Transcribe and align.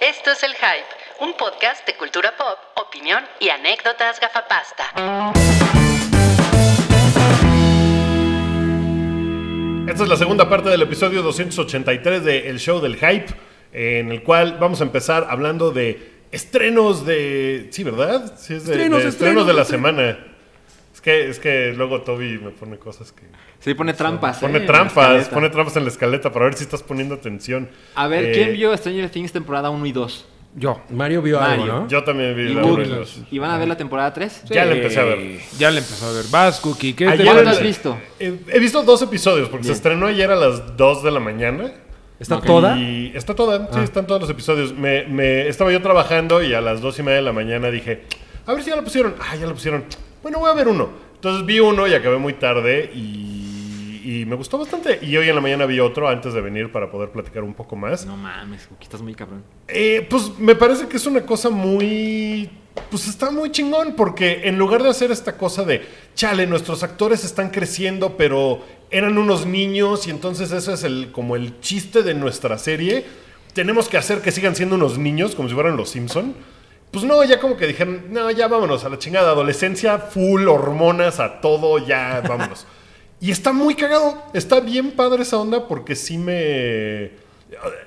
Esto 0.00 0.30
es 0.30 0.42
El 0.42 0.52
Hype, 0.54 1.24
un 1.24 1.34
podcast 1.36 1.86
de 1.86 1.94
cultura 1.94 2.34
pop, 2.36 2.58
opinión 2.86 3.24
y 3.40 3.48
anécdotas 3.48 4.20
gafapasta. 4.20 4.84
Esta 9.88 10.02
es 10.02 10.08
la 10.08 10.16
segunda 10.16 10.48
parte 10.48 10.68
del 10.68 10.82
episodio 10.82 11.22
283 11.22 12.24
de 12.24 12.50
El 12.50 12.58
Show 12.58 12.80
del 12.80 12.96
Hype, 12.96 13.26
en 13.72 14.10
el 14.12 14.22
cual 14.22 14.58
vamos 14.60 14.80
a 14.80 14.84
empezar 14.84 15.26
hablando 15.30 15.70
de 15.70 16.24
estrenos 16.32 17.06
de... 17.06 17.68
Sí, 17.70 17.84
¿verdad? 17.84 18.36
Sí, 18.36 18.54
es 18.54 18.66
de 18.66 18.72
Estrenos, 18.72 19.02
de 19.02 19.08
estrenos, 19.08 19.46
de 19.46 19.52
la 19.54 19.62
estrenos. 19.62 19.90
semana. 19.90 20.25
Es 21.06 21.12
que, 21.14 21.30
es 21.30 21.38
que 21.38 21.72
luego 21.76 22.00
Toby 22.02 22.36
me 22.38 22.50
pone 22.50 22.78
cosas 22.78 23.12
que... 23.12 23.22
Sí, 23.60 23.74
pone 23.74 23.94
trampas. 23.94 24.38
Pone 24.38 24.58
¿eh? 24.58 24.60
la 24.62 24.66
trampas, 24.66 25.28
pone 25.28 25.50
trampas 25.50 25.76
en 25.76 25.84
la 25.84 25.90
escaleta 25.90 26.32
para 26.32 26.46
ver 26.46 26.54
si 26.54 26.64
estás 26.64 26.82
poniendo 26.82 27.14
atención. 27.14 27.68
A 27.94 28.08
ver, 28.08 28.24
Eh, 28.24 28.32
¿quién 28.32 28.52
vio 28.54 28.76
Stranger 28.76 29.08
Things 29.08 29.30
temporada 29.30 29.70
1 29.70 29.86
y 29.86 29.92
2? 29.92 30.26
Yo. 30.56 30.80
Mario 30.90 31.22
vio 31.22 31.38
Mario. 31.38 31.62
algo, 31.62 31.76
¿no? 31.82 31.88
Yo 31.88 32.02
también 32.02 32.34
vi 32.34 32.42
¿Y 32.50 32.54
la 32.54 32.62
Wookie? 32.64 32.72
uno 32.74 32.84
y 32.84 32.88
dos. 32.98 33.20
¿Y 33.30 33.38
van 33.38 33.50
a 33.52 33.58
ver 33.58 33.68
la 33.68 33.76
temporada 33.76 34.12
3? 34.12 34.44
Ya 34.46 34.64
la 34.64 34.74
empecé 34.74 34.98
a 34.98 35.04
ver. 35.04 35.18
Eh, 35.20 35.40
Ya 35.58 35.70
le 35.70 35.78
empezó 35.78 36.06
a 36.08 36.12
ver. 36.12 36.24
Vas, 36.28 36.58
Cookie. 36.58 36.94
¿Qué 36.94 37.04
te 37.06 37.12
Ayer 37.12 37.24
¿Cuánto 37.26 37.42
el- 37.42 37.48
has 37.50 37.62
visto? 37.62 37.96
Eh, 38.18 38.40
he 38.52 38.58
visto 38.58 38.82
dos 38.82 39.00
episodios 39.02 39.48
porque 39.48 39.66
se 39.66 39.72
estrenó 39.74 40.06
ayer 40.06 40.28
a 40.32 40.34
las 40.36 40.76
2 40.76 41.04
de 41.04 41.10
la 41.12 41.20
mañana. 41.20 41.70
¿Está 42.18 42.40
toda? 42.40 42.76
Y 42.78 43.12
está 43.14 43.32
toda, 43.34 43.68
sí, 43.72 43.78
están 43.80 44.08
todos 44.08 44.22
los 44.22 44.30
episodios. 44.30 44.72
Me, 44.74 45.04
me- 45.04 45.46
estaba 45.46 45.70
yo 45.70 45.80
trabajando 45.82 46.42
y 46.42 46.52
a 46.54 46.60
las 46.60 46.80
dos 46.80 46.98
y 46.98 47.02
media 47.04 47.16
de 47.18 47.22
la 47.22 47.32
mañana 47.32 47.70
dije, 47.70 48.02
a 48.46 48.54
ver 48.54 48.64
si 48.64 48.70
ya 48.70 48.76
lo 48.76 48.82
pusieron. 48.82 49.14
Ah, 49.20 49.36
ya 49.36 49.46
lo 49.46 49.52
pusieron. 49.54 49.84
Bueno, 50.26 50.40
voy 50.40 50.50
a 50.50 50.54
ver 50.54 50.66
uno. 50.66 50.88
Entonces 51.14 51.46
vi 51.46 51.60
uno 51.60 51.86
y 51.86 51.94
acabé 51.94 52.18
muy 52.18 52.32
tarde 52.32 52.90
y, 52.92 54.02
y 54.04 54.24
me 54.26 54.34
gustó 54.34 54.58
bastante. 54.58 54.98
Y 55.00 55.16
hoy 55.16 55.28
en 55.28 55.36
la 55.36 55.40
mañana 55.40 55.66
vi 55.66 55.78
otro 55.78 56.08
antes 56.08 56.34
de 56.34 56.40
venir 56.40 56.72
para 56.72 56.90
poder 56.90 57.10
platicar 57.10 57.44
un 57.44 57.54
poco 57.54 57.76
más. 57.76 58.04
No 58.06 58.16
mames, 58.16 58.66
Cookie, 58.66 58.86
estás 58.86 59.02
muy 59.02 59.14
cabrón. 59.14 59.44
Eh, 59.68 60.04
pues 60.10 60.36
me 60.40 60.56
parece 60.56 60.88
que 60.88 60.96
es 60.96 61.06
una 61.06 61.24
cosa 61.24 61.48
muy... 61.48 62.50
Pues 62.90 63.06
está 63.06 63.30
muy 63.30 63.52
chingón 63.52 63.94
porque 63.94 64.40
en 64.48 64.58
lugar 64.58 64.82
de 64.82 64.88
hacer 64.88 65.12
esta 65.12 65.36
cosa 65.36 65.62
de, 65.62 65.86
chale, 66.16 66.48
nuestros 66.48 66.82
actores 66.82 67.22
están 67.22 67.50
creciendo, 67.50 68.16
pero 68.16 68.64
eran 68.90 69.18
unos 69.18 69.46
niños 69.46 70.08
y 70.08 70.10
entonces 70.10 70.50
eso 70.50 70.74
es 70.74 70.82
el, 70.82 71.12
como 71.12 71.36
el 71.36 71.60
chiste 71.60 72.02
de 72.02 72.14
nuestra 72.14 72.58
serie, 72.58 73.04
tenemos 73.52 73.88
que 73.88 73.96
hacer 73.96 74.22
que 74.22 74.32
sigan 74.32 74.56
siendo 74.56 74.74
unos 74.74 74.98
niños 74.98 75.36
como 75.36 75.48
si 75.48 75.54
fueran 75.54 75.76
los 75.76 75.90
Simpson. 75.90 76.34
Pues 76.96 77.04
no, 77.04 77.22
ya 77.24 77.38
como 77.38 77.56
que 77.58 77.66
dijeron, 77.66 78.04
no, 78.10 78.30
ya 78.30 78.48
vámonos 78.48 78.84
a 78.84 78.88
la 78.88 78.98
chingada, 78.98 79.30
adolescencia, 79.32 79.98
full, 79.98 80.48
hormonas, 80.48 81.20
a 81.20 81.40
todo, 81.42 81.78
ya 81.78 82.22
vámonos. 82.26 82.66
y 83.20 83.30
está 83.30 83.52
muy 83.52 83.74
cagado, 83.74 84.22
está 84.32 84.60
bien 84.60 84.92
padre 84.92 85.22
esa 85.22 85.36
onda 85.36 85.68
porque 85.68 85.94
sí 85.94 86.16
me... 86.16 87.10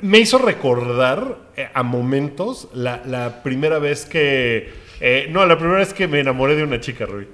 Me 0.02 0.20
hizo 0.20 0.38
recordar 0.38 1.38
eh, 1.58 1.70
a 1.74 1.82
momentos 1.84 2.68
la, 2.74 3.02
la 3.06 3.42
primera 3.44 3.78
vez 3.80 4.06
que... 4.06 4.72
eh, 5.02 5.28
no, 5.32 5.44
la 5.46 5.58
primera 5.58 5.80
vez 5.80 5.94
que 5.94 6.08
me 6.08 6.20
enamoré 6.20 6.56
de 6.56 6.64
una 6.64 6.80
chica, 6.80 7.06
Rui. 7.08 7.28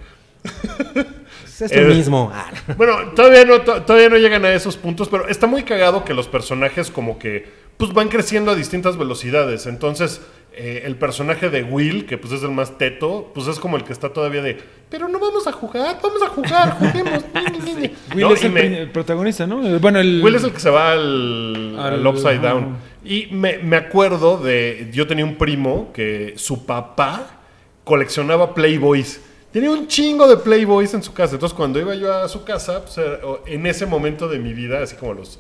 Es 1.45 1.61
esto 1.61 1.77
Eh, 1.79 1.85
mismo. 1.85 2.31
Ah, 2.33 2.51
Bueno, 2.77 3.11
todavía 3.15 3.45
no, 3.45 3.61
to- 3.61 3.83
todavía 3.83 4.09
no 4.09 4.17
llegan 4.17 4.43
a 4.45 4.53
esos 4.53 4.77
puntos, 4.77 5.07
pero 5.09 5.27
está 5.27 5.47
muy 5.47 5.63
cagado 5.63 6.03
que 6.03 6.13
los 6.13 6.27
personajes 6.27 6.89
como 6.91 7.19
que 7.19 7.65
pues 7.77 7.91
van 7.93 8.07
creciendo 8.07 8.51
a 8.51 8.55
distintas 8.55 8.97
velocidades. 8.97 9.65
Entonces, 9.65 10.21
eh, 10.57 10.83
el 10.85 10.95
personaje 10.95 11.49
de 11.49 11.63
Will, 11.63 12.05
que 12.05 12.17
pues 12.17 12.33
es 12.33 12.43
el 12.43 12.51
más 12.51 12.77
teto, 12.77 13.31
pues 13.33 13.47
es 13.47 13.59
como 13.59 13.77
el 13.77 13.83
que 13.83 13.93
está 13.93 14.09
todavía 14.13 14.41
de, 14.41 14.57
pero 14.89 15.07
no 15.07 15.19
vamos 15.19 15.45
a 15.47 15.51
jugar, 15.51 15.97
vamos 16.01 16.21
a 16.21 16.27
jugar, 16.29 16.77
juguemos. 16.79 17.23
ni". 17.77 17.91
Will 18.15 18.21
¿No? 18.27 18.33
es 18.33 18.43
el, 18.43 18.51
me- 18.51 18.61
pri- 18.61 18.75
el 18.77 18.91
protagonista, 18.91 19.45
¿no? 19.45 19.65
Eh, 19.67 19.77
Bueno, 19.79 19.99
el. 19.99 20.21
Will 20.23 20.35
es 20.35 20.43
el 20.43 20.51
que 20.53 20.59
se 20.59 20.69
va 20.69 20.91
al, 20.93 21.77
Al- 21.79 21.93
al 21.95 22.07
Upside. 22.07 22.39
Down. 22.39 22.77
Y 23.03 23.27
me, 23.31 23.57
me 23.59 23.75
acuerdo 23.77 24.37
de. 24.37 24.89
Yo 24.93 25.05
tenía 25.07 25.25
un 25.25 25.35
primo 25.35 25.91
que 25.93 26.33
su 26.37 26.65
papá 26.65 27.39
coleccionaba 27.83 28.53
Playboys. 28.53 29.21
Tenía 29.51 29.71
un 29.71 29.87
chingo 29.87 30.27
de 30.27 30.37
Playboys 30.37 30.93
en 30.93 31.01
su 31.03 31.13
casa. 31.13 31.35
Entonces, 31.35 31.55
cuando 31.55 31.79
iba 31.79 31.95
yo 31.95 32.13
a 32.13 32.27
su 32.27 32.43
casa, 32.43 32.81
pues, 32.83 32.97
o- 33.23 33.41
en 33.45 33.65
ese 33.65 33.85
momento 33.85 34.27
de 34.27 34.39
mi 34.39 34.53
vida, 34.53 34.81
así 34.81 34.95
como 34.95 35.13
los 35.13 35.39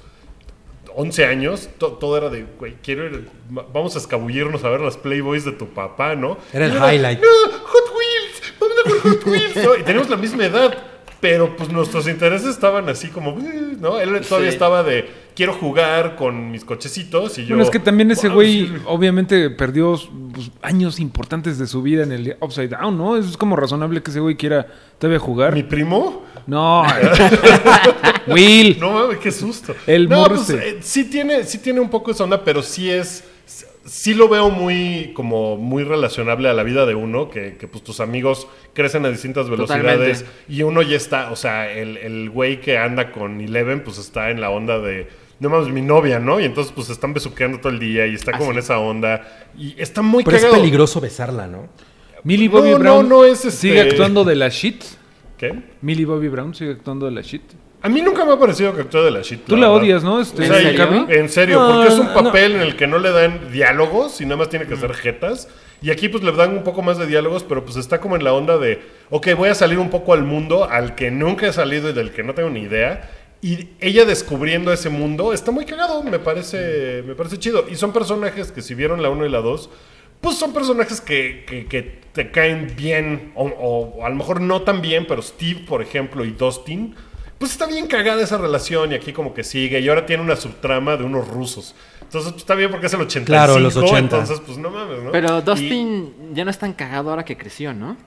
11 0.95 1.25
años, 1.25 1.69
to- 1.77 1.93
todo 1.93 2.17
era 2.17 2.29
de, 2.29 2.45
güey, 2.57 2.75
quiero 2.83 3.05
ir, 3.05 3.27
va- 3.55 3.65
vamos 3.73 3.95
a 3.95 3.99
escabullirnos 3.99 4.63
a 4.63 4.69
ver 4.69 4.81
las 4.81 4.97
Playboys 4.97 5.43
de 5.45 5.51
tu 5.51 5.67
papá, 5.69 6.15
¿no? 6.15 6.37
Era 6.53 6.65
el 6.67 6.71
highlight. 6.73 7.19
No, 7.21 7.27
Hot 7.63 7.83
Wheels, 7.95 8.53
vamos 8.59 8.77
a 8.77 8.89
jugar 8.89 9.01
Hot 9.17 9.25
Wheels. 9.27 9.55
¿no? 9.57 9.75
Y 9.75 9.83
teníamos 9.83 10.09
la 10.09 10.17
misma 10.17 10.45
edad, 10.45 10.77
pero 11.19 11.55
pues 11.57 11.69
nuestros 11.69 12.07
intereses 12.07 12.49
estaban 12.49 12.87
así 12.89 13.09
como, 13.09 13.37
¿no? 13.79 13.99
Él 13.99 14.21
todavía 14.21 14.49
Sí. 14.49 14.55
estaba 14.55 14.83
de, 14.83 15.09
quiero 15.35 15.53
jugar 15.53 16.15
con 16.15 16.51
mis 16.51 16.63
cochecitos 16.63 17.37
y 17.37 17.41
yo... 17.43 17.49
Bueno, 17.49 17.63
es 17.63 17.69
que 17.69 17.79
también 17.79 18.09
ese 18.11 18.27
"Wow, 18.27 18.35
güey 18.35 18.67
sí". 18.67 18.73
obviamente 18.85 19.49
perdió 19.49 19.99
pues, 20.33 20.51
años 20.61 20.99
importantes 20.99 21.59
de 21.59 21.67
su 21.67 21.81
vida 21.81 22.03
en 22.03 22.11
el 22.11 22.37
Upside 22.39 22.69
Down, 22.69 22.97
¿no? 22.97 23.17
Es 23.17 23.37
como 23.37 23.55
razonable 23.55 24.01
que 24.01 24.11
ese 24.11 24.19
güey 24.19 24.35
quiera 24.35 24.65
todavía 24.97 25.19
jugar. 25.19 25.53
¿Mi 25.53 25.63
primo? 25.63 26.23
No. 26.47 26.83
Will. 28.27 28.77
No 28.79 28.91
mames, 28.91 29.17
qué 29.17 29.31
susto. 29.31 29.75
El 29.85 30.07
no, 30.07 30.25
pues, 30.25 30.49
eh, 30.51 30.77
sí 30.81 31.05
tiene, 31.05 31.43
sí 31.43 31.57
tiene 31.59 31.79
un 31.79 31.89
poco 31.89 32.11
esa 32.11 32.23
onda, 32.23 32.43
pero 32.43 32.61
sí 32.61 32.89
es. 32.89 33.23
Sí 33.85 34.15
lo 34.15 34.27
veo 34.27 34.49
muy, 34.49 35.11
como 35.13 35.57
muy 35.57 35.83
relacionable 35.83 36.49
a 36.49 36.53
la 36.53 36.63
vida 36.63 36.87
de 36.87 36.95
uno, 36.95 37.29
que, 37.29 37.55
que, 37.55 37.67
pues 37.67 37.83
tus 37.83 37.99
amigos 37.99 38.47
crecen 38.73 39.05
a 39.05 39.09
distintas 39.09 39.47
velocidades 39.47 40.21
Totalmente. 40.21 40.25
y 40.49 40.63
uno 40.63 40.81
ya 40.81 40.97
está, 40.97 41.31
o 41.31 41.35
sea, 41.35 41.71
el, 41.71 41.97
el 41.97 42.31
güey 42.31 42.59
que 42.61 42.79
anda 42.79 43.11
con 43.11 43.39
Eleven, 43.41 43.83
pues 43.83 43.99
está 43.99 44.31
en 44.31 44.41
la 44.41 44.49
onda 44.49 44.79
de, 44.79 45.07
no 45.39 45.49
mames, 45.49 45.69
mi 45.69 45.81
novia, 45.81 46.19
¿no? 46.19 46.39
Y 46.39 46.45
entonces 46.45 46.71
pues 46.75 46.89
están 46.89 47.13
besuqueando 47.13 47.59
todo 47.59 47.71
el 47.73 47.79
día 47.79 48.07
y 48.07 48.15
está 48.15 48.31
como 48.37 48.51
en 48.51 48.57
esa 48.59 48.79
onda 48.79 49.47
y 49.57 49.75
está 49.77 50.01
muy 50.01 50.23
Pero 50.23 50.37
es 50.37 50.43
cagado. 50.43 50.61
peligroso 50.61 51.01
besarla, 51.01 51.47
¿no? 51.47 51.67
Millie 52.23 52.47
No, 52.49 52.53
Bobby 52.57 52.71
no, 52.71 52.79
Brown 52.79 53.09
no 53.09 53.25
es, 53.25 53.39
este- 53.45 53.51
sigue 53.51 53.81
actuando 53.81 54.23
de 54.23 54.35
la 54.35 54.49
shit. 54.49 54.83
¿Qué? 55.37 55.53
Millie 55.81 56.05
Bobby 56.05 56.27
Brown 56.29 56.55
sigue 56.55 56.71
actuando 56.71 57.05
de 57.05 57.11
la 57.11 57.21
shit. 57.21 57.43
A 57.81 57.89
mí 57.89 58.01
nunca 58.01 58.25
me 58.25 58.31
ha 58.33 58.39
parecido 58.39 58.73
que 58.73 58.81
actúe 58.81 58.99
de 59.03 59.11
la 59.11 59.21
shit. 59.21 59.43
Tú 59.45 59.55
la 59.55 59.67
verdad. 59.67 59.83
odias, 59.83 60.03
¿no? 60.03 60.19
Este, 60.19 60.41
O 60.43 60.45
sea, 60.47 60.57
¿En 60.59 60.75
serio? 60.77 61.05
En 61.09 61.29
serio, 61.29 61.59
No, 61.59 61.73
porque 61.75 61.93
es 61.93 61.99
un 61.99 62.07
no. 62.07 62.13
papel 62.15 62.53
en 62.55 62.61
el 62.61 62.75
que 62.75 62.87
no 62.87 62.97
le 62.97 63.11
dan 63.11 63.51
diálogos 63.51 64.21
y 64.21 64.23
nada 64.25 64.37
más 64.37 64.49
tiene 64.49 64.65
que 64.65 64.73
hacer 64.73 64.93
jetas. 64.95 65.47
Y 65.83 65.91
aquí 65.91 66.09
pues 66.09 66.23
le 66.23 66.31
dan 66.31 66.57
un 66.57 66.63
poco 66.63 66.81
más 66.81 66.97
de 66.97 67.05
diálogos, 67.05 67.43
pero 67.43 67.63
pues 67.63 67.75
está 67.75 67.99
como 68.01 68.15
en 68.15 68.23
la 68.23 68.33
onda 68.33 68.57
de, 68.57 68.81
ok, 69.11 69.27
voy 69.37 69.49
a 69.49 69.53
salir 69.55 69.77
un 69.77 69.91
poco 69.91 70.13
al 70.13 70.23
mundo 70.23 70.67
al 70.67 70.95
que 70.95 71.11
nunca 71.11 71.45
he 71.45 71.53
salido 71.53 71.89
y 71.89 71.93
del 71.93 72.11
que 72.11 72.23
no 72.23 72.33
tengo 72.33 72.49
ni 72.49 72.61
idea. 72.61 73.11
Y 73.47 73.69
ella 73.79 74.05
descubriendo 74.05 74.73
ese 74.73 74.89
mundo 74.89 75.31
está 75.33 75.51
muy 75.51 75.65
cagado, 75.65 76.01
me 76.01 76.17
parece, 76.17 77.03
me 77.05 77.13
parece 77.13 77.37
chido. 77.37 77.65
Y 77.69 77.75
son 77.75 77.93
personajes 77.93 78.51
que 78.51 78.61
si 78.63 78.73
vieron 78.73 79.03
la 79.03 79.09
1 79.09 79.25
y 79.25 79.29
la 79.29 79.41
2, 79.41 79.69
pues 80.21 80.35
son 80.37 80.51
personajes 80.51 80.99
que, 80.99 81.45
que- 81.47 81.67
que 81.67 81.83
te 82.11 82.31
caen 82.31 82.73
bien, 82.75 83.31
o, 83.35 83.45
o- 83.45 83.97
o 83.99 84.05
a 84.05 84.09
lo 84.09 84.15
mejor 84.15 84.41
no 84.41 84.63
tan 84.63 84.81
bien, 84.81 85.05
pero 85.07 85.21
Steve, 85.21 85.59
por 85.67 85.81
ejemplo, 85.83 86.25
y 86.25 86.31
Dustin, 86.31 86.95
pues 87.37 87.51
está 87.51 87.67
bien 87.67 87.85
cagada 87.85 88.23
esa 88.23 88.37
relación 88.37 88.91
y 88.93 88.95
aquí 88.95 89.13
como 89.13 89.33
que 89.35 89.43
sigue. 89.43 89.79
Y 89.79 89.89
ahora 89.89 90.05
tiene 90.07 90.23
una 90.23 90.37
subtrama 90.37 90.97
de 90.97 91.03
unos 91.03 91.27
rusos. 91.27 91.75
Entonces 92.01 92.31
pues, 92.31 92.41
está 92.41 92.55
bien 92.55 92.71
porque 92.71 92.87
es 92.87 92.93
el 92.93 93.01
85. 93.01 93.25
Claro, 93.27 93.59
los 93.59 93.75
80. 93.75 93.99
Entonces, 93.99 94.41
pues 94.45 94.57
no 94.57 94.69
mames, 94.71 95.03
¿no? 95.03 95.11
Pero 95.11 95.39
Y- 95.39 95.41
Dustin 95.41 96.13
ya 96.33 96.45
no 96.45 96.49
es 96.51 96.57
tan 96.57 96.73
cagado 96.73 97.09
ahora 97.11 97.25
que 97.25 97.35
creció, 97.37 97.73
¿no? 97.73 97.97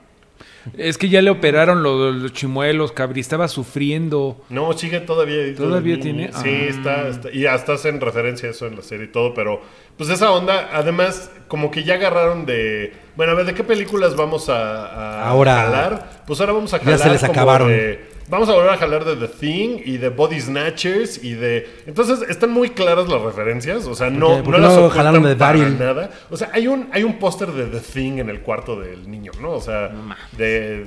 Es 0.77 0.97
que 0.97 1.09
ya 1.09 1.21
le 1.21 1.29
operaron 1.29 1.83
los, 1.83 2.15
los 2.15 2.33
chimuelos, 2.33 2.91
Cabri. 2.91 3.21
Estaba 3.21 3.47
sufriendo. 3.47 4.41
No, 4.49 4.73
sigue 4.73 4.99
todavía. 4.99 5.55
¿Todavía 5.55 5.99
tiene? 5.99 6.31
Sí, 6.33 6.49
Ah. 6.49 6.69
está, 6.69 7.07
está- 7.07 7.31
Y 7.31 7.45
hasta 7.45 7.73
hacen 7.73 8.01
referencia 8.01 8.49
a 8.49 8.51
eso 8.51 8.67
en 8.67 8.75
la 8.75 8.81
serie 8.81 9.05
y 9.05 9.09
todo, 9.11 9.33
pero 9.33 9.61
pues 9.97 10.09
esa 10.09 10.31
onda, 10.31 10.69
además, 10.73 11.31
como 11.47 11.71
que 11.71 11.83
ya 11.83 11.95
agarraron 11.95 12.45
de. 12.45 12.93
Bueno, 13.15 13.33
a 13.33 13.35
ver, 13.35 13.45
¿de 13.45 13.53
qué 13.53 13.63
películas 13.63 14.15
vamos 14.15 14.49
a, 14.49 14.85
a 14.85 15.27
Ahora- 15.29 15.55
jalar? 15.63 16.23
Pues 16.25 16.39
ahora 16.39 16.53
vamos 16.53 16.73
a 16.73 16.77
Ya 16.77 16.83
jalar. 16.83 16.99
se 16.99 17.09
les 17.09 17.21
como 17.21 17.31
acabaron. 17.33 17.67
de- 17.69 18.08
vamos 18.29 18.47
a 18.49 18.53
volver 18.53 18.69
a 18.69 18.77
jalar 18.77 19.03
de 19.05 19.15
The 19.15 19.27
Thing 19.27 19.81
y 19.85 19.97
de 19.97 20.09
Body 20.09 20.39
Snatchers 20.39 21.23
y 21.23 21.33
de. 21.33 21.67
Entonces 21.87 22.21
están 22.29 22.51
muy 22.51 22.69
claras 22.69 23.07
las 23.09 23.21
referencias, 23.21 23.85
o 23.87 23.95
sea, 23.95 24.09
no, 24.09 24.27
¿Por 24.27 24.37
qué- 24.37 24.43
por 24.43 24.51
no 24.51 24.55
qué 24.57 24.61
las 24.61 24.71
no 24.73 24.79
ocultan 24.85 24.97
jalaron 24.97 25.23
de 25.23 25.35
para 25.35 25.57
Daryl? 25.59 25.79
nada. 25.79 26.09
O 26.29 26.37
sea, 26.37 26.49
hay 26.53 26.67
un, 26.67 26.89
hay 26.91 27.03
un 27.03 27.17
póster 27.19 27.51
de 27.51 27.65
The 27.65 27.79
Thing 27.79 28.19
en 28.19 28.29
el 28.29 28.41
cuarto 28.41 28.79
del 28.79 29.09
niño, 29.09 29.31
¿no? 29.41 29.51
O 29.51 29.61
sea, 29.61 29.91
de, 30.37 30.85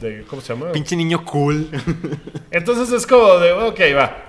de. 0.00 0.24
¿Cómo 0.28 0.42
se 0.42 0.52
llama? 0.54 0.72
Pinche 0.72 0.96
niño 0.96 1.24
cool. 1.24 1.68
Entonces 2.50 2.90
es 2.92 3.06
como 3.06 3.38
de, 3.38 3.52
ok, 3.52 3.80
va. 3.96 4.24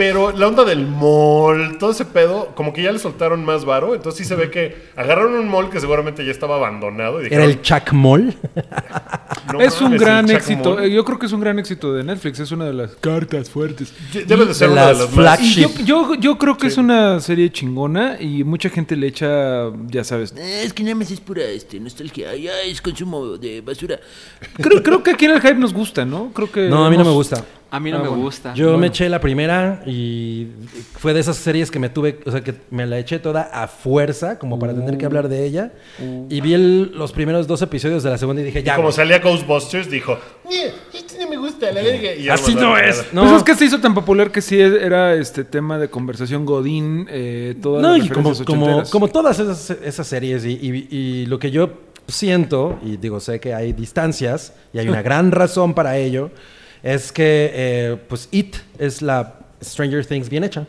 Pero 0.00 0.32
la 0.32 0.48
onda 0.48 0.64
del 0.64 0.86
mall, 0.86 1.76
todo 1.76 1.90
ese 1.90 2.06
pedo, 2.06 2.52
como 2.54 2.72
que 2.72 2.82
ya 2.82 2.90
le 2.90 2.98
soltaron 2.98 3.44
más 3.44 3.66
varo. 3.66 3.94
Entonces 3.94 4.16
sí 4.22 4.24
se 4.26 4.34
ve 4.34 4.50
que 4.50 4.74
agarraron 4.96 5.34
un 5.34 5.46
mall 5.46 5.68
que 5.68 5.78
seguramente 5.78 6.24
ya 6.24 6.30
estaba 6.30 6.56
abandonado. 6.56 7.22
Y 7.22 7.26
Era 7.26 7.44
el 7.44 7.60
Chuck 7.60 7.92
Moll. 7.92 8.34
"No 9.52 9.60
es 9.60 9.78
un 9.82 9.98
gran 9.98 10.30
éxito. 10.30 10.76
Mall". 10.76 10.88
Yo 10.90 11.04
creo 11.04 11.18
que 11.18 11.26
es 11.26 11.32
un 11.32 11.40
gran 11.40 11.58
éxito 11.58 11.92
de 11.92 12.02
Netflix. 12.02 12.40
Es 12.40 12.50
una 12.50 12.64
de 12.64 12.72
las 12.72 12.92
cartas 12.94 13.50
fuertes. 13.50 13.92
Debe 14.26 14.46
de 14.46 14.54
ser 14.54 14.68
de 14.68 14.72
una 14.72 14.86
de 14.86 14.94
las 14.94 15.12
más. 15.14 15.42
Y 15.42 15.60
yo, 15.60 15.68
yo, 15.84 16.14
yo 16.14 16.38
creo 16.38 16.56
que 16.56 16.68
es 16.68 16.78
una 16.78 17.20
serie 17.20 17.52
chingona 17.52 18.16
y 18.18 18.42
mucha 18.42 18.70
gente 18.70 18.96
le 18.96 19.06
echa, 19.08 19.70
ya 19.86 20.02
sabes. 20.02 20.32
Eh, 20.34 20.62
Es 20.64 20.72
que 20.72 20.82
nada 20.82 20.94
más 20.94 21.10
es 21.10 21.20
pura 21.20 21.44
este, 21.44 21.78
nostalgia. 21.78 22.34
Ya 22.36 22.58
es 22.62 22.80
consumo 22.80 23.36
de 23.36 23.60
basura. 23.60 24.00
Creo, 24.54 24.82
creo 24.82 25.02
que 25.02 25.10
aquí 25.10 25.26
en 25.26 25.32
el 25.32 25.42
hype 25.42 25.56
nos 25.56 25.74
gusta, 25.74 26.06
¿no? 26.06 26.32
Creo 26.32 26.50
que 26.50 26.70
No, 26.70 26.86
a 26.86 26.90
mí 26.90 26.96
no 26.96 27.04
me 27.04 27.12
gusta. 27.12 27.44
A 27.72 27.78
mí 27.78 27.90
no 27.92 27.98
Ah, 27.98 28.02
me 28.02 28.08
bueno. 28.08 28.24
gusta. 28.24 28.52
Yo 28.54 28.76
me 28.78 28.88
eché 28.88 29.08
la 29.08 29.20
primera 29.20 29.82
y 29.86 30.48
fue 30.98 31.14
de 31.14 31.20
esas 31.20 31.36
series 31.36 31.70
que 31.70 31.78
me 31.78 31.88
tuve, 31.88 32.18
o 32.26 32.30
sea, 32.32 32.40
que 32.40 32.52
me 32.70 32.84
la 32.84 32.98
eché 32.98 33.20
toda 33.20 33.42
a 33.42 33.68
fuerza, 33.68 34.38
como 34.40 34.58
para 34.58 34.74
tener 34.74 34.98
que 34.98 35.06
hablar 35.06 35.28
de 35.28 35.44
ella. 35.46 35.72
Y 36.28 36.40
vi 36.40 36.54
el- 36.54 36.92
los 36.96 37.12
primeros 37.12 37.46
dos 37.46 37.62
episodios 37.62 38.02
de 38.02 38.10
la 38.10 38.18
segunda 38.18 38.42
y 38.42 38.46
dije, 38.46 38.62
ya. 38.64 38.74
Como 38.74 38.88
güey. 38.88 38.96
salía 38.96 39.20
Ghostbusters, 39.20 39.88
dijo, 39.88 40.18
"Nie, 40.48 40.72
esto 40.92 41.14
no 41.20 41.28
me 41.30 41.36
gusta, 41.36 41.70
la 41.70 41.80
verga. 41.82 42.12
Y 42.14 42.28
Así 42.28 42.54
no 42.56 42.76
es. 42.76 43.06
No. 43.12 43.22
Pues 43.22 43.36
es 43.36 43.42
que 43.44 43.54
se 43.54 43.64
hizo 43.66 43.78
tan 43.80 43.94
popular 43.94 44.32
que 44.32 44.42
sí 44.42 44.58
era 44.60 45.14
este 45.14 45.44
tema 45.44 45.78
de 45.78 45.88
conversación 45.88 46.44
Godín, 46.44 47.06
eh, 47.08 47.54
todas 47.62 47.82
No, 47.82 47.96
las 47.96 48.04
y 48.04 48.08
como, 48.08 48.34
como, 48.44 48.82
como 48.90 49.06
todas 49.08 49.38
esas, 49.38 49.70
esas 49.70 50.06
series, 50.08 50.44
y, 50.44 50.58
y- 50.60 50.88
y 50.90 51.26
lo 51.26 51.38
que 51.38 51.50
yo 51.52 51.70
siento, 52.08 52.78
y 52.82 52.96
digo, 52.96 53.20
sé 53.20 53.38
que 53.38 53.54
hay 53.54 53.72
distancias, 53.72 54.54
y 54.72 54.78
hay 54.78 54.88
una 54.88 55.02
gran 55.02 55.30
razón 55.30 55.74
para 55.74 55.96
ello, 55.98 56.30
es 56.82 57.12
que, 57.12 57.50
eh, 57.52 57.96
pues, 58.08 58.28
It 58.32 58.56
es 58.78 59.02
la 59.02 59.40
Stranger 59.62 60.04
Things 60.06 60.28
bien 60.28 60.44
hecha, 60.44 60.66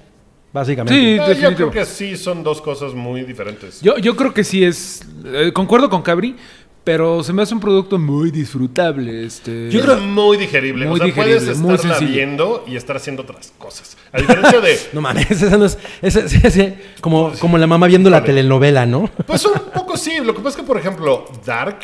básicamente. 0.54 0.94
Sí. 1.00 1.18
Ah, 1.20 1.24
yo 1.24 1.30
definitivo. 1.30 1.70
creo 1.72 1.84
que 1.86 1.90
sí 1.90 2.18
son 2.18 2.44
dos 2.44 2.62
cosas 2.62 2.94
muy 2.94 3.24
diferentes. 3.24 3.82
Yo, 3.82 3.98
yo 3.98 4.16
creo 4.16 4.34
que 4.34 4.44
sí 4.44 4.64
es. 4.64 5.02
eh, 5.26 5.52
concuerdo 5.54 5.90
con 5.90 6.02
Cabri, 6.02 6.36
pero 6.84 7.24
se 7.24 7.32
me 7.32 7.44
hace 7.44 7.54
un 7.54 7.60
producto 7.60 7.98
muy 8.00 8.32
disfrutable. 8.32 9.24
Este, 9.26 9.70
Yo 9.70 9.82
creo 9.82 9.98
muy 9.98 10.36
digerible. 10.38 10.86
Muy 10.88 10.96
o 10.96 10.98
sea, 10.98 11.06
digerible, 11.06 11.40
puedes 11.40 11.58
muy 11.60 11.76
estarla 11.76 11.96
sencillo. 11.98 12.18
viendo 12.18 12.66
y 12.68 12.76
estar 12.76 12.96
haciendo 12.98 13.22
otras 13.22 13.54
cosas. 13.58 13.96
A 14.12 14.20
diferencia 14.20 14.60
de. 14.60 14.78
No 14.94 15.00
mames, 15.00 15.30
esa 15.30 15.58
no 15.58 15.66
es. 15.66 15.78
esa- 16.02 16.28
sí, 16.28 16.40
sí, 16.50 16.74
como, 17.00 17.32
como 17.40 17.58
la 17.58 17.68
mamá 17.68 17.88
viendo 17.88 18.10
la 18.10 18.24
telenovela, 18.24 18.86
¿no? 18.86 19.10
Pues 19.28 19.46
un 19.46 19.54
poco 19.74 19.96
sí. 19.96 20.18
Lo 20.24 20.34
que 20.34 20.40
pasa 20.42 20.50
es 20.50 20.56
que, 20.58 20.64
por 20.64 20.78
ejemplo, 20.78 21.26
Dark. 21.46 21.78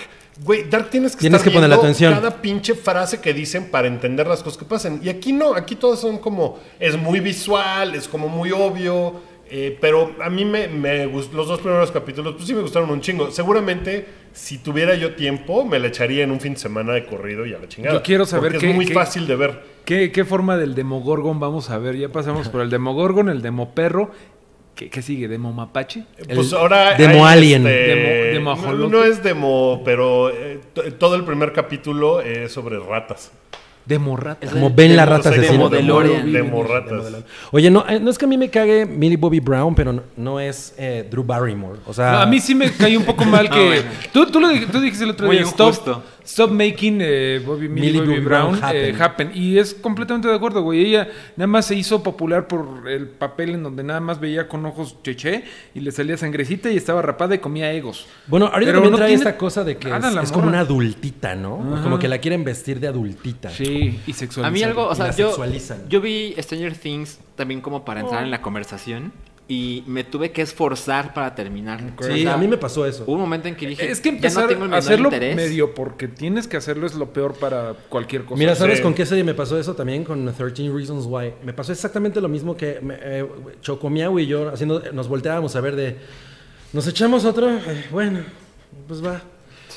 Güey, 0.44 0.70
Dark 0.70 0.90
tienes 0.90 1.14
que 1.16 1.22
Tienes 1.22 1.40
estar 1.42 1.52
que 1.52 1.60
viendo 1.60 1.76
atención. 1.76 2.14
cada 2.14 2.42
pinche 2.42 2.76
frase 2.76 3.20
que 3.20 3.34
dicen 3.34 3.72
para 3.72 3.88
entender 3.88 4.28
las 4.28 4.44
cosas 4.44 4.58
que 4.60 4.66
pasan. 4.66 5.00
Y 5.04 5.10
aquí 5.10 5.34
no, 5.34 5.56
aquí 5.56 5.76
todas 5.76 6.00
son 6.00 6.20
como. 6.20 6.60
Es 6.80 6.98
muy 6.98 7.20
visual, 7.20 7.96
es 7.96 8.08
como 8.08 8.28
muy 8.30 8.52
obvio. 8.52 9.14
eh, 9.50 9.78
pero 9.80 10.14
a 10.22 10.30
mí 10.30 10.44
me, 10.44 10.68
me 10.68 11.08
gust- 11.10 11.32
los 11.32 11.48
dos 11.48 11.62
primeros 11.62 11.90
capítulos, 11.90 12.34
pues 12.36 12.46
sí 12.48 12.54
me 12.54 12.62
gustaron 12.62 12.90
un 12.90 13.00
chingo. 13.00 13.32
Seguramente, 13.32 14.06
si 14.34 14.58
tuviera 14.58 14.94
yo 14.96 15.16
tiempo, 15.16 15.64
me 15.64 15.80
la 15.80 15.88
echaría 15.88 16.26
en 16.26 16.32
un 16.32 16.42
fin 16.42 16.54
de 16.56 16.60
semana 16.60 16.92
de 16.94 17.06
corrido 17.06 17.46
y 17.46 17.54
a 17.54 17.58
la 17.58 17.68
chingada. 17.70 17.96
Yo 17.96 18.04
quiero 18.04 18.26
saber 18.26 18.52
porque 18.52 18.66
qué- 18.66 18.70
es 18.72 18.76
muy 18.76 18.86
qué- 18.88 18.94
fácil 18.94 19.26
de 19.26 19.36
ver. 19.38 19.64
¿Qué, 19.86 20.12
qué 20.12 20.26
forma 20.26 20.58
del 20.58 20.76
Demogorgon 20.76 21.40
vamos 21.40 21.70
a 21.70 21.78
ver? 21.78 21.96
Ya 21.96 22.10
pasamos 22.10 22.50
por 22.50 22.60
el 22.62 22.70
Demogorgon, 22.70 23.30
el 23.30 23.42
Demoperro. 23.42 24.12
¿Qué, 24.78 24.90
qué 24.90 25.02
sigue? 25.02 25.28
¿Demo 25.28 25.52
Mapache? 25.52 26.04
Pues 26.34 26.54
ahora. 26.54 26.94
Demo 26.96 27.26
hay, 27.26 27.40
Alien. 27.40 27.66
este, 27.68 28.34
Demo- 28.36 28.56
demo 28.56 28.88
no, 28.90 29.04
es 29.04 29.24
demo, 29.24 29.82
pero 29.84 30.30
eh, 30.30 30.60
todo 31.00 31.16
el 31.16 31.24
primer 31.26 31.52
capítulo 31.52 32.22
es 32.22 32.52
sobre 32.52 32.78
ratas. 32.80 33.32
Demorrata. 33.88 34.46
Es 34.46 34.52
Como 34.52 34.68
el- 34.68 34.74
Ben 34.74 34.96
la 34.98 35.06
Demo- 35.06 35.16
rata 35.18 35.30
o 35.30 35.32
sea, 35.34 35.42
asesina. 35.42 35.64
demo- 35.64 35.70
demo- 35.70 36.00
DeLorean. 36.02 36.32
Demo 36.34 36.64
ratas. 36.64 37.06
Oye, 37.52 37.72
no, 37.72 37.86
eh, 37.88 38.00
no 38.02 38.12
es 38.12 38.18
que 38.18 38.26
a 38.26 38.28
mí 38.28 38.38
me 38.38 38.50
cague 38.50 38.86
Millie 38.86 39.16
Bobby 39.18 39.40
Brown, 39.40 39.74
pero 39.74 39.94
no, 39.94 40.04
no 40.18 40.40
es 40.42 40.76
eh, 40.78 41.08
Drew 41.10 41.24
Barrymore. 41.24 41.80
O 41.88 41.94
sea, 41.94 42.12
No, 42.12 42.18
a 42.20 42.26
mí 42.26 42.40
sí 42.42 42.54
me 42.54 42.70
cayó 42.72 43.00
un 43.00 43.06
poco 43.06 43.24
mal 43.26 43.50
que. 43.50 43.66
bueno. 43.66 43.84
tú, 44.12 44.26
tú, 44.28 44.40
lo, 44.42 44.50
tú 44.70 44.82
dijiste 44.82 45.06
el 45.06 45.12
otro 45.12 45.26
Muy 45.28 45.38
día: 45.38 45.44
injusto. 45.46 45.70
stop 45.72 46.04
making 46.50 47.00
eh, 47.02 47.42
Bobby, 47.46 47.70
Millie 47.70 47.94
Millie 47.94 48.00
Bobby 48.00 48.20
Brown, 48.20 48.60
eh, 48.74 48.96
happen. 49.00 49.32
Y 49.34 49.58
es 49.58 49.74
completamente 49.74 50.28
de 50.28 50.36
acuerdo, 50.36 50.62
güey. 50.62 50.86
Ella 50.86 51.10
nada 51.36 51.48
más 51.48 51.66
se 51.66 51.76
hizo 51.76 52.04
popular 52.04 52.48
por 52.48 52.90
el 52.90 53.08
papel 53.08 53.52
en 53.52 53.64
donde 53.64 53.84
nada 53.84 54.00
más 54.00 54.20
veía 54.20 54.48
con 54.48 54.66
ojos 54.66 54.98
cheche 55.04 55.44
y 55.74 55.80
le 55.80 55.92
salía 55.92 56.18
sangrecita 56.18 56.70
y 56.72 56.78
estaba 56.78 57.02
rapada 57.02 57.36
y 57.36 57.40
comía 57.40 57.72
egos. 57.72 58.08
Bueno, 58.28 58.48
ahorita 58.48 58.72
Pero 58.72 58.74
también 58.74 58.92
no 58.92 58.98
trae 58.98 59.10
tiene 59.10 59.22
esta 59.22 59.38
cosa 59.38 59.64
de 59.64 59.78
que 59.78 59.90
es, 59.90 60.32
como 60.32 60.48
una 60.48 60.60
adultita, 60.60 61.36
¿no? 61.36 61.80
Como 61.84 62.00
que 62.00 62.08
la 62.08 62.20
quieren 62.20 62.44
vestir 62.44 62.80
de 62.80 62.88
adultita. 62.88 63.50
Sí, 63.50 64.00
y 64.06 64.14
sexual. 64.14 64.46
A 64.46 64.52
mí 64.52 64.64
algo, 64.64 64.88
o 64.88 64.96
sea, 64.96 65.12
yo, 65.12 65.30
sexualizan. 65.30 65.88
yo 65.90 66.02
vi 66.02 66.36
Stranger 66.38 66.76
Things 66.78 67.20
también 67.36 67.62
como 67.62 67.86
para 67.86 68.02
entrar 68.02 68.24
en 68.24 68.32
la 68.32 68.42
conversación 68.42 69.14
y 69.50 69.84
me 69.88 70.04
tuve 70.04 70.32
que 70.32 70.42
esforzar 70.42 71.14
para 71.14 71.34
terminar. 71.34 71.82
O 71.98 72.04
Sí, 72.04 72.24
sea, 72.24 72.34
a 72.34 72.38
mí 72.38 72.48
me 72.50 72.58
pasó 72.58 72.86
eso. 72.86 73.04
Hubo 73.06 73.14
un 73.14 73.22
momento 73.22 73.48
en 73.48 73.56
que 73.56 73.66
dije, 73.66 73.90
Es 73.90 74.02
que 74.02 74.10
ya 74.10 74.16
empezar 74.18 74.44
no 74.44 74.50
tengo 74.50 74.62
el 74.66 74.68
a 74.68 74.72
menor 74.72 74.80
hacerlo 74.80 75.08
interés. 75.08 75.36
medio 75.38 75.74
porque 75.74 76.10
tienes 76.10 76.48
que 76.48 76.58
hacerlo 76.58 76.86
es 76.86 76.96
lo 76.96 77.14
peor 77.14 77.34
para 77.36 77.74
cualquier 77.88 78.26
cosa. 78.26 78.38
Mira, 78.38 78.56
¿sabes 78.56 78.78
Sí. 78.78 78.84
con 78.84 78.94
qué 78.94 79.06
serie 79.06 79.24
me 79.24 79.34
pasó 79.34 79.58
eso 79.58 79.74
también? 79.74 80.04
Con 80.04 80.26
13 80.34 80.70
Reasons 80.70 81.06
Why. 81.08 81.34
Me 81.44 81.54
pasó 81.54 81.72
exactamente 81.72 82.20
lo 82.20 82.28
mismo 82.28 82.58
que 82.58 82.80
me- 82.82 82.98
eh, 83.02 83.26
Chocomiao 83.62 84.20
y 84.20 84.28
yo 84.28 84.50
haciendo, 84.50 84.82
nos 84.92 85.08
volteábamos 85.08 85.56
a 85.56 85.62
ver 85.62 85.76
de. 85.78 85.96
¿Nos 86.74 86.86
echamos 86.88 87.24
otro? 87.24 87.50
Eh, 87.50 87.86
bueno, 87.92 88.20
pues 88.88 89.02
va. 89.06 89.22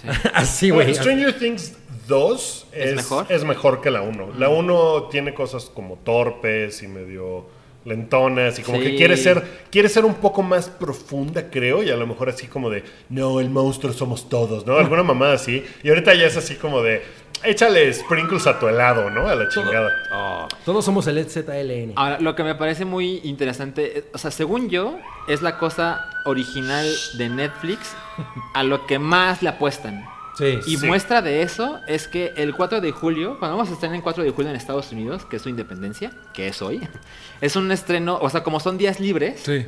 Así, 0.34 0.70
güey. 0.70 0.93
Stranger 0.94 1.38
Things 1.38 1.76
2 2.08 2.66
es, 2.73 2.87
¿Es 2.90 2.96
mejor? 2.96 3.26
es 3.28 3.44
mejor 3.44 3.81
que 3.81 3.90
la 3.93 4.02
1. 4.02 4.32
La 4.37 4.49
1 4.49 5.05
tiene 5.12 5.32
cosas 5.32 5.66
como 5.66 5.96
torpes 5.99 6.82
y 6.82 6.88
medio 6.88 7.46
lentonas 7.85 8.59
y 8.59 8.62
como 8.62 8.79
Sí. 8.79 8.85
que 8.85 8.97
quiere 8.97 9.17
ser 9.17 9.43
quiere 9.71 9.88
ser 9.88 10.05
un 10.05 10.15
poco 10.15 10.43
más 10.43 10.69
profunda, 10.69 11.50
creo, 11.50 11.82
y 11.82 11.91
a 11.91 11.97
lo 11.97 12.06
mejor 12.06 12.29
así 12.29 12.47
como 12.47 12.69
de, 12.71 12.85
no, 13.09 13.41
el 13.41 13.50
monstruo 13.50 13.93
somos 13.93 14.29
todos, 14.29 14.67
¿no? 14.67 14.77
Alguna 14.77 15.03
mamada 15.03 15.35
así. 15.35 15.65
Y 15.82 15.88
ahorita 15.88 16.15
ya 16.15 16.27
es 16.27 16.37
así 16.37 16.56
como 16.56 16.82
de, 16.82 17.03
échale 17.44 17.93
sprinkles 17.93 18.47
a 18.47 18.59
tu 18.59 18.69
helado, 18.69 19.09
¿no? 19.11 19.29
A 19.29 19.35
la 19.35 19.49
chingada. 19.49 20.49
Todos 20.65 20.85
somos 20.85 21.06
el 21.06 21.25
ZLN. 21.25 21.93
Ahora, 21.97 22.21
lo 22.21 22.35
que 22.35 22.43
me 22.44 22.55
parece 22.55 22.85
muy 22.85 23.21
interesante, 23.25 23.99
eh, 23.99 24.05
o 24.12 24.19
sea, 24.19 24.31
según 24.31 24.69
yo, 24.69 24.99
es 25.29 25.41
la 25.41 25.56
cosa 25.59 26.11
original 26.26 26.87
de 27.17 27.29
Netflix 27.29 27.94
a 28.55 28.62
lo 28.62 28.87
que 28.87 28.99
más 28.99 29.43
le 29.43 29.49
apuestan. 29.49 30.05
Sí. 30.40 30.58
Y 30.66 30.76
Sí. 30.78 30.87
muestra 30.87 31.22
de 31.22 31.42
eso 31.42 31.78
es 31.87 32.08
que 32.08 32.32
el 32.37 32.54
4 32.54 32.81
de 32.81 32.90
julio, 32.90 33.38
cuando 33.38 33.56
vamos 33.56 33.70
a 33.70 33.75
estar 33.75 33.88
en 33.90 33.96
el 33.96 34.02
4 34.02 34.25
de 34.25 34.31
julio 34.31 34.50
en 34.50 34.56
Estados 34.56 34.90
Unidos, 34.92 35.25
que 35.26 35.37
es 35.37 35.42
su 35.42 35.48
independencia, 35.48 36.10
que 36.34 36.48
es 36.48 36.60
hoy, 36.62 36.81
es 37.40 37.54
un 37.56 37.70
estreno, 37.70 38.19
o 38.20 38.28
sea, 38.31 38.42
como 38.42 38.58
son 38.60 38.76
días 38.78 38.98
libres, 39.00 39.40
Sí. 39.44 39.64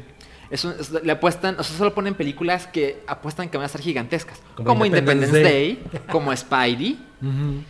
es 0.51 0.65
un- 0.65 0.75
es- 0.81 0.91
le 0.91 1.13
apuestan, 1.13 1.57
o 1.59 1.63
sea, 1.63 1.77
solo 1.79 1.95
ponen 1.95 2.15
películas 2.15 2.67
que 2.67 3.03
apuestan 3.07 3.49
que 3.49 3.57
van 3.59 3.67
a 3.67 3.69
ser 3.69 3.81
gigantescas. 3.83 4.41
Como 4.57 4.69
Como, 4.69 4.87
Independence 4.87 5.43
Day, 5.43 5.83
como 6.11 6.35
Spidey. 6.37 6.99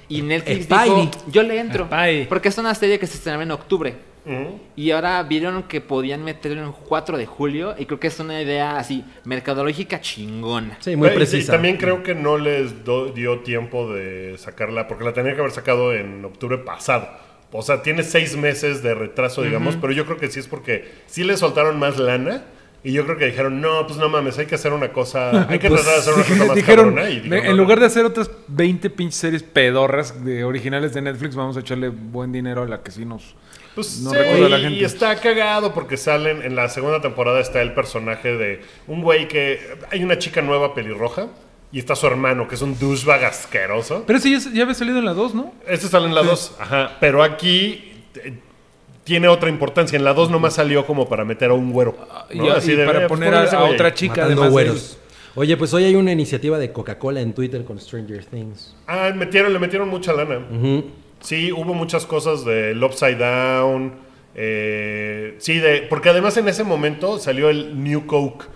Y 0.09 0.23
Netflix 0.23 0.65
Spidey. 0.65 1.07
dijo, 1.07 1.11
yo 1.31 1.43
le 1.43 1.59
entro. 1.61 1.85
Spidey. 1.87 2.27
Porque 2.27 2.49
es 2.49 2.57
una 2.59 2.75
serie 2.75 2.99
que 2.99 3.07
se 3.07 3.17
estrenaba 3.19 3.43
en 3.43 3.51
octubre. 3.51 4.12
Y 4.77 4.91
ahora 4.93 5.23
vieron 5.25 5.65
que 5.65 5.81
podían 5.81 6.23
meterlo 6.25 6.63
en 6.65 6.73
4 6.73 7.19
de 7.19 7.27
julio. 7.27 7.75
Y 7.79 7.87
creo 7.87 7.99
que 7.99 8.07
es 8.07 8.21
una 8.21 8.41
idea 8.41 8.77
así, 8.79 9.05
mercadológica 9.25 10.01
chingona. 10.01 10.77
Sí, 10.81 10.91
muy 10.97 11.09
Güey, 11.09 11.13
y 11.13 11.17
precisa. 11.17 11.53
también 11.53 11.77
creo 11.77 12.03
que 12.03 12.15
no 12.15 12.39
les 12.39 12.85
do- 12.85 13.07
dio 13.13 13.41
tiempo 13.41 13.93
de 13.93 14.37
sacarla, 14.39 14.87
porque 14.89 15.05
la 15.05 15.13
tenía 15.13 15.35
que 15.35 15.41
haber 15.41 15.53
sacado 15.53 15.93
en 15.93 16.25
octubre 16.25 16.59
pasado. 16.59 17.09
O 17.51 17.63
sea, 17.63 17.83
tiene 17.83 18.03
seis 18.03 18.37
meses 18.37 18.83
de 18.83 18.95
retraso, 18.95 19.43
digamos, 19.43 19.77
pero 19.77 19.93
yo 19.93 20.07
creo 20.07 20.17
que 20.17 20.29
sí 20.31 20.41
es 20.41 20.47
porque 20.49 20.91
sí 21.07 21.23
le 21.25 21.37
soltaron 21.37 21.79
más 21.79 21.99
lana. 21.99 22.45
Y 22.85 22.93
yo 22.93 23.05
creo 23.05 23.17
que 23.17 23.27
dijeron, 23.27 23.61
no, 23.61 23.87
pues 23.87 23.97
no 23.97 24.09
mames, 24.09 24.39
hay 24.39 24.47
que 24.47 24.57
hacer 24.57 24.73
una 24.73 24.89
cosa, 24.93 25.47
hay 25.49 25.59
que 25.61 25.69
Pues, 25.69 25.83
tratar 25.83 25.95
de 25.95 26.01
hacer 26.01 26.15
una 26.15 26.25
cosa 26.25 26.45
más 26.47 26.57
dijeron, 26.57 26.85
cabrona", 26.95 27.11
y 27.11 27.15
"Me- 27.17 27.23
dijeron, 27.37 27.45
en 27.45 27.51
"No, 27.57 27.63
lugar 27.63 27.79
no". 27.79 27.83
de 27.83 27.87
hacer 27.87 28.05
otras 28.05 28.29
20 28.49 28.91
pinches 28.91 29.15
series 29.21 29.43
pedorras 29.45 30.25
de 30.25 30.43
originales 30.43 30.93
de 30.93 31.03
Netflix, 31.03 31.37
vamos 31.37 31.57
a 31.57 31.61
echarle 31.61 31.91
buen 31.91 32.33
dinero 32.33 32.63
a 32.63 32.67
la 32.67 32.83
que 32.83 32.91
sí 32.91 33.05
nos... 33.05 33.37
Pues 33.75 34.01
No 34.01 34.11
sí, 34.11 34.17
recuerdo 34.17 34.47
a 34.47 34.49
la 34.51 34.59
y 34.59 34.63
gente. 34.63 34.85
está 34.85 35.17
cagado 35.17 35.73
porque 35.73 35.97
salen 35.97 36.43
en 36.43 36.55
la 36.57 36.69
segunda 36.69 37.01
temporada 37.01 37.41
está 37.41 37.63
el 37.63 37.73
personaje 37.73 38.37
de 38.37 38.61
un 38.87 39.03
güey 39.03 39.29
que 39.29 39.61
hay 39.91 40.05
una 40.05 40.19
chica 40.19 40.43
nueva 40.43 40.75
pelirroja 40.75 41.29
y 41.73 41.79
está 41.79 41.97
su 41.97 42.07
hermano 42.07 42.47
que 42.47 42.55
es 42.57 42.63
un 42.63 42.79
douchebag 42.79 43.25
asqueroso. 43.25 44.05
Pero 44.07 44.19
ese 44.19 44.31
ya, 44.31 44.39
ya 44.53 44.63
había 44.65 44.75
salido 44.75 44.99
en 44.99 45.07
la 45.07 45.15
2, 45.15 45.35
¿no? 45.35 45.55
Este 45.67 45.89
sale 45.89 46.07
en 46.07 46.15
la 46.15 46.23
2, 46.23 46.57
ajá, 46.61 46.97
pero 47.01 47.23
aquí 47.23 47.93
eh, 48.17 48.35
tiene 49.05 49.29
otra 49.29 49.49
importancia. 49.49 49.97
En 49.97 50.05
la 50.05 50.13
2 50.13 50.31
nomás 50.31 50.55
salió 50.55 50.87
como 50.87 51.09
para 51.09 51.25
meter 51.25 51.51
a 51.51 51.55
un 51.55 51.73
güero. 51.73 51.97
Y, 52.31 52.39
¿no? 52.39 52.53
Así 52.53 52.73
y 52.73 52.77
de, 52.77 52.85
para 52.85 53.05
eh, 53.05 53.09
pues 53.09 53.21
poner 53.21 53.45
ese 53.45 53.57
a, 53.57 53.65
otra 53.65 53.95
chica 53.95 54.29
de 54.29 54.35
güeros. 54.35 54.99
Oye, 55.35 55.57
pues 55.57 55.73
hoy 55.73 55.85
hay 55.85 55.95
una 55.95 56.13
iniciativa 56.13 56.59
de 56.59 56.73
Coca-Cola 56.73 57.23
en 57.23 57.33
Twitter 57.33 57.65
con 57.65 57.81
Stranger 57.81 58.27
Things. 58.27 58.77
Ah, 58.87 59.11
metieron, 59.15 59.51
le 59.51 59.59
metieron 59.59 59.89
mucha 59.89 60.13
lana. 60.13 60.47
Ujú. 60.51 60.85
Sí, 61.23 61.53
hubo 61.53 61.73
muchas 61.73 62.05
cosas 62.05 62.45
del 62.45 62.83
Upside 62.83 63.17
Down. 63.17 63.93
eh, 64.35 65.37
sí, 65.39 65.59
de, 65.59 65.83
porque 65.83 66.09
además 66.09 66.37
en 66.37 66.49
ese 66.49 66.65
momento 66.65 67.19
salió 67.19 67.49
el 67.49 67.83
New 67.83 68.07
Coke. 68.07 68.47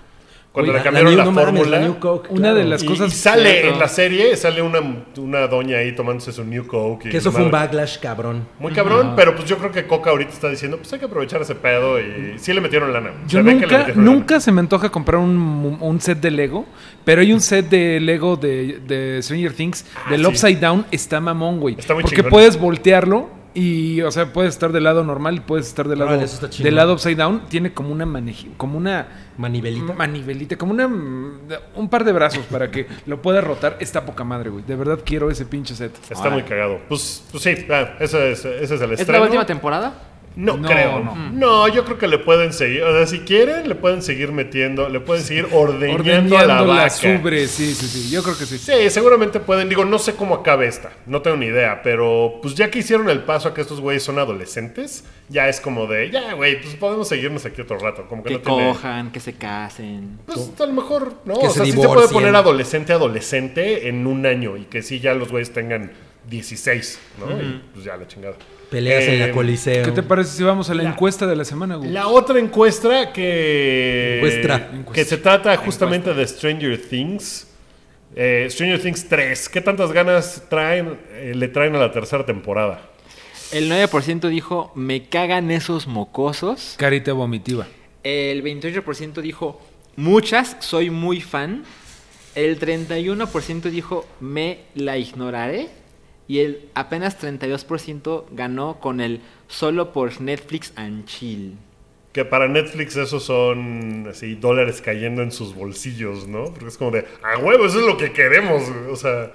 Cuando 0.57 0.73
Oye, 0.73 0.79
le 0.79 0.85
cambiaron 0.85 1.17
la, 1.19 1.25
no 1.27 1.33
mames, 1.33 1.55
fórmula. 1.61 1.79
New 1.81 1.99
Coke, 1.99 2.29
Una 2.31 2.41
claro. 2.41 2.57
de 2.57 2.65
las 2.65 2.83
y, 2.83 2.87
cosas- 2.87 3.13
y 3.13 3.15
sale 3.15 3.51
Cierto. 3.53 3.75
en 3.75 3.79
la 3.79 3.89
serie, 3.89 4.37
sale 4.39 4.63
una, 4.63 4.79
una 5.19 5.47
doña 5.49 5.77
ahí 5.77 5.95
tomándose 5.95 6.33
su 6.33 6.45
New 6.45 6.67
Coke. 6.67 7.09
y 7.09 7.11
Que 7.13 7.19
eso 7.19 7.31
fue 7.31 7.43
un 7.43 7.51
backlash 7.51 7.99
cabrón. 7.99 8.49
Muy 8.59 8.73
cabrón, 8.73 9.13
pero 9.15 9.37
pues 9.37 9.47
yo 9.47 9.59
creo 9.59 9.71
que 9.71 9.87
Coca 9.87 10.09
ahorita 10.09 10.31
está 10.33 10.49
diciendo, 10.49 10.79
pues 10.79 10.91
hay 10.95 10.99
que 10.99 11.05
aprovechar 11.05 11.43
ese 11.43 11.55
pedo 11.57 12.01
y 12.01 12.39
sí 12.39 12.55
le 12.55 12.63
metieron 12.63 12.91
lana. 12.91 13.11
Yo 13.29 13.41
Se 13.41 13.43
ve 13.43 13.51
que 13.59 13.67
le 13.67 13.67
nunca, 13.67 13.79
metieron 13.81 14.05
nunca 14.07 14.41
se 14.41 14.51
me 14.51 14.61
antoja 14.61 14.89
comprar 14.89 15.21
un, 15.21 15.77
un 15.79 16.01
set 16.01 16.21
de 16.21 16.31
Lego, 16.31 16.65
pero 17.05 17.21
hay 17.21 17.35
un 17.35 17.41
set 17.43 17.69
de 17.69 18.01
Lego 18.01 18.37
de, 18.37 18.79
de 18.87 19.23
Stranger 19.23 19.53
Things, 19.53 19.85
del 20.09 20.23
Ah, 20.25 20.29
sí. 20.31 20.33
Upside 20.33 20.57
Down, 20.59 20.87
está 20.91 21.21
mamón, 21.21 21.61
güey. 21.61 21.77
Está 21.79 21.93
muy 21.93 22.03
Porque 22.03 22.17
chingón. 22.17 22.31
puedes 22.31 22.59
voltearlo 22.59 23.29
Y, 23.59 24.03
o 24.03 24.11
sea, 24.11 24.33
puedes 24.35 24.53
estar 24.53 24.71
del 24.71 24.85
lado 24.85 25.03
normal 25.03 25.37
y 25.37 25.41
puedes 25.41 25.67
estar 25.67 25.89
del 25.89 26.01
lado, 26.01 26.19
del 26.59 26.75
lado 26.75 26.93
upside 26.93 27.17
down. 27.17 27.43
Tiene 27.49 27.73
como 27.73 27.91
una 27.91 28.05
maneji- 28.05 28.55
como 28.59 28.77
una 28.77 29.09
Manivelita. 29.39 29.95
manivelita, 29.95 30.57
como 30.57 30.73
una 30.75 30.87
un 30.87 31.89
par 31.89 32.05
de 32.05 32.13
brazos 32.13 32.45
para 32.51 32.71
que 32.71 32.87
lo 33.07 33.23
puedas 33.23 33.43
rotar. 33.43 33.79
Está 33.81 34.05
poca 34.05 34.25
madre, 34.25 34.51
güey. 34.51 34.63
De 34.63 34.77
verdad 34.77 34.99
quiero 35.05 35.31
ese 35.31 35.47
pinche 35.47 35.75
set. 35.75 35.93
Está 36.11 36.29
muy 36.29 36.43
cagado. 36.43 36.81
Pues, 36.87 37.25
pues 37.31 37.43
sí, 37.43 37.51
ese, 37.99 38.33
es, 38.33 38.45
ese 38.45 38.75
es 38.75 38.81
el 38.83 38.93
¿Es 38.93 39.01
estreno. 39.01 39.21
la 39.21 39.25
última 39.25 39.47
temporada? 39.47 39.95
No, 40.37 40.57
No, 40.59 40.69
creo. 40.69 41.01
no. 41.01 41.17
No. 41.33 41.69
yo 41.69 41.85
creo 41.87 41.97
que 41.99 42.07
le 42.07 42.19
pueden 42.19 42.53
seguir. 42.53 42.83
O 42.83 42.93
sea, 42.93 43.07
si 43.07 43.21
quieren, 43.21 43.69
le 43.69 43.75
pueden 43.75 44.03
seguir 44.03 44.33
metiendo, 44.33 44.89
le 44.91 45.01
pueden 45.01 45.25
seguir 45.25 45.49
ordeñando, 45.53 45.95
Ordeñando 46.03 46.39
a 46.39 46.45
la 46.45 46.55
la, 46.57 46.63
vaca. 46.63 46.91
subre, 46.91 47.49
sí, 47.49 47.75
sí, 47.75 47.87
sí. 47.87 48.11
Yo 48.11 48.23
creo 48.23 48.37
que 48.37 48.45
sí. 48.45 48.59
Sí, 48.59 48.91
seguramente 48.91 49.41
pueden. 49.41 49.69
Digo, 49.71 49.85
no 49.87 49.99
sé 49.99 50.15
cómo 50.15 50.35
acabe 50.35 50.67
esta. 50.67 50.93
No 51.07 51.23
tengo 51.23 51.39
ni 51.39 51.47
idea. 51.47 51.81
Pero 51.83 52.35
pues 52.43 52.55
ya 52.55 52.71
que 52.71 52.81
hicieron 52.81 53.09
el 53.09 53.21
paso 53.25 53.49
a 53.49 53.55
que 53.55 53.63
estos 53.63 53.81
güeyes 53.81 54.03
son 54.03 54.19
adolescentes, 54.19 55.05
ya 55.29 55.49
es 55.49 55.59
como 55.61 55.87
de, 55.87 56.11
ya, 56.11 56.35
güey, 56.35 56.61
pues 56.61 56.75
podemos 56.77 57.09
seguirnos 57.09 57.47
aquí 57.47 57.63
otro 57.63 57.79
rato. 57.79 58.07
Como 58.07 58.23
que, 58.23 58.29
Que 58.29 58.35
no 58.37 58.41
tiene- 58.57 58.69
cojan, 58.73 59.11
que 59.13 59.21
se 59.21 59.33
casen. 59.33 60.19
Pues 60.27 60.51
a 60.61 60.67
lo 60.67 60.73
mejor, 60.75 61.15
¿no? 61.25 61.35
Que 61.41 61.47
o 61.47 61.51
se 61.51 61.57
sea, 61.57 61.65
sí 61.65 61.73
se 61.73 61.89
puede 61.89 62.09
poner 62.09 62.37
adolescente 62.37 62.93
a 62.93 62.97
adolescente 62.97 63.89
en 63.89 64.07
un 64.07 64.27
año 64.27 64.57
y 64.59 64.65
que 64.65 64.83
sí 64.83 65.01
ya 65.01 65.15
los 65.15 65.31
güeyes 65.31 65.53
tengan 65.53 65.93
16, 66.29 66.99
¿no? 67.19 67.31
Y 67.41 67.63
pues 67.73 67.85
ya 67.85 67.97
la 67.97 68.07
chingada. 68.07 68.37
Peleas 68.71 69.05
en 69.05 69.15
Eh, 69.23 69.27
la 69.29 69.33
coliseo. 69.33 69.85
¿Qué 69.85 69.93
te 69.93 70.03
parece 70.03 70.37
si 70.37 70.43
vamos 70.43 70.69
a 70.71 70.75
la, 70.75 70.83
La- 70.83 70.91
encuesta 70.91 71.27
de 71.27 71.37
la 71.37 71.45
semana, 71.45 71.77
güey? 71.77 71.91
La 71.91 72.09
otra 72.09 72.39
encuesta 72.41 73.13
que. 73.13 74.17
Encuesta. 74.17 74.71
Que 74.93 75.05
se 75.05 75.17
trata 75.19 75.57
justamente 75.57 76.13
de 76.13 76.27
Stranger 76.27 76.81
Things. 76.89 77.49
Eh, 78.15 78.49
Stranger 78.51 78.81
Things 78.83 79.09
3. 79.09 79.49
¿Qué 79.49 79.61
tantas 79.61 79.93
ganas 79.93 80.43
traen, 80.49 80.99
eh, 81.13 81.33
le 81.37 81.49
traen 81.49 81.75
a 81.77 81.79
la 81.79 81.93
tercera 81.93 82.25
temporada? 82.27 82.81
El 83.53 83.71
9% 83.71 84.29
dijo, 84.29 84.73
me 84.75 85.05
cagan 85.09 85.51
esos 85.53 85.87
mocosos. 85.87 86.75
Carita 86.79 87.13
vomitiva. 87.13 87.67
El 88.03 88.43
28% 88.43 89.21
dijo, 89.21 89.61
muchas, 89.95 90.57
soy 90.61 90.91
muy 90.91 91.21
fan. 91.21 91.63
El 92.35 92.59
31% 92.59 93.71
dijo, 93.71 94.07
me 94.21 94.61
la 94.75 94.99
ignoraré. 94.99 95.69
Y 96.29 96.41
el 96.41 96.69
apenas 96.75 97.23
32% 97.23 98.25
ganó 98.33 98.81
con 98.81 99.01
el 99.01 99.21
solo 99.49 99.93
por 99.93 100.21
Netflix 100.21 100.73
and 100.77 101.05
chill. 101.05 101.57
Que 102.13 102.25
para 102.25 102.49
Netflix 102.49 102.97
esos 102.97 103.25
son 103.25 104.07
así 104.09 104.35
dólares 104.35 104.81
cayendo 104.81 105.23
en 105.23 105.31
sus 105.31 105.55
bolsillos, 105.55 106.27
¿no? 106.27 106.47
Porque 106.47 106.69
es 106.69 106.79
como 106.79 106.91
de, 106.91 107.05
a 107.23 107.39
huevo, 107.39 107.67
eso 107.67 107.79
es 107.79 107.87
lo 107.87 107.97
que 107.97 108.13
queremos. 108.13 108.63
O 108.91 108.97
sea, 108.97 109.33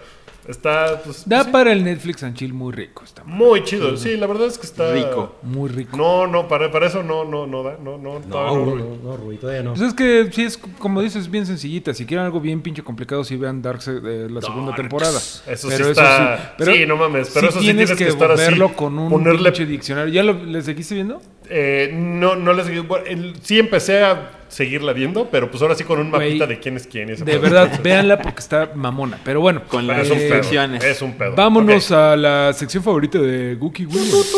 está 0.48 1.02
pues, 1.04 1.24
Da 1.28 1.44
sí, 1.44 1.50
para 1.52 1.72
el 1.72 1.84
Netflix 1.84 2.24
and 2.24 2.36
chill 2.36 2.54
muy 2.54 2.74
rico. 2.74 3.04
Está 3.04 3.24
muy 3.24 3.64
chido. 3.64 3.96
Sí, 3.98 4.18
la 4.18 4.28
verdad 4.28 4.48
es 4.48 4.58
que 4.58 4.66
está 4.66 4.94
Rico. 4.94 5.36
muy 5.44 5.70
rico. 5.70 5.96
No, 5.96 6.28
no, 6.28 6.48
para, 6.48 6.72
para 6.72 6.88
eso 6.88 7.04
no, 7.04 7.24
no, 7.26 7.46
no 7.48 7.64
da, 7.64 7.78
no, 7.84 7.98
no, 7.98 8.20
No, 8.20 8.26
todavía 8.26 8.58
no, 8.58 8.66
no. 8.66 8.76
no, 8.76 8.96
no, 9.04 9.18
Rui, 9.18 9.38
todavía 9.38 9.64
no. 9.64 9.72
Pues 9.74 9.88
es 9.90 9.94
que 9.94 10.30
sí 10.32 10.44
es, 10.44 10.58
como 10.58 11.02
dices, 11.02 11.30
bien 11.30 11.46
sencillita. 11.46 11.94
Si 11.94 12.06
quieren 12.06 12.26
algo 12.26 12.40
bien 12.40 12.62
pinche 12.62 12.84
complicado, 12.84 13.24
sí 13.24 13.36
vean 13.38 13.62
Darkseid 13.62 14.02
de 14.02 14.30
la 14.30 14.42
segunda 14.42 14.76
temporada. 14.76 15.18
Eso 15.20 15.68
Pero 15.70 15.86
sí 15.86 15.92
está- 15.92 16.56
sí, 16.60 16.86
no 16.88 16.98
mames, 16.98 17.32
pero 17.34 17.50
eso 17.50 17.60
sí 17.60 17.66
tienes 17.66 17.88
tienes 17.88 17.98
que, 17.98 18.06
que 18.06 18.10
estar 18.12 18.32
así, 18.32 18.42
verlo 18.44 18.74
con 18.76 18.98
un 18.98 19.10
ponerle- 19.12 19.52
pinche 19.52 19.66
diccionario. 19.66 20.14
¿Ya 20.14 20.24
lo, 20.24 20.34
le 20.34 20.62
seguiste 20.62 20.96
viendo? 20.96 21.22
Eh, 21.54 21.90
no, 21.94 22.36
no 22.38 22.54
les 22.54 22.88
bueno, 22.88 23.06
el- 23.06 23.36
sí 23.42 23.60
empecé 23.60 24.04
a 24.04 24.32
seguirla 24.48 24.94
viendo, 24.94 25.30
pero 25.30 25.50
pues 25.52 25.62
ahora 25.62 25.76
sí 25.76 25.84
con 25.84 26.00
un 26.00 26.10
mapita 26.10 26.48
de 26.48 26.60
quién 26.60 26.78
es 26.78 26.88
quién. 26.88 27.10
y 27.10 27.12
ese 27.14 27.26
De 27.26 27.38
verdad, 27.38 27.80
véanla 27.84 28.22
porque 28.22 28.40
está 28.40 28.72
mamona. 28.74 29.20
Pero 29.24 29.42
bueno, 29.42 29.64
Con 29.68 29.86
las 29.88 30.00
es 30.06 30.12
un 30.12 30.18
pedo. 30.18 30.28
instrucciones. 30.28 30.84
Es 30.84 31.02
un 31.02 31.14
pedo. 31.14 31.36
vámonos 31.36 31.92
a 31.92 32.16
la 32.16 32.54
sección 32.54 32.82
favorita 32.84 33.20
de 33.20 33.56
Gookie 33.56 33.86
Williams. 33.86 34.36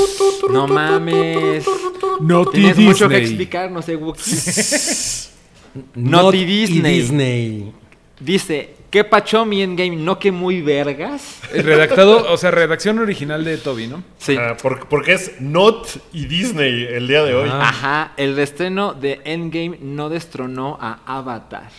No 0.52 0.68
mames. 0.68 1.66
Naughty 2.22 2.52
Tienes 2.60 2.78
mucho 2.78 3.08
que 3.10 3.18
explicar, 3.18 3.70
no 3.72 3.82
sé, 3.82 3.96
Wookie. 3.96 4.22
Not 5.96 6.32
Disney. 6.34 6.82
Disney. 7.00 7.72
Dice, 8.20 8.76
¿qué 8.94 9.04
pacho 9.04 9.44
mi 9.44 9.64
endgame? 9.64 9.96
¿No 9.96 10.20
que 10.20 10.32
muy 10.32 10.62
vergas? 10.62 11.40
Redactado, 11.52 12.32
o 12.32 12.38
sea, 12.38 12.52
redacción 12.52 13.00
original 13.00 13.44
de 13.44 13.58
Toby, 13.58 13.88
¿no? 13.88 14.04
Sí. 14.20 14.38
Ah, 14.40 14.56
por- 14.62 14.88
porque 14.88 15.14
es 15.14 15.42
Not 15.42 15.88
y 16.14 16.26
Disney 16.28 16.84
el 16.88 17.08
día 17.08 17.24
de 17.24 17.34
hoy. 17.34 17.50
Ah. 17.52 17.70
Ajá, 17.70 18.14
el 18.18 18.36
reestreno 18.36 18.94
de 18.94 19.20
Endgame 19.26 19.80
no 19.82 20.10
destronó 20.10 20.78
a 20.80 21.00
Avatar. 21.08 21.70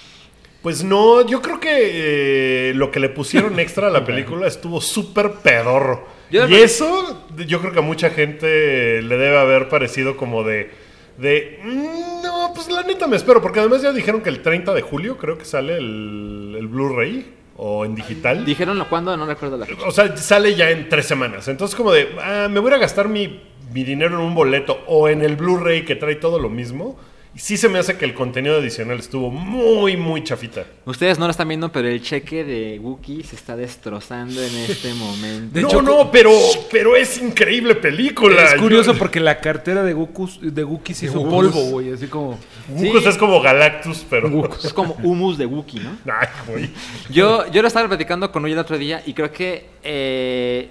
Pues 0.60 0.82
no, 0.82 1.24
yo 1.24 1.40
creo 1.40 1.60
que 1.60 2.70
eh, 2.70 2.74
lo 2.74 2.90
que 2.90 2.98
le 2.98 3.10
pusieron 3.10 3.60
extra 3.60 3.86
a 3.86 3.90
la 3.90 4.04
película 4.04 4.48
estuvo 4.48 4.80
súper 4.80 5.34
pedorro. 5.34 6.08
Yo- 6.32 6.48
y 6.48 6.54
eso, 6.56 7.26
yo 7.46 7.60
creo 7.60 7.72
que 7.72 7.78
a 7.78 7.82
mucha 7.82 8.10
gente 8.10 9.02
le 9.02 9.16
debe 9.16 9.38
haber 9.38 9.68
parecido 9.68 10.16
como 10.16 10.42
de. 10.42 10.70
de 11.18 11.60
"Mm, 11.62 12.23
no, 12.48 12.54
pues 12.54 12.70
la 12.70 12.82
neta 12.82 13.06
me 13.06 13.16
espero. 13.16 13.40
Porque 13.40 13.60
además 13.60 13.82
ya 13.82 13.92
dijeron 13.92 14.20
que 14.20 14.28
el 14.30 14.42
30 14.42 14.74
de 14.74 14.82
julio 14.82 15.16
creo 15.16 15.38
que 15.38 15.44
sale 15.44 15.76
el, 15.76 16.54
el 16.58 16.66
Blu-ray 16.68 17.34
o 17.56 17.84
en 17.84 17.94
digital. 17.94 18.44
Dijeron 18.44 18.78
lo 18.78 18.88
cuándo, 18.88 19.16
no 19.16 19.26
recuerdo 19.26 19.56
la 19.56 19.66
fecha. 19.66 19.86
O 19.86 19.90
sea, 19.90 20.16
sale 20.16 20.54
ya 20.54 20.70
en 20.70 20.88
tres 20.88 21.06
semanas. 21.06 21.48
Entonces, 21.48 21.76
como 21.76 21.92
de, 21.92 22.08
ah, 22.20 22.48
me 22.50 22.60
voy 22.60 22.72
a 22.72 22.78
gastar 22.78 23.08
mi, 23.08 23.40
mi 23.72 23.84
dinero 23.84 24.16
en 24.16 24.22
un 24.22 24.34
boleto 24.34 24.80
o 24.86 25.08
en 25.08 25.22
el 25.22 25.36
Blu-ray 25.36 25.84
que 25.84 25.96
trae 25.96 26.16
todo 26.16 26.38
lo 26.38 26.50
mismo. 26.50 26.98
Sí 27.36 27.56
se 27.56 27.68
me 27.68 27.80
hace 27.80 27.96
que 27.98 28.04
el 28.04 28.14
contenido 28.14 28.56
adicional 28.58 28.98
estuvo 29.00 29.28
muy, 29.30 29.96
muy 29.96 30.22
chafita. 30.22 30.64
Ustedes 30.84 31.18
no 31.18 31.24
lo 31.26 31.32
están 31.32 31.48
viendo, 31.48 31.72
pero 31.72 31.88
el 31.88 32.00
cheque 32.00 32.44
de 32.44 32.78
Wookiee 32.78 33.24
se 33.24 33.34
está 33.34 33.56
destrozando 33.56 34.40
en 34.40 34.54
este 34.56 34.94
momento. 34.94 35.52
De 35.52 35.62
no, 35.62 35.68
hecho, 35.68 35.82
no, 35.82 36.10
pero, 36.12 36.30
pero 36.70 36.94
es 36.94 37.20
increíble 37.20 37.74
película. 37.74 38.40
Es 38.44 38.54
curioso 38.54 38.92
Yo- 38.92 38.98
porque 38.98 39.18
la 39.18 39.40
cartera 39.40 39.82
de 39.82 39.92
Goku 39.94 40.30
de 40.40 40.62
Wookiee 40.62 40.94
se 40.94 41.06
hizo 41.06 41.28
polvo, 41.28 41.60
güey. 41.70 41.92
Así 41.92 42.06
como. 42.06 42.38
Goku 42.68 43.00
Sí. 43.00 43.08
es 43.08 43.18
como 43.18 43.40
Galactus, 43.42 44.06
pero. 44.08 44.48
Es 44.62 44.72
como 44.72 44.94
humus 45.02 45.36
de 45.36 45.46
Wookiee, 45.46 45.80
¿no? 45.82 45.90
Ay, 46.12 46.28
güey. 46.46 46.70
Yo, 47.10 47.50
yo 47.50 47.62
lo 47.62 47.68
estaba 47.68 47.88
platicando 47.88 48.30
con 48.30 48.44
Uy 48.44 48.52
el 48.52 48.58
otro 48.58 48.78
día 48.78 49.02
y 49.04 49.12
creo 49.12 49.32
que 49.32 49.66
eh, 49.82 50.68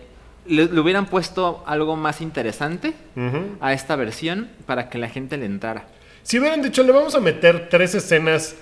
le, 0.48 0.66
le 0.68 0.80
hubieran 0.80 1.08
puesto 1.08 1.62
algo 1.68 1.98
más 1.98 2.22
interesante 2.22 2.94
a 3.60 3.74
esta 3.74 3.98
versión 3.98 4.50
para 4.66 4.90
que 4.90 4.98
la 4.98 5.10
gente 5.10 5.36
le 5.38 5.46
entrara. 5.46 5.88
Si 6.24 6.40
hubieran 6.40 6.62
dicho, 6.62 6.84
le 6.84 6.92
vamos 6.92 7.14
a 7.16 7.20
meter 7.20 7.68
tres 7.70 7.94
escenas 7.96 8.56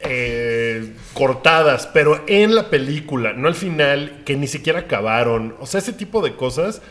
eh, 0.00 0.92
cortadas, 1.14 1.86
pero 1.92 2.24
en 2.26 2.54
la 2.54 2.70
película, 2.70 3.32
no 3.34 3.48
al 3.48 3.54
final, 3.54 4.22
que 4.24 4.36
ni 4.36 4.46
siquiera 4.48 4.80
acabaron. 4.80 5.54
O 5.60 5.66
sea, 5.66 5.78
ese 5.78 5.92
tipo 5.92 6.22
de 6.22 6.34
cosas, 6.34 6.82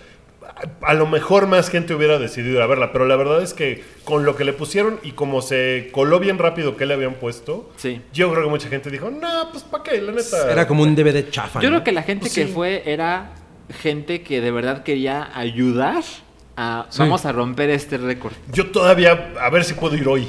a, 0.41 0.87
a 0.87 0.93
lo 0.93 1.07
mejor 1.07 1.47
más 1.47 1.69
gente 1.69 1.93
hubiera 1.93 2.19
decidido 2.19 2.55
ir 2.57 2.61
a 2.61 2.67
verla, 2.67 2.91
pero 2.93 3.05
la 3.05 3.15
verdad 3.17 3.41
es 3.41 3.53
que 3.53 3.83
con 4.05 4.23
lo 4.25 4.35
que 4.35 4.43
le 4.45 4.53
pusieron 4.53 4.99
y 5.03 5.11
como 5.11 5.41
se 5.41 5.89
coló 5.91 6.19
bien 6.19 6.37
rápido 6.37 6.77
que 6.77 6.85
le 6.85 6.93
habían 6.93 7.15
puesto, 7.15 7.69
Sí. 7.77 8.01
yo 8.13 8.31
creo 8.31 8.43
que 8.45 8.49
mucha 8.49 8.69
gente 8.69 8.89
dijo, 8.89 9.09
no, 9.11 9.49
pues 9.51 9.63
¿para 9.63 9.83
qué? 9.83 10.01
La 10.01 10.11
neta. 10.13 10.49
Era 10.51 10.67
como 10.67 10.83
un 10.83 10.95
DVD 10.95 11.29
chafa. 11.29 11.59
Yo 11.61 11.69
¿no? 11.69 11.77
creo 11.77 11.83
que 11.83 11.91
la 11.91 12.03
gente 12.03 12.21
Pues 12.21 12.33
que 12.33 12.45
sí. 12.45 12.51
fue 12.53 12.83
era 12.85 13.31
gente 13.81 14.21
que 14.21 14.39
de 14.41 14.51
verdad 14.51 14.83
quería 14.83 15.29
ayudar 15.37 16.03
a... 16.61 16.85
Sí. 16.89 16.99
Vamos 16.99 17.25
a 17.25 17.31
romper 17.31 17.69
este 17.69 17.97
récord. 17.97 18.33
Yo 18.51 18.71
todavía, 18.71 19.33
a 19.41 19.49
ver 19.49 19.63
si 19.63 19.73
puedo 19.73 19.95
ir 19.95 20.07
hoy. 20.07 20.27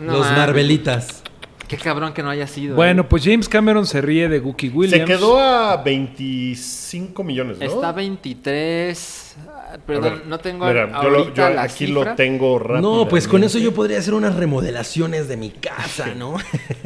No 0.00 0.14
Los 0.14 0.26
Marvelitas. 0.32 1.22
Qué 1.68 1.76
cabrón 1.78 2.12
que 2.12 2.22
no 2.22 2.30
haya 2.30 2.46
sido. 2.46 2.76
Bueno, 2.76 3.02
¿eh? 3.02 3.06
pues 3.08 3.24
James 3.24 3.48
Cameron 3.48 3.86
se 3.86 4.00
ríe 4.00 4.28
de 4.28 4.38
Gookie 4.38 4.68
Williams. 4.68 5.08
Se 5.08 5.16
quedó 5.16 5.38
a 5.38 5.82
25 5.82 7.24
millones, 7.24 7.58
¿no? 7.58 7.64
Está 7.64 7.92
23... 7.92 9.36
Perdón, 9.78 10.02
ver, 10.18 10.26
no 10.26 10.38
tengo 10.38 10.66
mira, 10.66 11.02
yo, 11.02 11.10
lo- 11.10 11.34
yo 11.34 11.48
la 11.50 11.62
aquí 11.62 11.86
cifra. 11.86 12.10
lo 12.10 12.14
tengo 12.14 12.58
rápido. 12.58 12.80
No, 12.96 13.08
pues 13.08 13.26
con 13.28 13.42
eso 13.44 13.58
yo 13.58 13.72
podría 13.74 13.98
hacer 13.98 14.14
unas 14.14 14.34
remodelaciones 14.36 15.28
de 15.28 15.36
mi 15.36 15.50
casa, 15.50 16.14
¿no? 16.14 16.36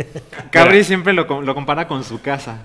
Cabri 0.50 0.82
siempre 0.84 1.12
lo, 1.12 1.26
com- 1.26 1.44
lo 1.44 1.54
compara 1.54 1.86
con 1.88 2.04
su 2.04 2.20
casa. 2.20 2.62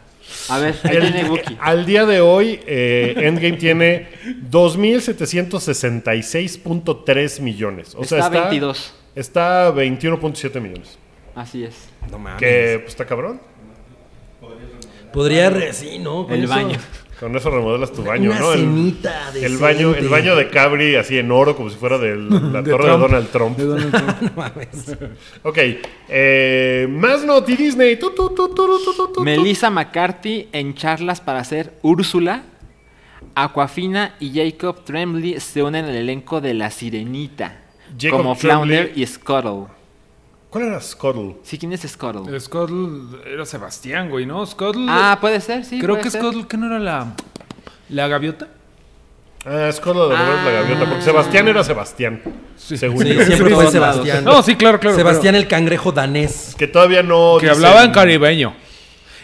A 0.49 0.57
ver, 0.59 0.75
ahí 0.83 0.95
El- 0.95 1.11
tiene 1.13 1.29
Wookiee. 1.29 1.57
al 1.61 1.85
día 1.85 2.05
de 2.05 2.21
hoy, 2.21 2.59
eh, 2.65 3.13
Endgame 3.17 3.57
tiene 3.57 4.07
2.766.3 4.49 7.39
millones. 7.41 7.93
O 7.95 8.03
sea, 8.03 8.19
Está 8.19 8.27
está 8.37 8.49
22. 8.49 8.93
Está 9.15 9.71
21.7 9.73 10.59
millones. 10.61 10.97
Así 11.35 11.63
es. 11.63 11.75
No 12.11 12.17
mames. 12.19 12.39
Que 12.39 12.79
pues, 12.79 12.89
está 12.91 13.05
cabrón. 13.05 13.39
Podría, 15.11 15.49
re- 15.51 15.73
sí, 15.73 15.99
¿no? 15.99 16.23
Con 16.25 16.33
El 16.33 16.45
eso- 16.45 16.53
baño. 16.53 16.77
Con 17.19 17.35
eso 17.37 17.49
remodelas 17.51 17.91
tu 17.93 18.03
baño, 18.03 18.31
Una 18.31 18.39
¿no? 18.39 18.53
El, 18.53 18.59
cenita 18.59 19.31
el 19.35 19.57
baño, 19.57 19.93
el 19.95 20.09
baño 20.09 20.35
de 20.35 20.49
Cabri 20.49 20.95
así 20.95 21.17
en 21.17 21.31
oro, 21.31 21.55
como 21.55 21.69
si 21.69 21.77
fuera 21.77 21.97
de 21.97 22.15
la 22.29 22.61
De 22.61 22.71
torre 22.71 22.83
Trump. 22.85 23.01
de 23.01 23.07
Donald 23.07 23.29
Trump. 23.31 23.57
De 23.57 23.65
Donald 23.65 23.91
Trump. 23.91 24.21
No 24.21 24.31
mames. 24.35 24.97
Ok. 25.43 25.57
eh, 26.09 26.87
más 26.89 27.23
Naughty 27.23 27.55
Disney. 27.55 27.97
Tu, 27.97 28.09
tu, 28.11 28.29
tu, 28.29 28.49
tu, 28.49 28.55
tu, 28.55 28.83
tu, 28.83 28.93
tu, 28.93 29.13
tu. 29.13 29.21
Melissa 29.23 29.69
McCarthy 29.69 30.47
en 30.51 30.73
charlas 30.73 31.21
para 31.21 31.43
ser 31.43 31.73
Úrsula. 31.81 32.43
Aquafina 33.35 34.15
y 34.19 34.33
Jacob 34.35 34.83
Tremblay 34.83 35.39
se 35.39 35.63
unen 35.63 35.85
al 35.85 35.95
elenco 35.95 36.41
de 36.41 36.53
La 36.53 36.69
Sirenita. 36.69 37.61
Jacob 37.97 38.17
como 38.17 38.35
Tremblay. 38.35 38.77
Flounder 38.87 38.91
y 38.95 39.05
Scuttle. 39.05 39.65
¿Cuál 40.53 40.65
era 40.67 40.79
Scuttle? 40.79 41.37
¿Sí 41.41 41.57
quién 41.57 41.73
es 41.73 41.81
Scuttle? 41.81 42.39
Scuttle 42.39 43.17
era 43.33 43.43
Sebastián, 43.43 44.11
güey, 44.11 44.27
¿no? 44.27 44.45
Scuttle. 44.45 44.85
Ah, 44.87 45.17
puede 45.19 45.41
ser, 45.41 45.65
sí. 45.65 45.79
creo 45.79 45.95
puede 45.95 46.03
que 46.03 46.11
ser. 46.11 46.21
Scuttle, 46.21 46.45
¿qué 46.47 46.57
no 46.57 46.67
era 46.67 46.77
la, 46.77 47.15
la 47.89 48.07
gaviota? 48.07 48.47
Ah, 49.45 49.67
es 49.67 49.79
con 49.79 49.97
lo 49.97 50.07
de 50.09 50.15
Roberto 50.15 50.45
la 50.45 50.51
gaviota, 50.51 50.85
porque 50.85 51.01
Sebastián 51.01 51.47
era 51.47 51.63
Sebastián. 51.63 52.21
Según 52.55 53.01
Sí, 53.03 53.13
yo. 53.15 53.25
siempre 53.25 53.49
Sí, 53.49 53.55
fue. 53.55 53.71
Sebastián. 53.71 54.23
No, 54.23 54.43
sí, 54.43 54.55
claro, 54.55 54.79
claro. 54.79 54.95
Sebastián 54.95 55.33
el 55.33 55.47
cangrejo 55.47 55.91
danés. 55.91 56.53
Que 56.55 56.67
todavía 56.67 57.01
no. 57.01 57.37
que 57.39 57.47
dicen- 57.47 57.55
hablaba 57.55 57.83
en 57.83 57.91
caribeño. 57.91 58.53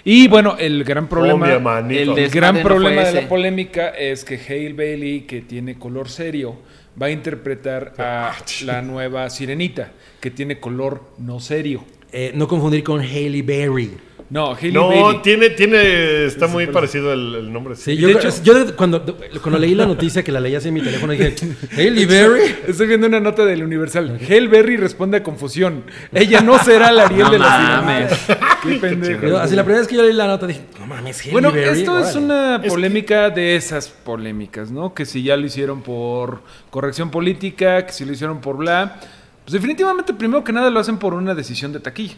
Y 0.03 0.27
bueno, 0.29 0.55
el 0.57 0.83
gran 0.83 1.07
problema. 1.07 1.45
Oh, 1.45 1.47
mi 1.47 1.53
hermanito. 1.53 2.17
el 2.17 2.29
gran 2.31 2.55
no 2.55 2.63
problema 2.63 3.01
de 3.03 3.21
la 3.21 3.29
polémica 3.29 3.89
es 3.89 4.25
que 4.25 4.35
Hale 4.35 4.73
Bailey, 4.73 5.21
que 5.21 5.41
tiene 5.41 5.77
color 5.77 6.09
serio, 6.09 6.55
va 7.01 7.07
a 7.07 7.11
interpretar 7.11 7.93
a 7.97 8.35
la 8.63 8.81
nueva 8.81 9.29
sirenita, 9.29 9.91
que 10.19 10.31
tiene 10.31 10.59
color 10.59 11.03
no 11.17 11.39
serio. 11.39 11.83
Eh, 12.11 12.31
no 12.35 12.47
confundir 12.47 12.83
con 12.83 13.01
Haley 13.01 13.41
Berry. 13.41 14.08
No, 14.31 14.53
Haley 14.53 14.71
No, 14.71 14.89
Bailey. 14.89 15.21
tiene, 15.23 15.49
tiene, 15.49 16.25
está 16.25 16.45
muy 16.45 16.67
parecido 16.67 17.11
el, 17.13 17.33
el 17.33 17.51
nombre. 17.51 17.75
Sí, 17.75 17.97
yo, 17.97 18.07
de 18.09 18.13
hecho- 18.13 18.29
yo 18.43 18.75
cuando, 18.75 19.03
cuando 19.41 19.57
leí 19.57 19.73
la 19.73 19.87
noticia 19.87 20.21
que 20.23 20.31
la 20.31 20.39
leí 20.39 20.53
así 20.53 20.67
en 20.67 20.75
mi 20.75 20.81
teléfono 20.81 21.13
dije, 21.13 21.33
Haley 21.75 22.05
Berry. 22.05 22.55
Estoy 22.67 22.85
viendo 22.85 23.07
una 23.07 23.19
nota 23.19 23.43
del 23.43 23.63
Universal. 23.63 24.19
Hale 24.21 24.47
Berry 24.47 24.77
responde 24.77 25.17
a 25.17 25.23
confusión. 25.23 25.83
Ella 26.13 26.41
no 26.41 26.59
será 26.59 26.91
la 26.91 27.05
Ariel 27.05 27.23
No 27.23 27.31
de 27.31 27.39
la 27.39 27.81
mames. 27.83 28.11
Qué 28.63 28.75
pendejo. 28.75 29.37
Así 29.37 29.55
la 29.55 29.63
primera 29.63 29.79
vez 29.79 29.87
que 29.87 29.95
yo 29.95 30.03
leí 30.03 30.13
la 30.13 30.27
nota 30.27 30.45
dije, 30.45 30.61
no 30.79 30.85
mames, 30.85 31.19
Haley 31.21 31.31
Bueno, 31.31 31.51
Berry. 31.51 31.79
esto 31.79 31.97
es 31.97 32.15
órale". 32.15 32.25
una 32.25 32.61
polémica 32.67 33.29
de 33.31 33.55
esas 33.55 33.87
polémicas, 33.87 34.69
¿no? 34.69 34.93
Que 34.93 35.05
si 35.07 35.23
ya 35.23 35.37
lo 35.37 35.47
hicieron 35.47 35.81
por 35.81 36.41
corrección 36.69 37.09
política, 37.09 37.83
que 37.85 37.93
si 37.93 38.05
lo 38.05 38.11
hicieron 38.13 38.41
por 38.41 38.57
bla. 38.57 38.99
Pues 39.43 39.53
definitivamente, 39.53 40.13
primero 40.13 40.43
que 40.43 40.53
nada, 40.53 40.69
lo 40.69 40.79
hacen 40.79 40.97
por 40.99 41.15
una 41.15 41.33
decisión 41.33 41.73
de 41.73 41.79
taquilla. 41.79 42.13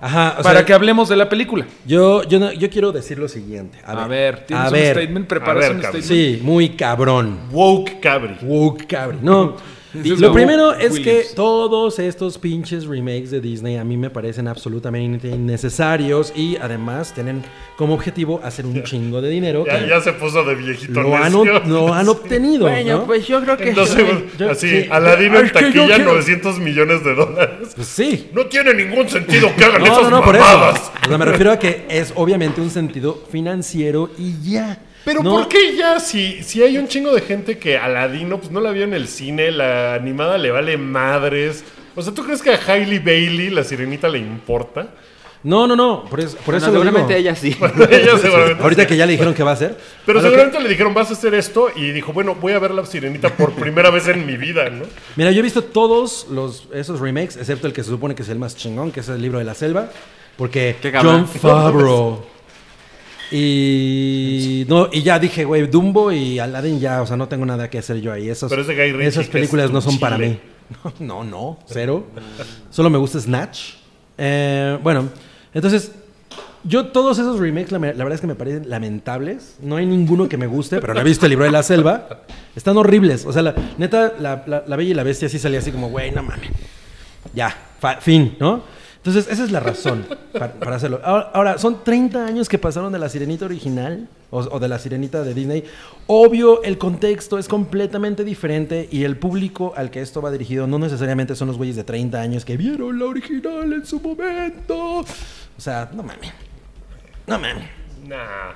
Ajá, 0.00 0.36
o 0.38 0.42
para 0.42 0.60
sea, 0.60 0.64
que 0.66 0.72
hablemos 0.72 1.08
de 1.08 1.16
la 1.16 1.28
película. 1.28 1.66
yo, 1.84 2.22
yo, 2.24 2.38
no- 2.38 2.52
yo 2.52 2.70
quiero 2.70 2.90
decir 2.92 3.18
lo 3.18 3.28
siguiente. 3.28 3.78
A, 3.84 4.04
A 4.04 4.06
ver, 4.08 4.46
tienes 4.46 4.64
a 4.64 4.68
un 4.68 4.72
ver. 4.72 4.96
statement, 4.96 5.26
preparas 5.26 5.56
ver, 5.62 5.72
un 5.76 5.80
cabrón. 5.82 6.02
statement. 6.02 6.38
Sí, 6.38 6.42
muy 6.42 6.70
cabrón. 6.70 7.38
Woke 7.50 8.00
Cabri. 8.00 8.36
Woke 8.42 8.86
cabri. 8.86 9.18
No. 9.22 9.56
Lo 9.92 10.32
primero 10.32 10.72
es 10.72 10.92
Williams. 10.92 11.28
que 11.28 11.34
todos 11.34 11.98
estos 11.98 12.38
pinches 12.38 12.86
remakes 12.86 13.30
de 13.30 13.40
Disney 13.40 13.76
a 13.76 13.84
mí 13.84 13.96
me 13.96 14.10
parecen 14.10 14.46
absolutamente 14.48 15.28
innecesarios 15.28 16.32
y 16.36 16.56
además 16.56 17.12
tienen 17.14 17.42
como 17.76 17.94
objetivo 17.94 18.40
hacer 18.44 18.66
un 18.66 18.82
chingo 18.84 19.20
de 19.20 19.30
dinero. 19.30 19.64
Ya, 19.66 19.86
ya 19.86 20.00
se 20.00 20.12
puso 20.12 20.44
de 20.44 20.54
viejito 20.54 21.02
lo, 21.02 21.16
han, 21.16 21.32
lo 21.68 21.92
han 21.92 22.08
obtenido. 22.08 22.68
Bueno, 22.68 22.98
¿no? 22.98 23.06
pues 23.06 23.26
yo 23.26 23.40
creo 23.42 23.56
que. 23.56 23.70
Entonces, 23.70 24.04
yo- 24.38 24.50
así, 24.50 24.68
sí. 24.82 24.86
Aladino 24.90 25.40
en 25.40 25.50
taquilla, 25.52 25.86
quiero- 25.96 26.12
900 26.12 26.58
millones 26.58 27.04
de 27.04 27.14
dólares. 27.14 27.68
Pues 27.74 27.88
sí. 27.88 28.28
No 28.32 28.46
tiene 28.46 28.74
ningún 28.74 29.08
sentido 29.08 29.48
que 29.56 29.64
hagan 29.64 29.80
No, 29.82 29.86
esas 29.86 30.02
no, 30.04 30.10
no, 30.10 30.22
por 30.24 30.36
eso. 30.36 30.44
mamadas. 30.44 30.92
O 31.04 31.08
sea, 31.08 31.18
me 31.18 31.24
refiero 31.24 31.50
a 31.52 31.58
que 31.58 31.86
es 31.88 32.12
obviamente 32.16 32.60
un 32.60 32.70
sentido 32.70 33.22
financiero 33.30 34.10
y 34.18 34.34
ya. 34.50 34.78
Pero 35.04 35.22
No- 35.22 35.30
¿por 35.32 35.48
qué 35.48 35.76
ya? 35.76 35.98
Si, 36.00 36.42
si 36.42 36.62
hay 36.62 36.76
un 36.78 36.86
chingo 36.88 37.14
de 37.14 37.22
gente 37.22 37.58
que 37.58 37.78
Aladino 37.78 38.38
pues 38.38 38.50
no 38.50 38.60
la 38.60 38.70
vio 38.72 38.84
en 38.84 38.94
el 38.94 39.08
cine, 39.08 39.50
la 39.50 39.94
animada 39.94 40.36
le 40.38 40.50
vale 40.50 40.76
madres. 40.76 41.64
O 41.96 42.02
sea, 42.02 42.12
¿tú 42.14 42.22
crees 42.24 42.42
que 42.42 42.50
a 42.50 42.60
Hailey 42.66 42.98
Bailey 42.98 43.50
la 43.50 43.64
sirenita 43.64 44.08
le 44.08 44.18
importa? 44.18 44.88
No, 45.42 45.66
no, 45.66 45.74
no. 45.74 46.04
Por 46.04 46.20
eso, 46.20 46.36
por 46.36 46.44
Bueno, 46.52 46.58
eso 46.58 46.66
lo 46.66 46.72
seguramente 46.72 47.14
digo. 47.16 47.18
ella 47.30 47.34
sí. 47.34 47.56
Ella 47.90 48.18
seguramente. 48.18 48.62
Ahorita 48.62 48.86
que 48.86 48.94
ya 48.94 49.06
le 49.06 49.12
dijeron 49.12 49.32
que 49.32 49.42
va 49.42 49.52
a 49.52 49.54
hacer. 49.54 49.74
Pero 50.04 50.18
A 50.18 50.22
lo 50.22 50.28
que- 50.28 50.34
seguramente 50.34 50.62
le 50.62 50.68
dijeron, 50.68 50.92
vas 50.92 51.08
a 51.08 51.14
hacer 51.14 51.32
esto, 51.32 51.68
y 51.74 51.92
dijo, 51.92 52.12
bueno, 52.12 52.34
voy 52.34 52.52
a 52.52 52.58
ver 52.58 52.72
la 52.72 52.84
sirenita 52.84 53.30
por 53.34 53.52
primera 53.52 53.88
vez 53.88 54.06
en 54.08 54.26
mi 54.26 54.36
vida, 54.36 54.68
¿no? 54.68 54.84
Mira, 55.16 55.30
yo 55.30 55.40
he 55.40 55.42
visto 55.42 55.64
todos 55.64 56.26
los, 56.30 56.68
esos 56.74 57.00
remakes, 57.00 57.38
excepto 57.38 57.66
el 57.66 57.72
que 57.72 57.82
se 57.82 57.88
supone 57.88 58.14
que 58.14 58.20
es 58.22 58.28
el 58.28 58.38
más 58.38 58.54
chingón, 58.54 58.92
que 58.92 59.00
es 59.00 59.08
el 59.08 59.22
libro 59.22 59.38
de 59.38 59.46
la 59.46 59.54
selva. 59.54 59.88
Porque 60.36 60.76
Qué 60.80 60.92
cabrón. 60.92 61.26
John 61.26 61.40
Favreau. 61.40 62.22
Y, 63.32 64.64
no, 64.68 64.88
y 64.92 65.02
ya 65.02 65.18
dije, 65.18 65.44
güey, 65.44 65.66
Dumbo 65.66 66.10
y 66.12 66.38
Aladdin 66.38 66.80
ya, 66.80 67.02
o 67.02 67.06
sea, 67.06 67.16
no 67.16 67.28
tengo 67.28 67.46
nada 67.46 67.68
que 67.70 67.78
hacer 67.78 68.00
yo 68.00 68.12
ahí. 68.12 68.28
Esos, 68.28 68.50
Pero 68.50 68.62
Ritchie, 68.62 69.06
esas 69.06 69.26
películas 69.28 69.70
no 69.70 69.80
son 69.80 69.98
para 69.98 70.18
mí. 70.18 70.38
No, 71.00 71.24
no, 71.24 71.58
cero. 71.66 72.06
Solo 72.70 72.90
me 72.90 72.98
gusta 72.98 73.18
Snatch. 73.18 73.72
Eh, 74.16 74.78
bueno, 74.84 75.08
entonces, 75.52 75.90
yo 76.62 76.86
todos 76.86 77.18
esos 77.18 77.40
remakes, 77.40 77.72
la, 77.72 77.80
la 77.80 77.88
verdad 77.92 78.12
es 78.12 78.20
que 78.20 78.28
me 78.28 78.36
parecen 78.36 78.70
lamentables. 78.70 79.56
No 79.60 79.74
hay 79.76 79.86
ninguno 79.86 80.28
que 80.28 80.36
me 80.36 80.46
guste, 80.46 80.78
pero 80.80 80.94
no 80.94 81.00
he 81.00 81.04
visto 81.04 81.26
el 81.26 81.30
libro 81.30 81.44
de 81.44 81.50
la 81.50 81.64
selva. 81.64 82.20
Están 82.54 82.76
horribles. 82.76 83.26
O 83.26 83.32
sea, 83.32 83.42
la, 83.42 83.54
neta, 83.78 84.12
la, 84.20 84.44
la- 84.46 84.62
la 84.64 84.76
Bella 84.76 84.90
y 84.92 84.94
la 84.94 85.02
Bestia 85.02 85.28
sí 85.28 85.40
salía 85.40 85.58
así 85.58 85.72
como, 85.72 85.88
güey, 85.88 86.12
no 86.12 86.22
mames. 86.22 86.50
Ya, 87.34 87.52
fa- 87.80 87.96
fin, 88.00 88.36
¿no? 88.38 88.62
Entonces, 89.02 89.28
esa 89.32 89.44
es 89.44 89.50
la 89.50 89.60
razón 89.60 90.04
para, 90.32 90.52
para 90.52 90.76
hacerlo. 90.76 91.00
Ahora, 91.02 91.30
ahora, 91.32 91.58
son 91.58 91.82
30 91.82 92.26
años 92.26 92.50
que 92.50 92.58
pasaron 92.58 92.92
de 92.92 92.98
la 92.98 93.08
sirenita 93.08 93.46
original 93.46 94.08
o, 94.28 94.40
o 94.40 94.60
de 94.60 94.68
la 94.68 94.78
sirenita 94.78 95.22
de 95.22 95.32
Disney. 95.32 95.64
Obvio, 96.06 96.62
el 96.62 96.76
contexto 96.76 97.38
es 97.38 97.48
completamente 97.48 98.24
diferente 98.24 98.88
y 98.92 99.04
el 99.04 99.16
público 99.16 99.72
al 99.74 99.90
que 99.90 100.02
esto 100.02 100.20
va 100.20 100.30
dirigido 100.30 100.66
no 100.66 100.78
necesariamente 100.78 101.34
son 101.34 101.48
los 101.48 101.56
güeyes 101.56 101.76
de 101.76 101.84
30 101.84 102.20
años 102.20 102.44
que 102.44 102.58
vieron 102.58 102.98
la 102.98 103.06
original 103.06 103.72
en 103.72 103.86
su 103.86 104.00
momento. 104.00 105.00
O 105.00 105.06
sea, 105.56 105.90
no 105.94 106.02
mames. 106.02 106.32
No 107.26 107.38
mames. 107.38 107.70
Nah. 108.06 108.52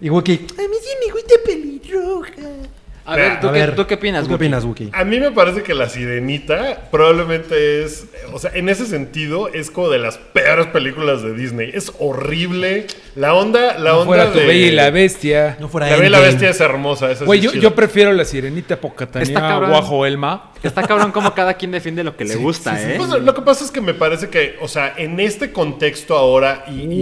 Y 0.00 0.10
Wookie, 0.10 0.34
A 0.34 0.62
mí 0.68 0.76
sí 0.82 1.06
me 1.06 1.12
gusta 1.12 1.34
pelirroja. 1.44 2.77
A 3.08 3.16
ver, 3.16 3.40
¿tú, 3.40 3.48
a 3.48 3.52
qué, 3.52 3.58
ver, 3.58 3.74
¿tú 3.74 3.86
qué 3.86 3.94
opinas, 3.94 4.24
¿Tú 4.24 4.28
qué 4.28 4.34
opinas, 4.34 4.64
Wookie? 4.64 4.90
A 4.92 5.02
mí 5.02 5.18
me 5.18 5.30
parece 5.30 5.62
que 5.62 5.72
La 5.72 5.88
Sirenita 5.88 6.88
probablemente 6.90 7.82
es, 7.82 8.06
o 8.34 8.38
sea, 8.38 8.50
en 8.54 8.68
ese 8.68 8.84
sentido 8.84 9.48
es 9.48 9.70
como 9.70 9.88
de 9.88 9.98
las 9.98 10.18
peores 10.18 10.66
películas 10.66 11.22
de 11.22 11.32
Disney. 11.32 11.70
Es 11.72 11.90
horrible. 11.98 12.86
La 13.16 13.32
onda, 13.32 13.78
la 13.78 13.92
No 13.92 14.00
onda 14.00 14.06
fuera 14.06 14.32
tu 14.32 14.38
de 14.40 14.46
bella 14.46 14.66
y 14.66 14.70
la 14.72 14.90
bestia. 14.90 15.56
No 15.58 15.68
fuera 15.68 15.86
La 15.88 15.96
Bella 15.96 16.06
y 16.06 16.10
la. 16.10 16.20
Bestia 16.20 16.50
es 16.50 16.60
hermosa. 16.60 17.10
esa 17.10 17.24
Güey, 17.24 17.46
es 17.46 17.52
yo, 17.54 17.74
prefiero 17.74 18.12
la 18.12 18.26
sirenita 18.26 18.78
cabrón. 18.78 19.70
Guajo 19.70 20.04
Elma. 20.04 20.52
Está 20.62 20.82
cabrón 20.82 21.12
como 21.12 21.34
cada 21.34 21.54
quien 21.54 21.70
defiende 21.70 22.02
lo 22.02 22.16
que 22.16 22.24
le 22.24 22.34
gusta, 22.34 22.80
¿eh? 22.82 22.94
Pues, 22.96 23.10
lo 23.10 23.34
que 23.34 23.42
pasa 23.42 23.64
es 23.64 23.70
que 23.70 23.80
me 23.80 23.94
parece 23.94 24.28
que, 24.28 24.56
o 24.60 24.68
sea, 24.68 24.92
en 24.96 25.20
este 25.20 25.52
contexto 25.52 26.16
ahora 26.16 26.64
y, 26.68 27.00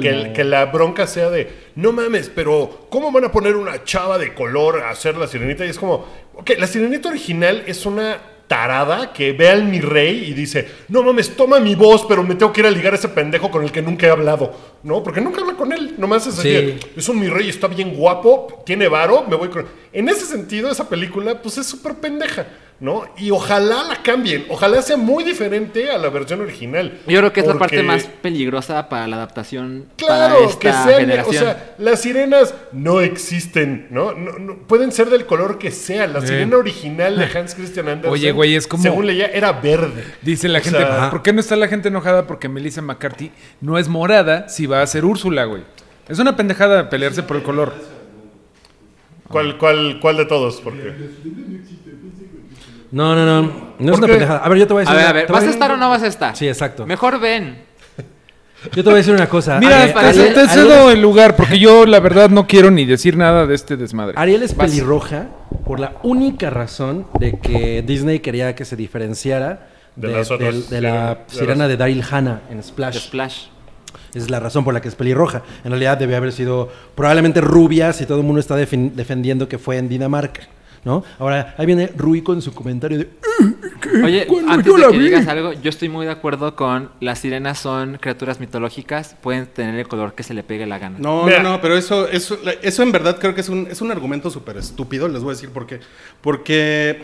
que 0.00 0.44
la 0.44 0.66
bronca 0.66 1.06
sea 1.06 1.30
de, 1.30 1.50
no 1.76 1.92
mames, 1.92 2.30
pero 2.34 2.86
¿cómo 2.90 3.12
van 3.12 3.24
a 3.24 3.32
poner 3.32 3.56
una 3.56 3.84
chava 3.84 4.18
de 4.18 4.34
color 4.34 4.82
a 4.82 4.90
hacer 4.90 5.16
la 5.16 5.26
sirenita? 5.26 5.64
Y 5.64 5.70
es 5.70 5.78
como, 5.78 6.06
ok, 6.34 6.50
la 6.58 6.66
sirenita 6.66 7.08
original 7.08 7.62
es 7.66 7.86
una 7.86 8.18
tarada 8.50 9.12
que 9.12 9.32
ve 9.32 9.48
al 9.48 9.62
mi 9.62 9.80
rey 9.80 10.24
y 10.26 10.34
dice, 10.34 10.68
no 10.88 11.04
mames, 11.04 11.36
toma 11.36 11.60
mi 11.60 11.76
voz, 11.76 12.04
pero 12.08 12.24
me 12.24 12.34
tengo 12.34 12.52
que 12.52 12.62
ir 12.62 12.66
a 12.66 12.70
ligar 12.72 12.92
a 12.92 12.96
ese 12.96 13.08
pendejo 13.08 13.48
con 13.48 13.62
el 13.62 13.70
que 13.70 13.80
nunca 13.80 14.08
he 14.08 14.10
hablado, 14.10 14.52
¿no? 14.82 15.02
Porque 15.02 15.20
nunca 15.20 15.40
habla 15.40 15.54
con 15.54 15.72
él, 15.72 15.94
nomás 15.98 16.26
es 16.26 16.38
así, 16.38 16.48
Sí. 16.48 16.78
es 16.96 17.08
un 17.08 17.20
mi 17.20 17.28
rey, 17.28 17.48
está 17.48 17.66
bien 17.66 17.94
guapo, 17.94 18.62
tiene 18.64 18.88
varo, 18.88 19.24
me 19.28 19.36
voy 19.36 19.48
con... 19.48 19.66
En 19.92 20.08
ese 20.08 20.24
sentido, 20.24 20.70
esa 20.70 20.88
película, 20.88 21.42
pues 21.42 21.58
es 21.58 21.66
súper 21.66 21.94
pendeja, 21.96 22.46
¿no? 22.78 23.02
Y 23.18 23.32
ojalá 23.32 23.82
la 23.82 24.00
cambien, 24.04 24.46
ojalá 24.48 24.80
sea 24.82 24.96
muy 24.96 25.24
diferente 25.24 25.90
a 25.90 25.98
la 25.98 26.08
versión 26.10 26.40
original. 26.40 27.00
Yo 27.08 27.18
creo 27.18 27.32
que 27.32 27.40
es 27.40 27.46
la 27.48 27.58
parte 27.58 27.82
más 27.82 28.04
peligrosa 28.22 28.88
para 28.88 29.08
la 29.08 29.16
adaptación 29.16 29.86
Claro, 29.96 30.36
para 30.36 30.46
esta 30.48 30.58
que 30.60 30.72
sean, 30.90 31.00
generación. 31.00 31.36
o 31.42 31.44
sea, 31.44 31.74
las 31.78 32.00
sirenas 32.02 32.54
no 32.70 33.00
existen, 33.00 33.88
¿no? 33.90 34.12
No- 34.12 34.38
no- 34.38 34.58
Pueden 34.68 34.92
ser 34.92 35.10
del 35.10 35.26
color 35.26 35.58
que 35.58 35.72
sea. 35.72 36.06
La 36.06 36.20
sirena 36.24 36.56
original 36.56 37.18
de 37.18 37.24
Hans 37.36 37.56
Christian 37.56 37.88
Andersen, 37.88 38.12
Oye, 38.12 38.30
güey, 38.30 38.54
es 38.54 38.68
como- 38.68 38.84
según 38.84 39.06
leía, 39.08 39.26
era 39.26 39.50
verde. 39.52 40.04
Dice 40.22 40.48
la 40.48 40.60
O 40.60 40.62
gente, 40.62 40.78
sea, 40.78 41.10
¿por 41.10 41.22
qué 41.22 41.32
no 41.32 41.40
está 41.40 41.56
la 41.56 41.66
gente 41.66 41.88
enojada? 41.88 42.28
Porque 42.28 42.48
Melissa 42.48 42.80
McCarthy 42.80 43.32
no 43.60 43.76
es 43.76 43.88
morada 43.88 44.48
si 44.48 44.66
va 44.70 44.82
a 44.82 44.86
ser 44.86 45.04
Úrsula, 45.04 45.44
güey. 45.44 45.62
Es 46.08 46.18
una 46.18 46.36
pendejada 46.36 46.88
pelearse 46.90 47.22
por 47.22 47.36
el 47.36 47.42
color. 47.42 47.72
¿Cuál, 49.28 49.56
cuál, 49.58 49.98
cuál 50.00 50.16
de 50.16 50.24
todos? 50.24 50.60
Porque 50.60 50.92
No, 52.90 53.14
no, 53.14 53.24
no. 53.24 53.70
No 53.78 53.92
es 53.92 53.98
¿Por 53.98 53.98
una 53.98 54.06
qué? 54.06 54.12
pendejada. 54.14 54.38
A 54.40 54.48
ver, 54.48 54.58
yo 54.58 54.66
te 54.66 54.72
voy 54.72 54.80
a 54.82 54.84
decir. 54.84 54.94
A 54.94 54.96
ver, 54.96 55.04
una- 55.04 55.10
a 55.10 55.22
ver, 55.22 55.32
¿vas 55.32 55.44
a 55.44 55.50
estar 55.50 55.70
o 55.70 55.76
no 55.76 55.88
vas 55.88 56.02
a 56.02 56.06
estar? 56.08 56.36
Sí, 56.36 56.48
exacto. 56.48 56.86
Mejor 56.86 57.20
ven. 57.20 57.58
Yo 58.74 58.82
te 58.82 58.82
voy 58.82 58.94
a 58.94 58.96
decir 58.96 59.14
una 59.14 59.26
cosa. 59.28 59.58
Mira, 59.58 59.86
te, 59.86 59.94
Ariel- 59.94 60.34
te 60.34 60.40
Ariel 60.40 60.48
cedo 60.50 60.88
es- 60.90 60.94
el 60.96 61.00
lugar 61.00 61.34
porque 61.34 61.58
yo 61.58 61.86
la 61.86 61.98
verdad 61.98 62.28
no 62.28 62.46
quiero 62.46 62.70
ni 62.70 62.84
decir 62.84 63.16
nada 63.16 63.46
de 63.46 63.54
este 63.54 63.76
desmadre. 63.78 64.14
Ariel 64.18 64.42
es 64.42 64.54
Vas. 64.54 64.68
pelirroja 64.68 65.28
por 65.64 65.80
la 65.80 65.94
única 66.02 66.50
razón 66.50 67.06
de 67.18 67.38
que 67.38 67.82
Disney 67.86 68.18
quería 68.20 68.54
que 68.54 68.66
se 68.66 68.76
diferenciara 68.76 69.68
De 69.96 70.08
de, 70.08 70.14
las 70.14 70.30
otras 70.30 70.68
de 70.68 70.80
la 70.82 71.20
sirena 71.28 71.68
de 71.68 71.78
Daryl 71.78 72.04
Hannah 72.10 72.42
en 72.50 72.62
Splash. 72.62 72.98
Splash. 72.98 73.44
Esa 74.10 74.24
es 74.24 74.30
la 74.30 74.40
razón 74.40 74.64
por 74.64 74.74
la 74.74 74.80
que 74.80 74.88
es 74.88 74.94
pelirroja. 74.94 75.42
En 75.64 75.70
realidad 75.70 75.98
debe 75.98 76.16
haber 76.16 76.32
sido 76.32 76.68
probablemente 76.94 77.40
rubia 77.40 77.92
si 77.92 78.06
todo 78.06 78.18
el 78.18 78.24
mundo 78.24 78.40
está 78.40 78.56
defen- 78.56 78.92
defendiendo 78.92 79.48
que 79.48 79.58
fue 79.58 79.76
en 79.78 79.88
Dinamarca. 79.88 80.42
¿No? 80.82 81.04
Ahora, 81.18 81.54
ahí 81.58 81.66
viene 81.66 81.88
Rui 81.94 82.22
con 82.22 82.40
su 82.40 82.54
comentario 82.54 82.96
de. 83.00 83.10
Oye, 84.02 84.26
Cuando 84.26 84.50
antes 84.50 84.66
yo 84.66 84.78
de 84.78 84.92
que 84.92 84.98
vi. 84.98 85.04
digas 85.04 85.26
algo, 85.28 85.52
yo 85.52 85.68
estoy 85.68 85.90
muy 85.90 86.06
de 86.06 86.12
acuerdo 86.12 86.56
con 86.56 86.88
las 87.00 87.18
sirenas 87.18 87.58
son 87.58 87.98
criaturas 88.00 88.40
mitológicas, 88.40 89.14
pueden 89.20 89.44
tener 89.46 89.74
el 89.78 89.86
color 89.88 90.14
que 90.14 90.22
se 90.22 90.32
le 90.32 90.42
pegue 90.42 90.64
la 90.66 90.78
gana. 90.78 90.96
No, 90.98 91.24
Mira. 91.24 91.42
no, 91.42 91.50
no, 91.50 91.60
pero 91.60 91.76
eso, 91.76 92.08
eso, 92.08 92.38
eso 92.62 92.82
en 92.82 92.92
verdad 92.92 93.18
creo 93.20 93.34
que 93.34 93.42
es 93.42 93.50
un, 93.50 93.66
es 93.70 93.82
un 93.82 93.90
argumento 93.90 94.30
súper 94.30 94.56
estúpido, 94.56 95.06
les 95.08 95.20
voy 95.22 95.32
a 95.32 95.34
decir 95.34 95.50
por 95.50 95.66
qué. 95.66 95.80
Porque 96.22 97.02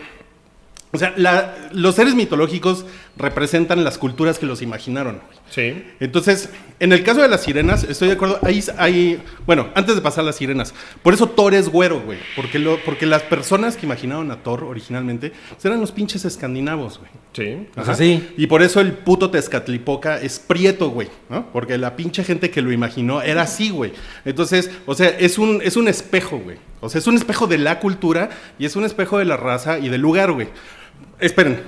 O 0.97 0.99
sea, 0.99 1.13
la- 1.17 1.55
los 1.71 1.95
seres 1.95 2.13
mitológicos 2.15 2.85
representan 3.17 3.83
las 3.83 3.97
culturas 3.97 4.37
que 4.37 4.45
los 4.45 4.61
imaginaron. 4.61 5.19
Sí. 5.49 5.83
Entonces, 5.99 6.49
en 6.79 6.91
el 6.93 7.03
caso 7.03 7.21
de 7.21 7.27
las 7.27 7.41
sirenas, 7.43 7.83
estoy 7.83 8.09
de 8.09 8.13
acuerdo. 8.15 8.39
Ahí 8.43 8.63
hay. 8.77 9.21
Bueno, 9.45 9.69
antes 9.75 9.95
de 9.95 10.01
pasar 10.01 10.23
a 10.23 10.27
las 10.27 10.35
sirenas. 10.35 10.73
Por 11.01 11.13
eso 11.13 11.27
Thor 11.29 11.53
es 11.55 11.69
güero, 11.69 12.01
güey. 12.01 12.19
Porque, 12.35 12.59
lo, 12.59 12.77
porque 12.83 13.05
las 13.05 13.23
personas 13.23 13.75
que 13.77 13.85
imaginaron 13.85 14.29
a 14.31 14.43
Thor 14.43 14.63
originalmente 14.63 15.31
pues, 15.49 15.65
eran 15.65 15.79
los 15.79 15.91
pinches 15.91 16.25
escandinavos, 16.25 16.99
güey. 16.99 17.09
Sí. 17.33 17.67
Sea, 17.83 17.95
sí. 17.95 18.27
Y 18.37 18.47
por 18.47 18.61
eso 18.61 18.81
el 18.81 18.93
puto 18.93 19.29
Tezcatlipoca 19.31 20.19
es 20.19 20.39
prieto, 20.39 20.89
güey, 20.89 21.07
¿no? 21.29 21.47
Porque 21.51 21.77
la 21.77 21.95
pinche 21.95 22.23
gente 22.23 22.49
que 22.51 22.61
lo 22.61 22.71
imaginó 22.71 23.21
era 23.21 23.43
así, 23.43 23.69
güey. 23.69 23.93
Entonces, 24.25 24.69
o 24.85 24.93
sea, 24.95 25.09
es 25.09 25.37
un, 25.37 25.61
es 25.63 25.75
un 25.77 25.87
espejo, 25.87 26.37
güey. 26.39 26.57
O 26.79 26.89
sea, 26.89 26.99
es 26.99 27.07
un 27.07 27.15
espejo 27.15 27.47
de 27.47 27.57
la 27.57 27.79
cultura 27.79 28.29
y 28.59 28.65
es 28.65 28.75
un 28.75 28.85
espejo 28.85 29.17
de 29.17 29.25
la 29.25 29.37
raza 29.37 29.79
y 29.79 29.89
del 29.89 30.01
lugar, 30.01 30.31
güey. 30.31 30.49
Esperen, 31.19 31.61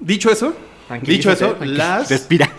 dicho 0.00 0.30
eso, 0.30 0.54
dicho 1.02 1.30
eso, 1.32 1.56
las, 1.60 2.10
Respira. 2.10 2.50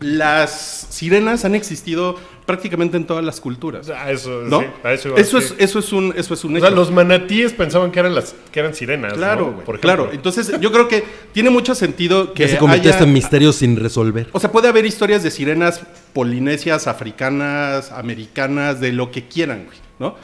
las 0.00 0.86
sirenas 0.90 1.44
han 1.44 1.54
existido 1.54 2.16
prácticamente 2.46 2.96
en 2.96 3.06
todas 3.06 3.22
las 3.24 3.40
culturas. 3.40 3.90
A 3.90 4.10
eso, 4.10 4.42
¿No? 4.44 4.60
sí, 4.60 4.66
a 4.84 4.92
eso, 4.92 5.08
iba 5.08 5.18
a 5.18 5.20
eso, 5.20 5.38
es, 5.38 5.54
eso 5.58 5.78
es 5.80 5.92
un, 5.92 6.14
eso 6.16 6.32
es 6.34 6.44
un 6.44 6.56
O 6.56 6.60
sea, 6.60 6.68
hecho. 6.68 6.76
los 6.76 6.90
manatíes 6.90 7.52
pensaban 7.52 7.90
que 7.90 8.00
eran 8.00 8.14
las 8.14 8.34
que 8.50 8.60
eran 8.60 8.74
sirenas. 8.74 9.12
Claro, 9.14 9.46
¿no? 9.48 9.52
güey. 9.52 9.64
Por 9.66 9.80
Claro. 9.80 10.08
Entonces, 10.12 10.52
yo 10.60 10.72
creo 10.72 10.88
que 10.88 11.04
tiene 11.32 11.50
mucho 11.50 11.74
sentido 11.74 12.32
que 12.32 12.44
Que 12.44 12.48
se 12.48 12.58
convirtió 12.58 12.92
haya- 12.94 13.04
en 13.04 13.12
misterios 13.12 13.56
sin 13.56 13.76
resolver. 13.76 14.28
O 14.32 14.40
sea, 14.40 14.50
puede 14.50 14.68
haber 14.68 14.86
historias 14.86 15.22
de 15.22 15.30
sirenas 15.30 15.82
polinesias, 16.14 16.86
africanas, 16.86 17.92
americanas, 17.92 18.80
de 18.80 18.92
lo 18.92 19.10
que 19.10 19.26
quieran, 19.28 19.64
güey, 19.66 19.78
¿no? 19.98 20.16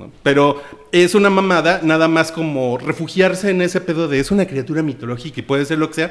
¿No? 0.00 0.10
Pero 0.22 0.62
es 0.92 1.14
una 1.14 1.30
mamada 1.30 1.80
nada 1.82 2.08
más 2.08 2.32
como 2.32 2.78
refugiarse 2.78 3.50
en 3.50 3.62
ese 3.62 3.80
pedo 3.80 4.08
de 4.08 4.18
es 4.20 4.30
una 4.30 4.46
criatura 4.46 4.82
mitológica 4.82 5.40
y 5.40 5.42
puede 5.42 5.64
ser 5.64 5.78
lo 5.78 5.88
que 5.88 5.94
sea. 5.94 6.10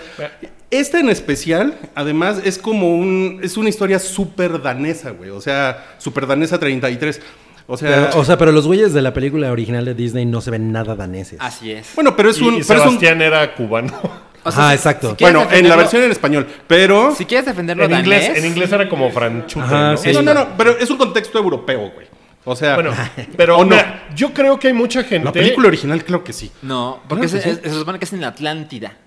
Esta 0.72 1.00
en 1.00 1.10
especial, 1.10 1.78
además, 1.96 2.42
es 2.46 2.58
como 2.58 2.96
un... 2.96 3.40
Es 3.44 3.58
una 3.58 3.70
historia 3.70 4.00
súper 4.00 4.62
danesa, 4.62 5.10
güey. 5.12 5.32
O 5.32 5.42
sea, 5.42 5.96
súper 5.98 6.28
danesa 6.28 6.60
33. 6.60 7.22
O 7.68 7.78
sea... 7.78 8.08
Pero, 8.10 8.20
o 8.22 8.26
sea, 8.26 8.38
pero 8.38 8.52
los 8.52 8.68
güeyes 8.68 8.94
de 8.94 9.02
la 9.02 9.14
película 9.14 9.52
original 9.52 9.86
de 9.86 9.94
Disney 9.96 10.26
no 10.26 10.42
se 10.42 10.52
ven 10.52 10.72
nada 10.72 10.96
daneses. 10.96 11.40
Así 11.42 11.72
es. 11.72 11.90
bueno, 11.96 12.16
pero 12.16 12.30
es 12.30 12.40
Y- 12.40 12.44
un... 12.44 12.56
y 12.56 12.64
pero 12.64 12.80
es 12.80 12.86
un- 12.86 12.92
Sebastián 13.00 13.22
era 13.22 13.54
cubano. 13.56 13.94
O 14.42 14.52
sea, 14.52 14.62
Ajá, 14.62 14.70
si- 14.72 14.76
exacto. 14.78 15.16
si 15.18 15.24
bueno, 15.26 15.46
en 15.52 15.68
la 15.68 15.76
versión 15.76 16.02
en 16.02 16.12
español. 16.12 16.48
Pero... 16.66 17.14
Si 17.14 17.26
quieres 17.26 17.46
defenderlo 17.46 17.84
en, 17.84 17.92
inglés, 17.92 18.24
danés, 18.28 18.38
en 18.42 18.50
inglés 18.50 18.72
era 18.72 18.88
como 18.88 19.12
franchute, 19.12 19.68
¿no? 19.68 19.98
sí. 19.98 20.14
No, 20.14 20.22
no, 20.22 20.34
no, 20.34 20.48
pero 20.58 20.78
es 20.78 20.90
un 20.90 20.98
contexto 20.98 21.38
europeo, 21.40 21.92
güey. 21.94 22.08
O 22.46 22.56
sea... 22.56 22.76
Bueno, 22.76 22.92
pero 23.38 23.58
¿O 23.58 23.64
no? 23.64 23.72
mira, 23.72 24.08
yo 24.16 24.34
creo 24.34 24.60
que 24.60 24.68
hay 24.68 24.74
mucha 24.74 25.04
gente. 25.04 25.26
La 25.26 25.32
película 25.32 25.68
original 25.68 26.04
creo 26.04 26.24
que 26.24 26.34
sí. 26.34 26.52
No, 26.62 27.02
porque 27.08 27.24
que 27.24 27.30
se, 27.30 27.42
sí. 27.42 27.60
se 27.62 27.72
supone 27.72 28.00
que 28.00 28.06
es 28.06 28.14
en 28.14 28.22
la 28.22 28.30
Atlántida. 28.30 28.98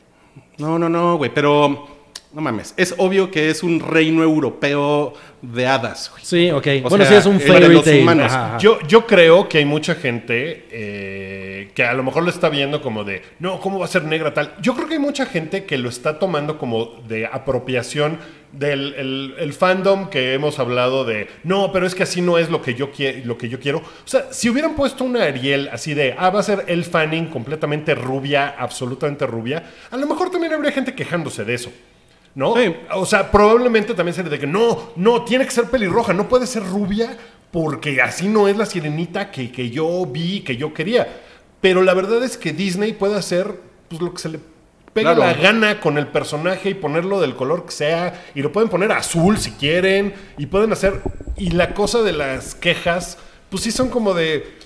No, 0.59 0.79
no, 0.79 0.89
no, 0.89 1.17
güey, 1.17 1.33
pero 1.33 2.02
no 2.33 2.41
mames. 2.41 2.75
Es 2.77 2.95
obvio 2.99 3.31
que 3.31 3.51
es 3.51 3.63
un 3.63 3.81
reino 3.81 4.23
europeo 4.23 5.13
de 5.43 5.67
hadas, 5.67 6.11
güey. 6.11 6.25
Sí, 6.25 6.51
ok. 6.51 6.67
O 6.85 6.89
bueno, 6.89 7.05
sea, 7.05 7.13
sí 7.13 7.15
es 7.19 7.27
un 7.27 7.41
fairy 7.41 7.81
tale. 7.83 8.03
humanos. 8.03 8.33
Ajá, 8.33 8.47
ajá. 8.47 8.59
Yo, 8.59 8.81
yo 8.87 9.07
creo 9.07 9.49
que 9.49 9.59
hay 9.59 9.65
mucha 9.65 9.95
gente 9.95 10.67
eh, 10.71 11.71
que 11.75 11.85
a 11.85 11.93
lo 11.95 12.03
mejor 12.03 12.23
lo 12.23 12.31
está 12.31 12.49
viendo 12.49 12.81
como 12.81 13.05
de, 13.05 13.23
no, 13.39 13.61
¿cómo 13.61 13.79
va 13.79 13.85
a 13.85 13.89
ser 13.89 14.05
negra 14.05 14.33
tal? 14.33 14.55
Yo 14.61 14.75
creo 14.75 14.89
que 14.89 14.95
hay 14.95 15.01
mucha 15.01 15.27
gente 15.27 15.65
que 15.65 15.79
lo 15.79 15.89
está 15.89 16.19
tomando 16.19 16.59
como 16.59 17.03
de 17.07 17.27
apropiación 17.27 18.19
del 18.53 18.95
el, 18.95 19.35
el 19.39 19.53
fandom 19.53 20.09
que 20.11 20.35
hemos 20.35 20.59
hablado 20.59 21.05
de, 21.05 21.29
no, 21.43 21.73
pero 21.73 21.87
es 21.87 21.95
que 21.95 22.03
así 22.03 22.21
no 22.21 22.39
es 22.39 22.51
lo 22.51 22.63
que 22.63 22.75
yo, 22.75 22.91
lo 23.25 23.39
que 23.39 23.49
yo 23.49 23.59
quiero. 23.59 23.79
O 23.79 24.07
sea, 24.07 24.33
si 24.33 24.49
hubieran 24.49 24.75
puesto 24.75 25.05
una 25.05 25.25
Ariel 25.25 25.69
así 25.73 25.95
de, 25.95 26.15
ah, 26.19 26.31
va 26.31 26.41
a 26.41 26.43
ser 26.43 26.65
el 26.69 26.85
fanning 26.85 27.27
completamente 27.27 27.95
rubia, 27.95 28.55
absolutamente 28.59 29.27
rubia, 29.27 29.65
a 29.91 29.97
lo 29.97 30.07
mejor 30.07 30.31
también 30.31 30.53
habría 30.53 30.73
gente 30.73 30.95
quejándose 30.95 31.45
de 31.45 31.55
eso. 31.55 31.73
¿No? 32.35 32.57
Sí. 32.57 32.75
O 32.95 33.05
sea, 33.05 33.31
probablemente 33.31 33.95
también 33.95 34.15
sería 34.15 34.31
de 34.31 34.39
que 34.39 34.47
no, 34.47 34.93
no, 34.97 35.23
tiene 35.25 35.45
que 35.45 35.51
ser 35.51 35.67
pelirroja, 35.67 36.13
no 36.15 36.29
puede 36.29 36.47
ser 36.47 36.65
rubia 36.65 37.17
porque 37.51 38.01
así 38.01 38.29
no 38.29 38.49
es 38.49 38.57
la 38.57 38.65
sirenita 38.65 39.31
que, 39.31 39.53
que 39.53 39.69
yo 39.71 40.07
vi, 40.07 40.41
que 40.41 40.57
yo 40.57 40.73
quería. 40.73 41.07
Pero 41.61 41.83
la 41.83 41.95
verdad 41.95 42.25
es 42.25 42.37
que 42.39 42.53
Disney 42.53 42.95
puede 42.95 43.17
hacer 43.17 43.61
pues, 43.89 44.01
lo 44.01 44.13
que 44.15 44.19
se 44.21 44.29
le 44.31 44.41
pega 44.93 45.15
Claro. 45.15 45.21
la 45.21 45.35
gana 45.35 45.81
con 45.81 45.97
el 45.99 46.07
personaje 46.07 46.71
y 46.71 46.75
ponerlo 46.75 47.21
del 47.21 47.35
color 47.37 47.67
que 47.67 47.73
sea. 47.73 48.25
Y 48.35 48.43
lo 48.43 48.51
pueden 48.53 48.71
poner 48.71 48.91
azul 48.93 49.39
si 49.39 49.53
quieren. 49.53 50.15
Y 50.39 50.47
pueden 50.47 50.73
hacer. 50.73 51.01
Y 51.37 51.51
la 51.51 51.75
cosa 51.75 52.03
de 52.03 52.13
las 52.13 52.55
quejas, 52.55 53.19
pues 53.51 53.63
sí 53.63 53.71
son 53.71 53.91
como 53.91 54.15
de. 54.15 54.62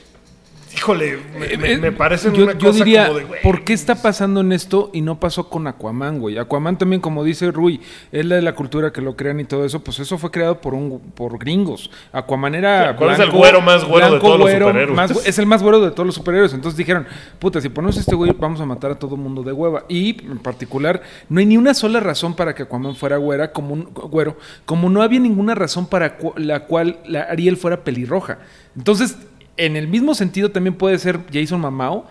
Híjole, 0.76 1.18
me, 1.38 1.56
me- 1.56 1.72
Eh, 1.72 1.78
me 1.78 1.90
parecen 1.92 2.34
yo, 2.34 2.44
una 2.44 2.52
yo 2.52 2.68
cosa 2.68 2.84
diría, 2.84 3.06
como 3.06 3.18
de. 3.18 3.24
güey, 3.24 3.42
¿por 3.42 3.64
qué 3.64 3.72
está 3.72 3.94
pasando 4.02 4.40
en 4.42 4.52
esto 4.52 4.90
y 4.92 5.00
no 5.00 5.18
pasó 5.18 5.48
con 5.48 5.66
Aquaman, 5.66 6.18
güey? 6.20 6.36
Aquaman 6.38 6.76
también, 6.76 7.00
como 7.00 7.24
dice 7.24 7.50
Rui, 7.50 7.80
es 8.12 8.26
la 8.26 8.36
de 8.36 8.42
la 8.42 8.54
cultura 8.54 8.92
que 8.92 9.00
lo 9.00 9.16
crean 9.16 9.40
y 9.40 9.44
todo 9.44 9.64
eso, 9.64 9.82
pues 9.82 9.98
eso 10.00 10.18
fue 10.18 10.30
creado 10.30 10.60
por 10.60 10.74
un 10.74 11.00
por 11.14 11.38
gringos. 11.38 11.90
Aquaman 12.12 12.54
era 12.54 12.94
¿cuál 12.96 13.12
es 13.12 13.18
el 13.20 13.30
güero 13.30 13.60
más 13.62 13.84
güero 13.84 14.12
de 14.14 14.20
todos 14.20 14.38
los 14.38 14.50
superhéroes? 14.50 14.94
más 14.96 15.26
es 15.26 15.38
el 15.38 15.46
más 15.46 15.62
güero 15.62 15.80
de 15.80 15.90
todos 15.92 16.06
los 16.06 16.14
superhéroes. 16.14 16.52
Entonces 16.52 16.76
dijeron, 16.76 17.06
puta, 17.38 17.60
si 17.60 17.68
ponemos 17.70 17.96
a 17.96 18.00
este 18.00 18.14
güey, 18.14 18.32
vamos 18.38 18.60
a 18.60 18.66
matar 18.66 18.90
a 18.90 18.94
todo 18.98 19.16
mundo 19.16 19.42
de 19.42 19.52
hueva. 19.52 19.84
Y 19.88 20.20
en 20.26 20.38
particular, 20.38 21.00
no 21.30 21.40
hay 21.40 21.46
ni 21.46 21.56
una 21.56 21.72
sola 21.72 22.00
razón 22.00 22.34
para 22.36 22.54
que 22.54 22.64
Aquaman 22.64 22.94
fuera 22.96 23.16
güera, 23.16 23.50
como 23.52 23.72
un 23.72 23.84
güero, 23.94 24.36
como 24.66 24.90
no 24.90 25.00
había 25.02 25.20
ninguna 25.20 25.54
razón 25.54 25.86
para 25.86 26.18
cu- 26.18 26.34
la 26.36 26.66
cual 26.66 26.98
la 27.06 27.22
Ariel 27.22 27.56
fuera 27.56 27.82
pelirroja. 27.82 28.38
Entonces, 28.76 29.16
en 29.56 29.76
el 29.76 29.88
mismo 29.88 30.14
sentido 30.14 30.50
también 30.50 30.74
puede 30.74 30.98
ser 30.98 31.20
Jason 31.32 31.60
Mamao. 31.60 32.06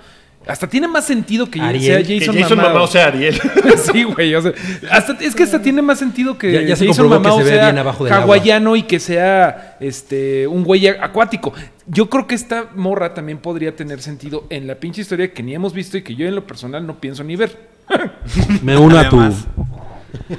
Hasta 0.47 0.69
tiene 0.69 0.87
más 0.87 1.05
sentido 1.05 1.49
que 1.49 1.59
Ariel. 1.59 1.83
sea 1.83 2.03
que 2.03 2.19
Jason, 2.19 2.35
Jason 2.37 2.57
Mamao. 2.57 2.73
Mamao 2.73 2.87
sea 2.87 3.07
Ariel. 3.07 3.35
sí, 3.91 4.03
güey. 4.03 4.35
o 4.35 4.41
sea, 4.43 4.53
hasta, 4.91 5.13
es 5.13 5.33
que 5.33 5.41
hasta 5.41 5.59
tiene 5.59 5.81
más 5.81 5.97
sentido 5.97 6.37
que 6.37 6.51
Ya- 6.51 6.61
ya 6.61 6.75
se 6.75 6.85
Jason 6.85 7.05
comprobó 7.09 7.23
que 7.23 7.29
Mamao 7.29 7.43
se 7.43 7.49
sea 7.49 7.69
agua. 7.69 8.09
hawaiano 8.11 8.75
y 8.75 8.83
que 8.83 8.99
sea 8.99 9.75
este 9.79 10.45
un 10.45 10.63
güey 10.63 10.85
acuático. 10.87 11.51
Yo 11.87 12.09
creo 12.11 12.27
que 12.27 12.35
esta 12.35 12.65
morra 12.75 13.15
también 13.15 13.39
podría 13.39 13.75
tener 13.75 14.01
sentido 14.03 14.45
en 14.51 14.67
la 14.67 14.75
pinche 14.75 15.01
historia 15.01 15.33
que 15.33 15.41
ni 15.41 15.55
hemos 15.55 15.73
visto 15.73 15.97
y 15.97 16.03
que 16.03 16.13
yo 16.15 16.27
en 16.27 16.35
lo 16.35 16.45
personal 16.45 16.85
no 16.85 16.99
pienso 16.99 17.23
ni 17.23 17.35
ver. 17.35 17.57
Me 18.61 18.77
uno 18.77 18.99
a 18.99 19.09
tu. 19.09 19.19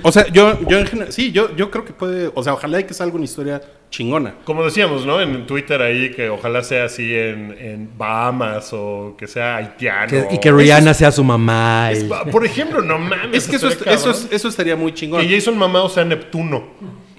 O 0.03 0.13
sea, 0.13 0.27
yo, 0.29 0.59
yo 0.69 0.79
en 0.79 0.87
general, 0.87 1.13
sí, 1.13 1.33
yo, 1.33 1.55
yo 1.57 1.71
creo 1.71 1.85
que 1.85 1.93
puede, 1.93 2.31
o 2.35 2.43
sea, 2.43 2.55
ojalá 2.55 2.81
y 2.81 2.85
que 2.85 2.95
salga 2.95 3.15
una 3.17 3.25
historia 3.25 3.61
chingona. 3.91 4.35
Como 4.45 4.65
decíamos, 4.65 5.07
¿no? 5.07 5.21
En 5.21 5.47
Twitter 5.47 5.81
ahí 5.83 6.11
que 6.11 6.29
ojalá 6.29 6.63
sea 6.63 6.85
así 6.85 7.15
en, 7.15 7.57
en 7.59 7.91
Bahamas 7.97 8.71
o 8.73 9.15
que 9.19 9.27
sea 9.27 9.57
haitiano. 9.57 10.09
Que- 10.11 10.29
y 10.35 10.39
que 10.39 10.51
Rihanna 10.53 10.93
sea 10.95 11.13
su 11.13 11.23
mamá. 11.25 11.91
y- 11.93 11.97
Es- 11.99 12.05
Por 12.33 12.45
ejemplo, 12.45 12.83
no 12.83 12.99
mames. 12.99 13.45
Es 13.45 13.49
que 13.49 13.57
eso, 13.57 13.69
es- 13.69 13.75
estaría 13.75 13.95
eso, 13.95 14.11
es- 14.11 14.29
eso 14.31 14.49
estaría 14.49 14.77
muy 14.77 14.93
chingón. 14.93 15.21
Que 15.27 15.35
Jason 15.35 15.57
Mamao 15.57 15.89
sea 15.89 16.05
Neptuno. 16.05 16.65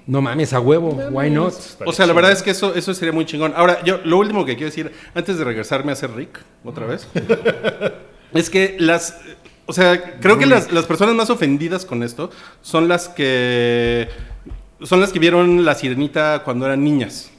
No 0.06 0.22
mames, 0.22 0.54
a 0.54 0.60
huevo. 0.60 0.90
Why 1.10 1.28
not? 1.30 1.52
O 1.84 1.92
sea, 1.92 2.06
la 2.06 2.14
verdad 2.14 2.32
es 2.32 2.42
que 2.42 2.50
eso, 2.52 2.74
eso 2.74 2.94
sería 2.94 3.12
muy 3.12 3.26
chingón. 3.26 3.52
Ahora, 3.54 3.82
yo 3.84 4.00
lo 4.04 4.16
último 4.16 4.44
que 4.46 4.54
quiero 4.54 4.70
decir, 4.70 4.90
antes 5.14 5.36
de 5.38 5.44
regresarme 5.44 5.92
a 5.92 5.96
ser 5.96 6.12
Rick, 6.14 6.38
otra 6.64 6.86
vez, 6.86 7.06
es 8.34 8.50
que 8.50 8.76
las... 8.78 9.18
O 9.68 9.74
sea, 9.74 10.18
creo 10.18 10.38
que 10.38 10.46
las, 10.46 10.72
las 10.72 10.86
personas 10.86 11.14
más 11.14 11.28
ofendidas 11.28 11.84
con 11.84 12.02
esto 12.02 12.30
son 12.62 12.88
las 12.88 13.10
que... 13.10 14.08
Son 14.80 14.98
las 14.98 15.12
que 15.12 15.18
vieron 15.18 15.66
la 15.66 15.74
sirenita 15.74 16.42
cuando 16.42 16.64
eran 16.64 16.82
niñas. 16.82 17.30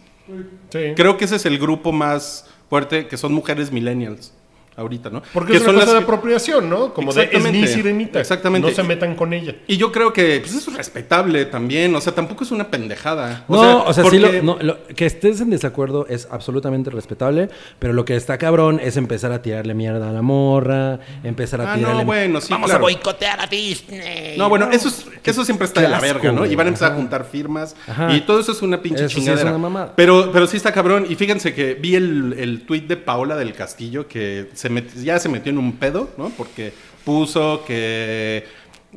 Sí. 0.69 0.93
Creo 0.95 1.17
que 1.17 1.25
ese 1.25 1.37
es 1.37 1.45
el 1.47 1.57
grupo 1.57 1.91
más 1.91 2.45
fuerte, 2.69 3.07
que 3.07 3.17
son 3.17 3.33
mujeres 3.33 3.71
millennials. 3.71 4.31
Ahorita, 4.79 5.09
¿no? 5.09 5.21
Porque 5.33 5.51
que 5.51 5.57
es 5.57 5.63
una 5.63 5.71
son 5.73 5.79
cosa 5.81 5.93
de 5.93 5.97
que- 5.99 6.03
apropiación, 6.05 6.69
¿no? 6.69 6.93
Como 6.93 7.11
de 7.13 7.21
es 7.21 7.27
Exactamente. 7.27 7.59
mi 7.67 7.67
sirenita. 7.67 8.19
Exactamente. 8.19 8.69
No 8.69 8.73
se 8.75 8.83
metan 8.83 9.15
con 9.15 9.33
ella. 9.33 9.55
Y 9.67 9.77
yo 9.77 9.91
creo 9.91 10.13
que 10.13 10.39
pues, 10.39 10.55
eso 10.55 10.71
es 10.71 10.77
respetable 10.77 11.45
también. 11.45 11.93
O 11.95 12.01
sea, 12.01 12.13
tampoco 12.13 12.43
es 12.43 12.51
una 12.51 12.69
pendejada. 12.71 13.45
no, 13.47 13.83
o 13.83 13.93
sea, 13.93 14.03
sí, 14.05 14.09
porque- 14.19 14.41
lo- 14.41 14.55
no, 14.55 14.63
lo- 14.63 14.83
que 14.95 15.05
estés 15.05 15.41
en 15.41 15.49
desacuerdo 15.49 16.05
es 16.09 16.27
absolutamente 16.31 16.89
respetable, 16.89 17.49
pero 17.79 17.93
lo 17.93 18.05
que 18.05 18.15
está 18.15 18.37
cabrón 18.37 18.79
es 18.81 18.97
empezar 18.97 19.31
a 19.31 19.41
tirarle 19.41 19.73
mierda 19.73 20.09
a 20.09 20.13
la 20.13 20.21
morra, 20.21 20.99
empezar 21.23 21.61
a 21.61 21.73
Ah, 21.73 21.75
tirarle... 21.75 21.99
no, 21.99 22.05
bueno, 22.05 22.41
sí, 22.41 22.47
Vamos 22.51 22.69
claro. 22.69 22.79
a 22.85 22.87
boicotear 22.87 23.41
a 23.41 23.47
Disney. 23.47 24.37
No, 24.37 24.49
bueno, 24.49 24.69
eso, 24.71 24.87
es, 24.87 25.05
eso 25.23 25.45
siempre 25.45 25.65
está 25.67 25.81
de 25.81 25.89
la 25.89 25.99
verga, 25.99 26.31
¿no? 26.31 26.45
Y 26.45 26.55
van 26.55 26.67
a 26.67 26.69
empezar 26.69 26.87
Ajá. 26.89 26.95
a 26.95 26.99
juntar 26.99 27.25
firmas. 27.25 27.75
Ajá. 27.87 28.13
Y 28.15 28.21
todo 28.21 28.39
eso 28.39 28.51
es 28.51 28.61
una 28.61 28.81
pinche 28.81 29.01
Eso 29.05 29.09
sí 29.09 29.19
es 29.19 29.25
chingadera. 29.25 29.49
una 29.49 29.57
mamada. 29.59 29.93
Pero, 29.95 30.31
pero 30.31 30.47
sí 30.47 30.57
está 30.57 30.71
cabrón. 30.71 31.05
Y 31.09 31.15
fíjense 31.15 31.53
que 31.53 31.73
vi 31.75 31.95
el, 31.95 32.33
el 32.37 32.61
tweet 32.65 32.81
de 32.81 32.97
Paola 32.97 33.35
del 33.35 33.53
Castillo 33.53 34.07
que 34.07 34.49
se 34.53 34.68
ya 35.03 35.19
se 35.19 35.29
metió 35.29 35.51
en 35.51 35.57
un 35.57 35.73
pedo, 35.73 36.09
¿no? 36.17 36.29
Porque 36.29 36.73
puso 37.05 37.63
que. 37.65 38.45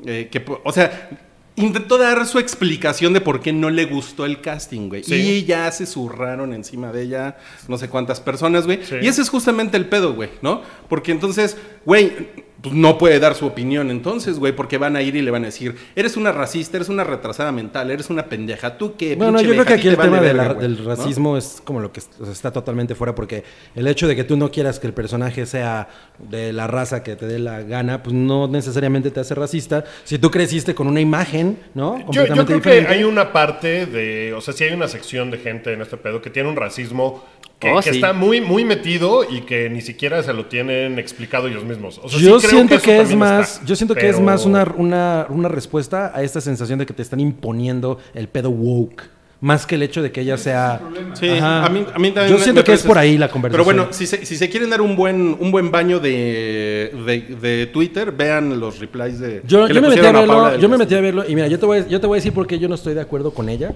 eh, 0.05 0.29
que 0.31 0.45
o 0.65 0.73
sea. 0.73 1.11
Intentó 1.55 1.99
dar 1.99 2.27
su 2.27 2.39
explicación 2.39 3.13
de 3.13 3.21
por 3.21 3.41
qué 3.43 3.53
no 3.53 3.69
le 3.69 3.85
gustó 3.85 4.25
el 4.25 4.41
casting, 4.41 4.89
güey. 4.89 5.05
Sí. 5.05 5.17
Y 5.17 5.45
ya 5.45 5.71
se 5.71 5.85
zurraron 5.85 6.55
encima 6.55 6.93
de 6.93 7.03
ella 7.03 7.37
no 7.69 7.77
sé 7.77 7.91
cuántas 7.91 8.23
personas, 8.23 8.65
güey. 8.65 8.81
Sí. 8.83 8.97
Y 9.03 9.07
ese 9.07 9.21
es 9.21 9.29
justamente 9.29 9.77
el 9.77 9.85
pedo, 9.85 10.15
güey, 10.15 10.31
¿no? 10.41 10.63
Porque 10.89 11.13
entonces, 11.13 11.59
güey, 11.85 12.31
pues 12.62 12.75
no 12.75 12.96
puede 12.96 13.18
dar 13.18 13.35
su 13.35 13.44
opinión 13.44 13.90
entonces, 13.90 14.38
güey, 14.38 14.55
porque 14.55 14.79
van 14.79 14.94
a 14.96 15.03
ir 15.03 15.16
y 15.16 15.20
le 15.22 15.31
van 15.31 15.42
a 15.42 15.46
decir, 15.46 15.75
eres 15.96 16.16
una 16.16 16.31
racista, 16.33 16.77
eres 16.77 16.88
una 16.88 17.03
retrasada 17.05 17.51
mental, 17.53 17.90
eres 17.90 18.09
una 18.09 18.27
pendeja, 18.27 18.79
tú 18.79 18.94
qué 18.96 19.16
Bueno, 19.16 19.40
yo 19.42 19.51
creo 19.51 19.64
que 19.64 19.75
aquí 19.75 19.88
el 19.88 19.96
tema 19.96 20.20
de 20.20 20.33
la- 20.33 20.53
güey", 20.55 20.61
del 20.68 20.83
¿no? 20.83 20.88
racismo 20.88 21.37
es 21.37 21.61
como 21.64 21.81
lo 21.81 21.92
que 21.92 22.01
o 22.20 22.25
sea, 22.25 22.33
está 22.33 22.53
totalmente 22.53 22.94
fuera, 22.94 23.14
porque 23.14 23.42
el 23.75 23.87
hecho 23.88 24.07
de 24.07 24.14
que 24.16 24.25
tú 24.25 24.37
no 24.37 24.51
quieras 24.51 24.79
que 24.79 24.87
el 24.87 24.94
personaje 24.94 25.44
sea 25.44 25.88
de 26.18 26.53
la 26.53 26.66
raza 26.68 27.03
que 27.03 27.16
te 27.16 27.27
dé 27.27 27.38
la 27.40 27.62
gana, 27.62 28.03
pues 28.03 28.14
no 28.14 28.46
necesariamente 28.46 29.11
te 29.11 29.18
hace 29.20 29.35
racista. 29.35 29.85
Si 30.05 30.18
tú 30.18 30.31
creciste 30.31 30.75
con 30.75 30.87
una 30.87 31.01
imagen, 31.01 31.59
¿no? 31.75 31.98
Yo, 32.12 32.25
yo 32.27 32.46
creo 32.46 32.59
diferente. 32.59 32.87
que 32.87 32.94
hay 32.94 33.03
una 33.05 33.33
parte 33.33 33.87
de, 33.87 34.33
o 34.35 34.40
sea, 34.40 34.55
sí 34.55 34.62
hay 34.64 34.72
una 34.72 34.87
sección 34.87 35.31
de 35.33 35.38
gente 35.38 35.72
en 35.72 35.83
este 35.83 35.96
pedo 35.96 36.22
que 36.22 36.31
tiene 36.31 36.48
un 36.48 36.57
racismo 36.57 37.25
que, 37.62 37.70
Oh, 37.70 37.77
que 37.81 37.90
sí. 37.90 37.96
está 37.96 38.12
muy, 38.12 38.40
muy 38.40 38.64
metido 38.64 39.25
y 39.29 39.42
que 39.42 39.70
ni 39.70 39.81
siquiera 39.81 40.22
se 40.22 40.33
lo 40.33 40.46
tienen 40.46 40.98
explicado 40.98 41.46
ellos 41.48 41.64
mismos. 41.64 41.98
O 42.03 42.09
sea, 42.09 42.18
sí 42.18 42.25
yo 42.25 42.38
creo 42.38 42.51
siento 42.51 42.81
que, 42.81 43.01
es 43.01 43.14
más, 43.14 43.55
está, 43.55 43.66
yo 43.66 43.77
siento 43.77 43.94
que 43.94 44.09
es 44.09 44.20
más 44.20 44.44
una, 44.44 44.64
una, 44.77 45.27
una 45.29 45.48
respuesta 45.48 46.12
a 46.14 46.22
esta 46.22 46.40
sensación 46.40 46.79
de 46.79 46.87
que 46.87 46.92
te 46.92 47.03
están 47.03 47.20
imponiendo 47.20 47.98
el 48.14 48.29
pedo 48.29 48.51
woke. 48.51 49.05
Más 49.40 49.66
que 49.66 49.75
el 49.75 49.83
hecho 49.83 50.03
de 50.03 50.12
que 50.12 50.20
ella 50.20 50.37
sea. 50.38 50.81
Sí, 51.14 51.29
a 51.29 51.68
mí, 51.68 51.85
a 51.92 51.98
mí 51.98 52.12
también 52.12 52.37
Yo 52.37 52.38
siento 52.42 52.61
me 52.61 52.64
que 52.64 52.75
es 52.75 52.83
por 52.85 52.96
ahí 52.96 53.18
la 53.18 53.29
conversación. 53.29 53.64
Pero 53.66 53.77
bueno, 53.85 53.92
si 53.92 54.07
se, 54.07 54.25
si 54.25 54.37
se 54.37 54.48
quieren 54.48 54.70
dar 54.70 54.81
un 54.81 54.94
buen, 54.94 55.37
un 55.40 55.51
buen 55.51 55.72
baño 55.72 55.98
de, 55.98 56.92
de, 57.05 57.37
de 57.40 57.66
Twitter, 57.66 58.12
vean 58.12 58.61
los 58.61 58.79
replies 58.79 59.18
de. 59.18 59.42
Yo, 59.44 59.66
que 59.66 59.75
yo 59.75 59.81
le 59.81 59.88
me 59.88 59.88
metí 59.96 60.07
a 60.07 60.12
verlo, 60.12 60.57
yo 60.59 60.68
me 60.68 60.79
metí 60.79 60.94
a 60.94 61.01
verlo 61.01 61.25
y 61.29 61.35
mira, 61.35 61.48
yo 61.48 61.59
te 61.59 61.66
voy, 61.66 61.79
a- 61.79 61.88
yo 61.88 62.01
te 62.01 62.07
voy 62.07 62.16
a 62.16 62.18
decir 62.18 62.33
por 62.33 62.46
qué 62.46 62.61
yo 62.61 62.68
no 62.68 62.77
estoy 62.77 62.94
de 62.94 63.01
acuerdo 63.01 63.33
con 63.33 63.48
ella. 63.48 63.75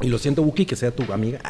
Y 0.00 0.06
lo 0.06 0.16
siento, 0.16 0.42
Wookie, 0.42 0.64
que 0.64 0.76
sea 0.76 0.92
tu 0.92 1.12
amiga. 1.12 1.40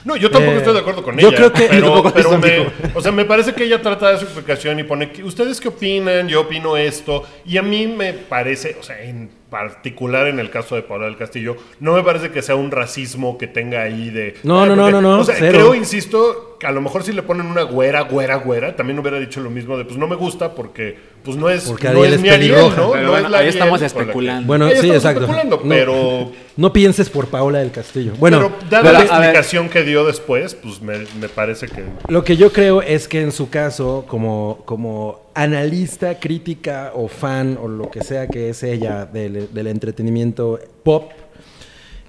Ah, 0.00 0.02
No, 0.04 0.16
yo 0.16 0.30
tampoco 0.30 0.54
Eh, 0.54 0.58
estoy 0.58 0.74
de 0.74 0.80
acuerdo 0.80 1.02
con 1.02 1.16
yo 1.18 1.28
ella. 1.28 1.36
creo 1.36 1.52
que- 1.52 1.66
pero, 1.70 1.86
yo 2.04 2.12
pero 2.14 2.34
estoy 2.34 2.50
me, 2.50 2.90
o 2.94 3.00
sea, 3.02 3.12
me 3.12 3.24
parece 3.24 3.52
que 3.54 3.64
ella 3.64 3.80
trata 3.82 4.12
de 4.12 4.18
su 4.18 4.24
explicación 4.24 4.78
y 4.78 4.84
pone, 4.84 5.10
que, 5.12 5.22
¿ustedes 5.24 5.60
qué 5.60 5.68
opinan? 5.68 6.28
Yo 6.28 6.40
opino 6.42 6.76
esto. 6.76 7.24
Y 7.46 7.56
a 7.58 7.62
mí 7.62 7.86
me 7.86 8.12
parece, 8.14 8.76
o 8.80 8.82
sea, 8.82 9.00
en 9.02 9.30
particular 9.50 10.28
en 10.28 10.38
el 10.38 10.48
caso 10.48 10.76
de 10.76 10.82
Paula 10.82 11.06
del 11.06 11.16
Castillo, 11.16 11.56
no 11.80 11.94
me 11.94 12.02
parece 12.04 12.30
que 12.30 12.40
sea 12.40 12.54
un 12.54 12.70
racismo 12.70 13.36
que 13.36 13.48
tenga 13.48 13.82
ahí 13.82 14.08
de... 14.10 14.34
No, 14.44 14.62
Ay, 14.62 14.68
no, 14.68 14.76
no, 14.76 14.82
porque- 14.82 14.92
no, 14.92 15.00
no, 15.02 15.18
O 15.20 15.24
sea, 15.24 15.34
cero. 15.38 15.50
creo, 15.58 15.74
insisto, 15.74 16.56
que 16.60 16.66
a 16.68 16.70
lo 16.70 16.80
mejor 16.80 17.02
si 17.02 17.12
le 17.12 17.22
ponen 17.22 17.46
una 17.46 17.62
güera, 17.62 18.02
güera, 18.02 18.36
güera, 18.36 18.76
también 18.76 18.98
hubiera 19.00 19.18
dicho 19.18 19.40
lo 19.40 19.50
mismo 19.50 19.76
de, 19.76 19.84
pues 19.84 19.96
no 19.96 20.06
me 20.06 20.14
gusta 20.14 20.54
porque, 20.54 20.96
pues 21.24 21.36
no 21.36 21.50
es, 21.50 21.64
Porque 21.64 21.88
no 21.88 21.94
Ariel 21.98 22.06
es 22.06 22.12
es 22.14 22.20
mi 22.22 22.28
Ariel. 22.28 22.54
¿no? 22.76 22.92
Pero 22.92 23.02
No 23.06 23.10
bueno, 23.10 23.16
es 23.16 23.22
la 23.22 23.28
ahí 23.28 23.34
Ariel 23.46 23.54
estamos 23.54 23.80
que- 23.80 23.86
especulando. 23.86 24.46
Bueno, 24.46 24.64
Ahí 24.66 24.70
sí, 24.72 24.76
estamos 24.76 24.96
exacto. 24.96 25.20
especulando, 25.22 25.56
No, 25.56 25.68
pero... 25.68 25.94
No 25.94 26.32
pienses 26.72 27.08
por 27.08 27.28
Paula 27.28 27.60
del 27.60 27.70
Castillo. 27.70 28.12
Bueno, 28.18 28.52
pero 28.58 28.70
dada 28.70 28.92
la 28.92 29.00
explicación 29.00 29.70
que 29.70 29.82
dio 29.82 30.04
después, 30.04 30.54
pues 30.54 30.82
me, 30.82 30.98
me 31.18 31.28
parece 31.28 31.66
que... 31.66 31.84
Lo 32.08 32.22
que 32.22 32.36
yo 32.36 32.52
creo 32.52 32.82
es 32.82 33.08
que 33.08 33.22
en 33.22 33.32
su 33.32 33.48
caso, 33.48 34.04
como, 34.06 34.62
como 34.66 35.30
analista, 35.34 36.20
crítica 36.20 36.92
o 36.94 37.08
fan 37.08 37.58
o 37.60 37.66
lo 37.66 37.90
que 37.90 38.04
sea 38.04 38.26
que 38.26 38.50
es 38.50 38.62
ella 38.62 39.06
del, 39.06 39.48
del 39.54 39.66
entretenimiento 39.68 40.58
pop, 40.82 41.12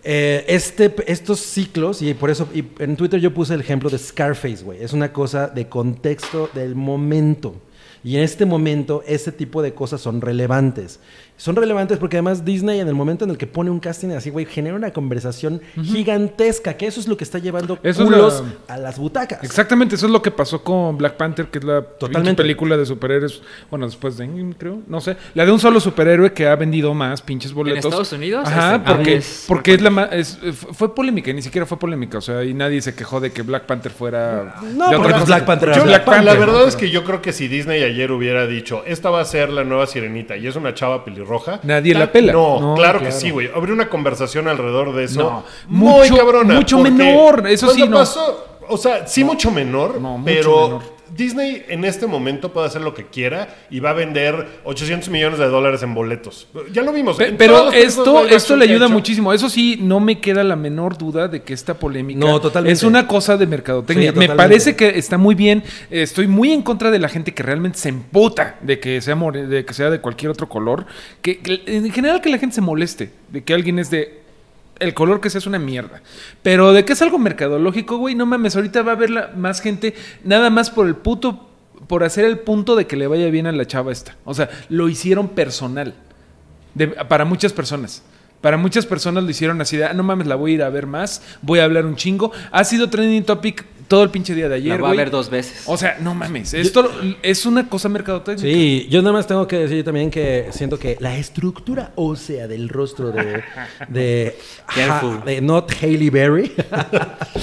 eh, 0.03 0.43
este, 0.47 0.93
estos 1.07 1.39
ciclos, 1.39 2.01
y 2.01 2.13
por 2.13 2.29
eso 2.29 2.49
y 2.53 2.65
en 2.79 2.95
Twitter 2.97 3.19
yo 3.19 3.33
puse 3.33 3.53
el 3.53 3.61
ejemplo 3.61 3.89
de 3.89 3.99
Scarface, 3.99 4.63
güey, 4.63 4.83
es 4.83 4.93
una 4.93 5.13
cosa 5.13 5.47
de 5.47 5.69
contexto 5.69 6.49
del 6.53 6.75
momento. 6.75 7.55
Y 8.03 8.17
en 8.17 8.23
este 8.23 8.45
momento, 8.45 9.03
ese 9.05 9.31
tipo 9.31 9.61
de 9.61 9.75
cosas 9.75 10.01
son 10.01 10.21
relevantes. 10.21 10.99
Son 11.41 11.55
relevantes 11.55 11.97
porque 11.97 12.17
además 12.17 12.45
Disney, 12.45 12.79
en 12.81 12.87
el 12.87 12.93
momento 12.93 13.25
en 13.25 13.31
el 13.31 13.37
que 13.39 13.47
pone 13.47 13.71
un 13.71 13.79
casting 13.79 14.09
así, 14.11 14.29
güey, 14.29 14.45
genera 14.45 14.75
una 14.75 14.91
conversación 14.91 15.59
gigantesca, 15.83 16.75
que 16.75 16.85
eso 16.85 16.99
es 16.99 17.07
lo 17.07 17.17
que 17.17 17.23
está 17.23 17.39
llevando 17.39 17.79
Eso 17.81 18.03
es 18.03 18.07
culos 18.09 18.43
la- 18.67 18.75
a 18.75 18.77
las 18.77 18.99
butacas. 18.99 19.43
Exactamente, 19.43 19.95
eso 19.95 20.05
es 20.05 20.11
lo 20.11 20.21
que 20.21 20.29
pasó 20.29 20.63
con 20.63 20.99
Black 20.99 21.15
Panther, 21.17 21.47
que 21.47 21.57
es 21.57 21.63
la 21.63 21.81
Totalmente. 21.81 22.43
película 22.43 22.77
de 22.77 22.85
superhéroes. 22.85 23.41
Bueno, 23.71 23.87
después 23.87 24.17
de 24.17 24.29
creo. 24.57 24.81
No 24.87 25.01
sé. 25.01 25.17
La 25.33 25.43
de 25.45 25.51
un 25.51 25.59
solo 25.59 25.79
superhéroe 25.79 26.31
que 26.31 26.45
ha 26.47 26.55
vendido 26.55 26.93
más 26.93 27.23
pinches 27.23 27.53
boletos. 27.53 27.85
Estados 27.85 28.11
Unidos? 28.13 28.47
Ajá, 28.47 28.75
Este, 28.75 28.91
porque, 28.93 29.11
ah, 29.11 29.17
es- 29.17 29.45
porque 29.47 29.73
es 29.73 29.81
la 29.81 29.89
más. 29.89 30.09
es- 30.11 30.37
fue 30.73 30.93
polémica, 30.93 31.31
y 31.31 31.33
ni 31.33 31.41
siquiera 31.41 31.65
fue 31.65 31.79
polémica. 31.79 32.19
O 32.19 32.21
sea, 32.21 32.43
y 32.43 32.53
nadie 32.53 32.83
se 32.83 32.93
quejó 32.93 33.19
de 33.19 33.31
que 33.31 33.41
Black 33.41 33.65
Panther 33.65 33.91
fuera. 33.91 34.57
No, 34.61 34.89
de 34.89 34.95
porque 34.95 35.07
otra 35.07 35.11
cosa. 35.13 35.25
Black 35.25 35.45
Panther 35.45 35.69
era 35.69 35.77
Yo, 35.79 35.83
Black 35.85 36.07
la, 36.07 36.33
verdad 36.35 36.61
¿no? 36.61 36.67
es 36.67 36.75
que 36.75 36.91
yo 36.91 37.03
creo 37.03 37.21
que 37.23 37.33
si 37.33 37.47
Disney 37.47 37.81
ayer 37.83 38.11
hubiera 38.11 38.45
dicho, 38.45 38.83
esta 38.85 39.09
va 39.09 39.21
a 39.21 39.25
ser 39.25 39.49
la 39.49 39.63
nueva 39.63 39.87
sirenita 39.87 40.37
y 40.37 40.45
es 40.45 40.55
una 40.55 40.75
chava 40.75 41.03
pelirroja. 41.03 41.30
Nadie 41.63 41.93
ta- 41.93 41.99
la 41.99 42.11
pela. 42.11 42.33
No, 42.33 42.59
No, 42.59 42.75
claro, 42.75 42.99
que 42.99 43.11
sí, 43.11 43.29
güey. 43.29 43.49
Habría 43.53 43.73
una 43.73 43.89
conversación 43.89 44.47
alrededor 44.47 44.93
de 44.93 45.03
eso. 45.05 45.21
No, 45.21 45.43
muy 45.67 46.09
mucho- 46.09 46.17
cabrona. 46.17 46.53
mucho 46.55 46.79
menor, 46.79 47.47
eso 47.47 47.69
sí, 47.71 47.87
no. 47.87 47.97
pasó- 47.97 48.45
o 48.67 48.77
sea, 48.77 49.05
sí 49.07 49.23
mucho 49.23 49.51
menor, 49.51 49.99
No, 49.99 50.17
mucho 50.17 50.23
pero 50.33 50.61
menor. 50.67 50.81
Disney 51.15 51.63
en 51.67 51.85
este 51.85 52.07
momento 52.07 52.53
puede 52.53 52.67
hacer 52.67 52.81
lo 52.81 52.93
que 52.93 53.07
quiera 53.07 53.55
y 53.69 53.79
va 53.79 53.91
a 53.91 53.93
vender 53.93 54.47
800 54.63 55.09
millones 55.09 55.39
de 55.39 55.45
dólares 55.47 55.83
en 55.83 55.93
boletos. 55.93 56.47
Ya 56.71 56.81
lo 56.81 56.93
vimos. 56.93 57.17
Pe- 57.17 57.27
en 57.27 57.37
todas 57.37 57.71
Pero 57.71 57.71
esto, 57.71 58.25
esto 58.27 58.55
le 58.55 58.65
ayuda 58.65 58.87
muchísimo. 58.87 59.33
Eso 59.33 59.49
sí, 59.49 59.77
no 59.81 59.99
me 59.99 60.19
queda 60.19 60.43
la 60.43 60.55
menor 60.55 60.97
duda 60.97 61.27
de 61.27 61.43
que 61.43 61.53
esta 61.53 61.75
polémica 61.75 62.19
No, 62.19 62.39
totalmente. 62.39 62.73
es 62.73 62.83
una 62.83 63.07
cosa 63.07 63.37
de 63.37 63.47
mercadotecnia. 63.47 64.11
Sí, 64.13 64.17
me 64.19 64.29
parece 64.29 64.75
que 64.75 64.97
está 64.97 65.17
muy 65.17 65.35
bien. 65.35 65.63
Estoy 65.89 66.27
muy 66.27 66.51
en 66.51 66.61
contra 66.61 66.91
de 66.91 66.99
la 66.99 67.09
gente 67.09 67.33
que 67.33 67.43
realmente 67.43 67.77
se 67.77 67.89
emputa 67.89 68.57
de 68.61 68.79
que 68.79 69.01
sea 69.01 69.15
more- 69.15 69.47
de 69.47 69.65
que 69.65 69.73
sea 69.73 69.89
de 69.89 69.99
cualquier 69.99 70.31
otro 70.31 70.47
color. 70.49 70.85
Que, 71.21 71.39
que 71.39 71.61
en 71.65 71.91
general 71.91 72.21
que 72.21 72.29
la 72.29 72.37
gente 72.37 72.55
se 72.55 72.61
moleste 72.61 73.11
de 73.29 73.43
que 73.43 73.53
alguien 73.53 73.79
es 73.79 73.89
de 73.89 74.20
el 74.81 74.93
color 74.93 75.21
que 75.21 75.29
sea 75.29 75.39
es 75.39 75.47
una 75.47 75.59
mierda. 75.59 76.01
Pero 76.43 76.73
de 76.73 76.83
que 76.83 76.93
es 76.93 77.01
algo 77.01 77.17
mercadológico, 77.17 77.97
güey, 77.97 78.15
no 78.15 78.25
mames, 78.25 78.55
ahorita 78.55 78.81
va 78.81 78.91
a 78.91 78.95
haber 78.95 79.09
la- 79.11 79.31
más 79.37 79.61
gente 79.61 79.93
nada 80.23 80.49
más 80.49 80.69
por 80.69 80.87
el 80.87 80.95
puto 80.95 81.47
por 81.87 82.03
hacer 82.03 82.25
el 82.25 82.39
punto 82.39 82.75
de 82.75 82.85
que 82.87 82.95
le 82.95 83.07
vaya 83.07 83.27
bien 83.29 83.47
a 83.47 83.51
la 83.51 83.65
chava 83.65 83.91
esta. 83.91 84.15
O 84.25 84.33
sea, 84.33 84.49
lo 84.69 84.87
hicieron 84.89 85.29
personal. 85.29 85.93
Para 87.09 87.25
muchas 87.25 87.53
personas. 87.53 88.03
Para 88.39 88.57
muchas 88.57 88.85
personas 88.85 89.23
lo 89.23 89.29
hicieron 89.29 89.61
así 89.61 89.77
de, 89.77 89.85
ah, 89.85 89.93
no 89.93 90.03
mames, 90.03 90.25
la 90.27 90.35
voy 90.35 90.51
a 90.51 90.53
ir 90.55 90.63
a 90.63 90.69
ver 90.69 90.87
más, 90.87 91.21
voy 91.41 91.59
a 91.59 91.63
hablar 91.63 91.85
un 91.85 91.95
chingo. 91.95 92.31
Ha 92.51 92.63
sido 92.63 92.89
trending 92.89 93.23
topic 93.23 93.65
todo 93.91 94.03
el 94.03 94.09
pinche 94.09 94.33
día 94.33 94.47
de 94.47 94.55
ayer, 94.55 94.69
La 94.71 94.77
voy 94.77 94.85
a 94.85 94.87
güey. 94.91 94.97
ver 94.97 95.11
dos 95.11 95.29
veces. 95.29 95.63
O 95.65 95.75
sea, 95.75 95.97
no 95.99 96.15
mames, 96.15 96.53
esto 96.53 96.89
es 97.21 97.45
una 97.45 97.67
cosa 97.67 97.89
mercadotecnia. 97.89 98.41
Sí, 98.53 98.87
yo 98.89 99.01
nada 99.01 99.11
más 99.11 99.27
tengo 99.27 99.45
que 99.47 99.57
decir 99.57 99.83
también 99.83 100.09
que 100.09 100.47
siento 100.51 100.79
que 100.79 100.95
la 101.01 101.17
estructura 101.17 101.91
ósea 101.95 102.47
del 102.47 102.69
rostro 102.69 103.11
de, 103.11 103.43
de. 103.89 104.37
Ha- 104.67 105.21
de 105.25 105.41
Not 105.41 105.73
Hailey 105.81 106.09
Berry 106.09 106.51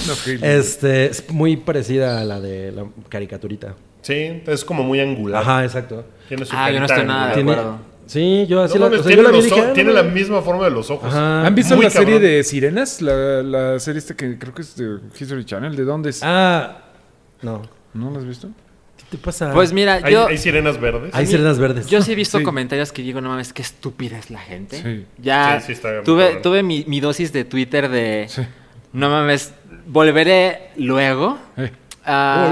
No, 0.07 0.13
Hailey. 0.25 0.39
este, 0.57 1.05
es 1.05 1.29
muy 1.29 1.55
parecida 1.57 2.19
a 2.19 2.23
la 2.23 2.39
de 2.39 2.71
la 2.71 2.85
caricaturita. 3.09 3.75
Sí, 4.01 4.41
es 4.47 4.65
como 4.65 4.81
muy 4.83 4.99
angular. 4.99 5.41
Ajá, 5.43 5.63
exacto. 5.63 6.03
Tiene 6.27 6.45
su 6.45 6.55
Ah, 6.55 6.71
yo 6.71 6.79
no 6.79 6.85
estoy 6.87 7.05
nada 7.05 7.35
de 7.35 7.41
acuerdo. 7.41 7.79
Sí, 8.09 8.47
yo 8.47 8.63
así 8.63 8.73
No 8.73 8.85
la, 8.85 8.85
mames, 8.87 8.99
o 9.01 9.03
sea, 9.03 9.07
tiene, 9.09 9.21
yo 9.23 9.31
la 9.31 9.37
vi 9.37 9.43
dije, 9.43 9.61
ah, 9.61 9.73
tiene 9.73 9.93
la 9.93 10.01
misma 10.01 10.41
forma 10.41 10.63
de 10.65 10.71
los 10.71 10.89
ojos. 10.89 11.13
Ajá. 11.13 11.45
¿Han 11.45 11.53
visto 11.53 11.75
Muy 11.75 11.83
la 11.85 11.91
serie 11.91 12.19
de 12.19 12.43
Sirenas? 12.43 13.03
La, 13.03 13.43
la 13.43 13.79
serie 13.79 13.99
esta 13.99 14.15
que 14.15 14.39
creo 14.39 14.51
que 14.53 14.63
es 14.63 14.75
de 14.75 14.97
History 15.19 15.45
Channel. 15.45 15.75
¿De 15.75 15.83
dónde 15.83 16.09
es? 16.09 16.21
Ah, 16.23 16.85
no. 17.43 17.61
¿No 17.93 18.09
la 18.09 18.17
has 18.17 18.25
visto? 18.25 18.49
¿Qué 18.97 19.03
te 19.11 19.17
pasa? 19.19 19.53
Pues 19.53 19.73
mira, 19.73 19.99
Hay, 20.03 20.11
yo, 20.13 20.25
hay 20.27 20.39
sirenas 20.39 20.79
verdes. 20.81 21.13
Hay 21.13 21.27
sirenas 21.27 21.59
verdes. 21.59 21.85
yo 21.87 22.01
sí 22.01 22.11
he 22.13 22.15
visto 22.15 22.39
Sí. 22.39 22.43
comentarios 22.43 22.91
que 22.91 23.03
digo, 23.03 23.21
no 23.21 23.29
mames, 23.29 23.53
qué 23.53 23.61
estúpida 23.61 24.17
es 24.17 24.31
la 24.31 24.39
gente. 24.39 24.81
Sí. 24.81 25.05
Ya 25.19 25.59
Sí, 25.61 25.67
sí, 25.67 25.71
está 25.73 26.01
tuve, 26.03 26.23
cabrón. 26.25 26.41
tuve 26.41 26.63
mi, 26.63 26.85
mi 26.87 26.99
dosis 27.01 27.31
de 27.31 27.45
Twitter 27.45 27.89
de, 27.89 28.25
Sí. 28.27 28.41
no 28.91 29.09
mames, 29.11 29.53
volveré 29.85 30.71
luego. 30.77 31.37
Eh, 31.57 31.71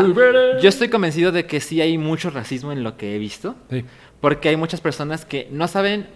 Volveré. 0.02 0.62
yo 0.62 0.70
estoy 0.70 0.90
convencido 0.90 1.32
de 1.32 1.46
que 1.48 1.60
sí 1.60 1.82
hay 1.82 1.98
mucho 1.98 2.30
racismo 2.30 2.72
en 2.72 2.84
lo 2.84 2.96
que 2.98 3.16
he 3.16 3.18
visto. 3.18 3.56
sí. 3.72 3.84
Porque 4.22 4.50
hay 4.50 4.58
muchas 4.58 4.82
personas 4.82 5.26
que 5.26 5.48
no 5.52 5.68
saben. 5.68 6.08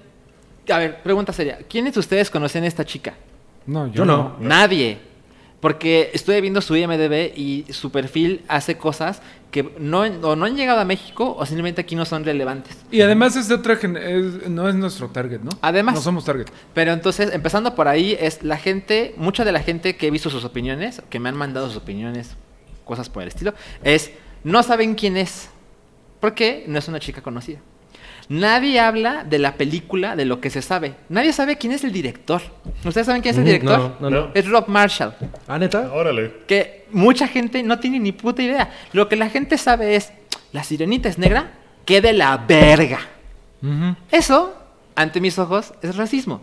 A 0.70 0.78
ver, 0.78 1.02
pregunta 1.04 1.34
seria: 1.34 1.60
¿Quiénes 1.70 1.94
de 1.94 2.00
ustedes 2.00 2.30
conocen 2.30 2.64
a 2.64 2.68
esta 2.68 2.86
chica? 2.86 3.14
No, 3.66 3.88
yo, 3.88 3.94
Yo 3.94 4.06
no. 4.06 4.38
Nadie. 4.40 4.98
Porque 5.60 6.10
estuve 6.14 6.42
viendo 6.42 6.60
su 6.60 6.76
IMDB 6.76 7.34
y 7.38 7.66
su 7.70 7.92
perfil 7.92 8.44
hace 8.48 8.78
cosas 8.78 9.22
que 9.52 9.72
no, 9.78 10.00
o 10.00 10.36
no 10.36 10.46
han 10.46 10.56
llegado 10.56 10.80
a 10.80 10.86
México 10.86 11.36
o 11.38 11.46
simplemente 11.46 11.82
aquí 11.82 11.96
no 11.96 12.04
son 12.06 12.26
relevantes. 12.26 12.78
Y 12.90 13.02
además 13.02 13.36
es 13.36 13.48
de 13.48 13.54
otra 13.56 13.74
es- 13.76 14.50
no 14.50 14.68
es 14.68 14.74
nuestro 14.74 15.10
target, 15.10 15.42
¿no? 15.42 15.52
Además. 15.62 15.94
No 15.94 16.02
somos 16.02 16.26
target. 16.26 16.48
Pero 16.74 16.94
entonces, 16.94 17.32
empezando 17.32 17.76
por 17.76 17.88
ahí, 17.88 18.18
es 18.20 18.42
la 18.42 18.58
gente, 18.58 19.14
mucha 19.18 19.46
de 19.46 19.52
la 19.52 19.60
gente 19.60 19.96
que 19.98 20.08
he 20.08 20.12
visto 20.12 20.32
sus 20.32 20.46
opiniones, 20.46 21.04
que 21.12 21.20
me 21.20 21.30
han 21.30 21.36
mandado 21.38 21.68
sus 21.68 21.78
opiniones, 21.78 22.36
cosas 22.84 23.10
por 23.12 23.22
el 23.22 23.28
estilo, 23.28 23.54
es 23.84 24.10
no 24.44 24.64
saben 24.64 24.96
quién 24.96 25.16
es. 25.16 25.50
Porque 26.20 26.64
no 26.68 26.80
es 26.80 26.88
una 26.88 27.00
chica 27.00 27.22
conocida. 27.22 27.60
Nadie 28.32 28.80
habla 28.80 29.26
de 29.26 29.40
la 29.40 29.56
película, 29.56 30.16
de 30.16 30.24
lo 30.24 30.40
que 30.40 30.50
se 30.50 30.62
sabe. 30.62 30.94
Nadie 31.10 31.34
sabe 31.34 31.58
quién 31.58 31.74
es 31.74 31.84
el 31.84 31.92
director. 31.92 32.42
¿Ustedes 32.86 33.06
saben 33.06 33.22
quién 33.22 33.34
es 33.34 33.40
el 33.40 33.44
director? 33.44 33.98
No, 34.00 34.10
no, 34.10 34.10
no. 34.10 34.32
Es 34.34 34.48
Rob 34.48 34.70
Marshall. 34.70 35.14
¿Ah, 35.50 35.60
neta? 35.60 35.92
Órale. 35.92 36.32
Que 36.48 36.86
mucha 36.92 37.28
gente 37.28 37.62
no 37.62 37.80
tiene 37.80 38.00
ni 38.00 38.14
puta 38.14 38.42
idea. 38.42 38.72
Lo 38.94 39.10
que 39.10 39.18
la 39.18 39.30
gente 39.30 39.58
sabe 39.58 39.98
es, 39.98 40.14
la 40.54 40.64
sirenita 40.64 41.10
es 41.10 41.18
negra, 41.18 41.52
que 41.84 42.00
de 42.00 42.14
la 42.14 42.38
verga. 42.38 43.00
Eso, 44.12 44.56
ante 44.96 45.20
mis 45.20 45.38
ojos, 45.38 45.74
es 45.82 45.98
racismo. 45.98 46.42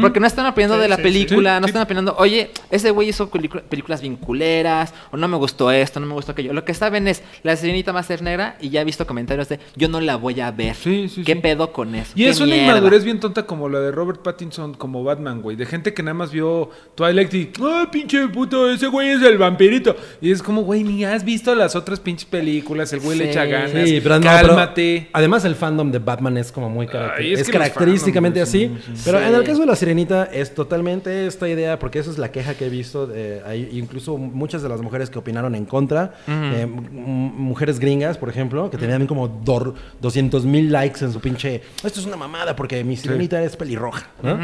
Porque 0.00 0.20
no 0.20 0.26
están 0.26 0.46
Sí, 0.52 0.80
de 0.82 0.88
la 0.88 0.96
sí, 0.96 1.02
película, 1.02 1.56
sí, 1.56 1.60
no 1.60 1.66
están 1.66 1.82
opinando, 1.82 2.14
oye, 2.18 2.50
ese 2.70 2.90
güey 2.90 3.08
hizo 3.08 3.28
películas 3.30 4.00
vinculeras, 4.00 4.94
o 5.10 5.16
no 5.16 5.28
me 5.28 5.36
gustó 5.36 5.70
esto, 5.70 5.98
no 6.00 6.06
me 6.06 6.14
gustó 6.14 6.32
aquello. 6.32 6.52
Lo 6.52 6.64
que 6.64 6.74
saben 6.74 7.08
es, 7.08 7.22
la 7.42 7.56
sirenita 7.56 7.92
va 7.92 8.00
a 8.00 8.02
ser 8.04 8.22
negra, 8.22 8.56
y 8.60 8.70
ya 8.70 8.80
he 8.80 8.84
visto 8.84 9.06
comentarios 9.06 9.48
de, 9.48 9.58
yo 9.76 9.88
no 9.88 10.00
la 10.00 10.16
voy 10.16 10.40
a 10.40 10.50
ver. 10.50 10.74
Sí, 10.74 11.08
sí, 11.08 11.24
¿Qué 11.24 11.34
sí. 11.34 11.40
pedo 11.40 11.72
con 11.72 11.94
eso? 11.94 12.12
Y 12.14 12.24
¿Qué 12.24 12.30
es 12.30 12.38
una 12.40 12.54
mierda?". 12.54 12.68
inmadurez 12.68 13.04
bien 13.04 13.20
tonta 13.20 13.44
como 13.46 13.68
la 13.68 13.80
de 13.80 13.90
Robert 13.90 14.22
Pattinson 14.22 14.74
como 14.74 15.02
Batman, 15.04 15.42
güey. 15.42 15.56
De 15.56 15.66
gente 15.66 15.92
que 15.94 16.02
nada 16.02 16.14
más 16.14 16.30
vio 16.30 16.70
Twilight 16.94 17.34
y, 17.34 17.50
¡ay, 17.62 17.86
pinche 17.90 18.28
puto! 18.28 18.70
Ese 18.70 18.86
güey 18.86 19.08
es 19.10 19.22
el 19.22 19.38
vampirito. 19.38 19.96
Y 20.20 20.30
es 20.30 20.42
como, 20.42 20.62
güey, 20.62 20.84
ni 20.84 21.04
has 21.04 21.24
visto 21.24 21.54
las 21.54 21.74
otras 21.76 22.00
pinches 22.00 22.26
películas. 22.26 22.92
El 22.92 23.00
güey 23.00 23.18
le 23.18 23.30
echa 23.30 23.44
ganas. 23.44 23.88
Sí, 23.88 24.00
pero 24.02 24.16
no, 24.16 24.22
pero 24.22 24.48
Cálmate. 24.48 25.08
además 25.12 25.44
el 25.44 25.54
fandom 25.56 25.90
de 25.90 25.98
Batman 25.98 26.36
es 26.36 26.52
como 26.52 26.68
muy 26.70 26.86
caracter- 26.86 27.24
Ay, 27.24 27.32
es 27.32 27.40
es, 27.40 27.46
que 27.48 27.58
los 27.58 27.68
característicamente 27.68 28.44
fandom, 28.44 28.76
así. 28.76 28.82
sí, 28.86 28.92
sí, 28.96 29.02
pero 29.04 29.18
sí. 29.18 29.24
En 29.32 29.40
el 29.40 29.46
caso 29.46 29.60
de 29.60 29.66
la 29.66 29.76
Sirenita 29.76 30.24
es 30.24 30.54
totalmente 30.54 31.26
esta 31.26 31.48
idea, 31.48 31.78
porque 31.78 31.98
eso 31.98 32.10
es 32.10 32.18
la 32.18 32.30
queja 32.30 32.54
que 32.54 32.66
he 32.66 32.70
visto. 32.70 33.10
hay 33.46 33.68
incluso 33.72 34.16
muchas 34.18 34.62
de 34.62 34.68
las 34.68 34.80
mujeres 34.80 35.10
que 35.10 35.18
opinaron 35.18 35.54
en 35.54 35.64
contra, 35.64 36.14
eh, 36.26 36.66
mujeres 36.66 37.78
gringas, 37.78 38.18
por 38.18 38.28
ejemplo, 38.28 38.70
que 38.70 38.78
tenían 38.78 39.06
como 39.06 39.28
200 39.28 40.44
mil 40.44 40.70
likes 40.70 41.04
en 41.04 41.12
su 41.12 41.20
pinche. 41.20 41.62
Esto 41.82 42.00
es 42.00 42.06
una 42.06 42.16
mamada 42.16 42.54
porque 42.56 42.84
mi 42.84 42.96
Sirenita 42.96 43.42
es 43.42 43.56
pelirroja. 43.56 44.06
¿no? 44.22 44.38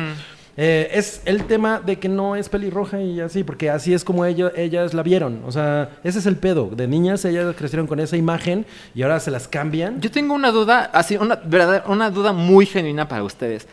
Eh, 0.60 0.90
es 0.98 1.22
el 1.24 1.44
tema 1.44 1.78
de 1.78 2.00
que 2.00 2.08
no 2.08 2.34
es 2.34 2.48
pelirroja 2.48 3.00
y 3.00 3.20
así, 3.20 3.44
porque 3.44 3.70
así 3.70 3.94
es 3.94 4.02
como 4.02 4.24
ellas 4.24 4.92
la 4.92 5.04
vieron. 5.04 5.42
O 5.46 5.52
sea, 5.52 5.90
ese 6.02 6.18
es 6.18 6.26
el 6.26 6.36
pedo. 6.36 6.68
De 6.74 6.88
niñas 6.88 7.24
ellas 7.24 7.54
crecieron 7.56 7.86
con 7.86 8.00
esa 8.00 8.16
imagen 8.16 8.66
y 8.92 9.02
ahora 9.02 9.20
se 9.20 9.30
las 9.30 9.46
cambian. 9.46 10.00
Yo 10.00 10.10
tengo 10.10 10.34
una 10.34 10.50
duda, 10.50 10.90
así, 10.92 11.16
una, 11.16 11.36
verdad, 11.36 11.84
una 11.86 12.10
duda 12.10 12.32
muy 12.32 12.66
genuina 12.66 13.06
para 13.06 13.22
ustedes. 13.22 13.68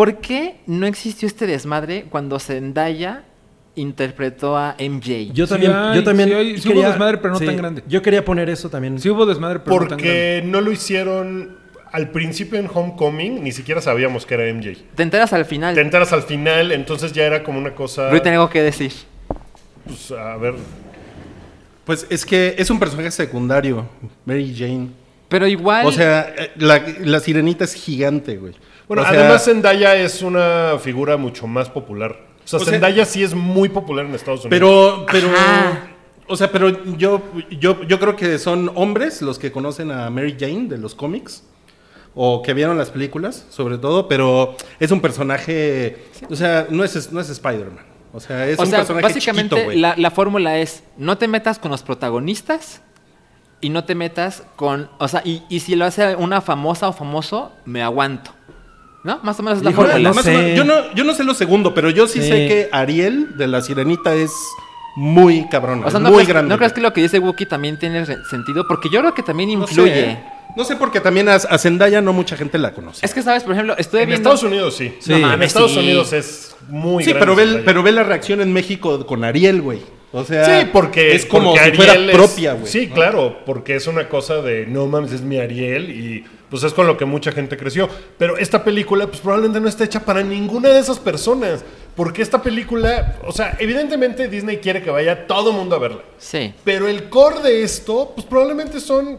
¿Por 0.00 0.16
qué 0.16 0.54
no 0.66 0.86
existió 0.86 1.28
este 1.28 1.46
desmadre 1.46 2.06
cuando 2.08 2.38
Zendaya 2.38 3.24
interpretó 3.74 4.56
a 4.56 4.74
MJ? 4.78 5.30
Yo 5.34 5.44
Sí 5.46 5.50
también, 5.50 5.72
hay, 5.74 5.96
yo 5.96 6.04
también 6.04 6.28
sí 6.30 6.34
hay- 6.34 6.58
sí 6.58 6.72
hubo 6.72 6.80
desmadre, 6.88 7.18
pero 7.18 7.34
no 7.34 7.38
tan 7.38 7.54
grande. 7.54 7.84
Yo 7.86 8.00
quería 8.00 8.24
poner 8.24 8.48
eso 8.48 8.70
también. 8.70 8.98
Sí 8.98 9.10
hubo 9.10 9.26
desmadre, 9.26 9.58
pero 9.58 9.74
no 9.76 9.80
tan 9.88 9.98
grande. 9.98 10.02
Porque 10.04 10.42
no 10.46 10.62
lo 10.62 10.72
hicieron 10.72 11.58
al 11.92 12.08
principio 12.12 12.58
en 12.58 12.70
Homecoming, 12.72 13.44
ni 13.44 13.52
siquiera 13.52 13.82
sabíamos 13.82 14.24
que 14.24 14.32
era 14.32 14.44
MJ. 14.54 14.78
Te 14.94 15.02
enteras 15.02 15.34
al 15.34 15.44
final. 15.44 15.74
Te 15.74 15.82
enteras 15.82 16.14
al 16.14 16.22
final, 16.22 16.72
entonces 16.72 17.12
ya 17.12 17.24
era 17.24 17.42
como 17.42 17.58
una 17.58 17.74
cosa. 17.74 18.10
Yo 18.10 18.22
tengo 18.22 18.48
que 18.48 18.62
decir. 18.62 18.92
pues, 19.84 20.12
a 20.12 20.34
ver. 20.38 20.54
Pues 21.84 22.06
es 22.08 22.24
que 22.24 22.54
es 22.56 22.70
un 22.70 22.78
personaje 22.78 23.10
secundario, 23.10 23.86
Mary 24.24 24.54
Jane. 24.56 24.88
Pero 25.28 25.46
igual. 25.46 25.84
O 25.84 25.92
sea, 25.92 26.34
eh, 26.38 26.52
la, 26.56 26.82
la 27.00 27.20
sirenita 27.20 27.64
es 27.64 27.74
gigante, 27.74 28.38
güey. 28.38 28.54
Bueno, 28.90 29.02
O 29.02 29.06
sea, 29.06 29.20
además 29.20 29.44
Zendaya 29.44 29.94
es 29.94 30.20
una 30.20 30.72
figura 30.82 31.16
mucho 31.16 31.46
más 31.46 31.68
popular. 31.70 32.16
O 32.44 32.48
sea, 32.48 32.58
O 32.58 32.64
sea- 32.64 32.72
Zendaya 32.72 33.04
sí 33.04 33.22
es 33.22 33.34
muy 33.36 33.68
popular 33.68 34.04
en 34.04 34.12
Estados 34.16 34.44
Unidos. 34.44 34.50
Pero, 34.50 35.06
pero, 35.12 35.28
Ajá. 35.28 35.90
o 36.26 36.34
sea, 36.34 36.50
pero 36.50 36.70
yo, 36.96 37.22
yo, 37.52 37.84
yo 37.84 38.00
creo 38.00 38.16
que 38.16 38.36
son 38.40 38.72
hombres 38.74 39.22
los 39.22 39.38
que 39.38 39.52
conocen 39.52 39.92
a 39.92 40.10
Mary 40.10 40.36
Jane 40.36 40.66
de 40.66 40.76
los 40.76 40.96
cómics 40.96 41.44
o 42.16 42.42
que 42.42 42.52
vieron 42.52 42.76
las 42.78 42.90
películas, 42.90 43.46
sobre 43.50 43.78
todo, 43.78 44.08
pero 44.08 44.56
es 44.80 44.90
un 44.90 45.00
personaje, 45.00 46.06
o 46.28 46.34
sea, 46.34 46.66
no 46.68 46.82
es, 46.82 47.12
no 47.12 47.20
es 47.20 47.30
Spider-Man. 47.30 47.84
O 48.12 48.18
sea, 48.18 48.48
es 48.48 48.58
o 48.58 48.62
un 48.62 48.68
sea, 48.70 48.78
personaje 48.80 49.04
básicamente 49.06 49.50
chiquito, 49.54 49.64
güey. 49.66 49.78
la, 49.78 49.94
la 49.96 50.10
fórmula 50.10 50.58
es: 50.58 50.82
no 50.96 51.16
te 51.16 51.28
metas 51.28 51.60
con 51.60 51.70
los 51.70 51.84
protagonistas 51.84 52.82
y 53.60 53.68
no 53.68 53.84
te 53.84 53.94
metas 53.94 54.42
con. 54.56 54.90
O 54.98 55.06
sea, 55.06 55.22
y, 55.24 55.44
y 55.48 55.60
si 55.60 55.76
lo 55.76 55.84
hace 55.84 56.16
una 56.16 56.40
famosa 56.40 56.88
o 56.88 56.92
famoso, 56.92 57.52
me 57.64 57.84
aguanto. 57.84 58.32
¿No? 59.02 59.18
Más 59.22 59.38
o 59.40 59.42
menos 59.42 59.58
es 59.58 59.64
la 59.64 59.70
Híjole, 59.70 59.88
fórmula. 59.92 60.08
no 60.10 60.14
Más 60.14 60.26
o 60.26 60.28
sé. 60.28 60.36
menos, 60.36 60.56
yo, 60.58 60.64
no, 60.64 60.94
yo 60.94 61.04
no 61.04 61.14
sé 61.14 61.24
lo 61.24 61.32
segundo, 61.34 61.72
pero 61.74 61.88
yo 61.90 62.06
sí, 62.06 62.20
Sí. 62.20 62.28
sé 62.28 62.34
que 62.48 62.68
Ariel 62.72 63.36
de 63.38 63.46
la 63.46 63.62
sirenita 63.62 64.14
es 64.14 64.30
muy 64.96 65.48
cabrona, 65.48 65.86
O 65.86 65.90
sea, 65.90 66.00
¿no, 66.00 66.08
muy 66.08 66.16
crees, 66.18 66.28
grande. 66.28 66.48
¿no 66.50 66.58
crees 66.58 66.72
que 66.72 66.80
lo 66.80 66.92
que 66.92 67.00
dice 67.00 67.18
Wookiee 67.18 67.46
también 67.46 67.78
tiene 67.78 68.04
re- 68.04 68.18
sentido? 68.28 68.66
Porque 68.68 68.88
yo 68.92 69.00
creo 69.00 69.14
que 69.14 69.22
también 69.22 69.58
No 69.58 69.66
sé, 69.66 69.72
influye. 69.72 70.18
No 70.56 70.64
sé 70.64 70.74
porque 70.76 71.00
también 71.00 71.28
a, 71.28 71.34
a 71.36 71.58
Zendaya 71.58 72.02
no 72.02 72.12
mucha 72.12 72.36
gente 72.36 72.58
la 72.58 72.72
conoce. 72.74 73.06
Es 73.06 73.14
que, 73.14 73.22
¿sabes? 73.22 73.44
Por 73.44 73.52
ejemplo, 73.52 73.74
estuve 73.78 74.02
en 74.02 74.08
viendo... 74.08 74.28
Estados 74.30 74.42
Unidos 74.50 74.76
sí. 74.76 74.92
Sí. 74.98 75.10
No 75.12 75.16
En 75.16 75.22
mames, 75.22 75.36
en 75.36 75.42
Estados 75.44 75.72
sí. 75.72 75.78
Unidos 75.78 76.12
es 76.12 76.56
muy 76.68 77.04
Sí, 77.04 77.10
grande 77.10 77.20
pero 77.24 77.36
ve, 77.36 77.44
Zendaya. 77.44 77.64
pero 77.64 77.82
ve 77.84 77.92
la 77.92 78.02
reacción 78.02 78.40
en 78.40 78.52
México 78.52 79.06
con 79.06 79.22
Ariel, 79.24 79.62
güey. 79.62 79.78
O 80.12 80.24
sea, 80.24 80.44
Sí, 80.60 80.66
porque 80.72 81.14
es 81.14 81.24
como 81.24 81.52
porque 81.54 81.70
si 81.70 81.76
fuera 81.76 81.92
Ariel 81.92 82.10
es- 82.10 82.16
propia, 82.16 82.54
güey. 82.54 82.66
Sí, 82.66 82.88
claro, 82.88 83.38
porque 83.46 83.76
es 83.76 83.86
una 83.86 84.08
cosa 84.08 84.42
de 84.42 84.66
no 84.66 84.86
mames, 84.88 85.12
es 85.12 85.22
mi 85.22 85.38
Ariel 85.38 85.88
y 85.88 86.24
pues 86.50 86.62
es 86.64 86.72
con 86.74 86.86
lo 86.86 86.96
que 86.96 87.04
mucha 87.04 87.32
gente 87.32 87.56
creció. 87.56 87.88
Pero 88.18 88.36
esta 88.36 88.62
película, 88.64 89.06
pues 89.06 89.20
probablemente 89.20 89.60
no 89.60 89.68
está 89.68 89.84
hecha 89.84 90.00
para 90.04 90.22
ninguna 90.22 90.68
de 90.70 90.80
esas 90.80 90.98
personas. 90.98 91.64
Porque 91.96 92.22
esta 92.22 92.42
película, 92.42 93.16
o 93.26 93.32
sea, 93.32 93.56
evidentemente 93.60 94.28
Disney 94.28 94.58
quiere 94.58 94.82
que 94.82 94.90
vaya 94.90 95.26
todo 95.26 95.52
mundo 95.52 95.76
a 95.76 95.78
verla. 95.78 96.02
Sí. 96.18 96.52
Pero 96.64 96.88
el 96.88 97.08
core 97.08 97.40
de 97.42 97.62
esto, 97.62 98.12
pues 98.14 98.26
probablemente 98.26 98.80
son 98.80 99.18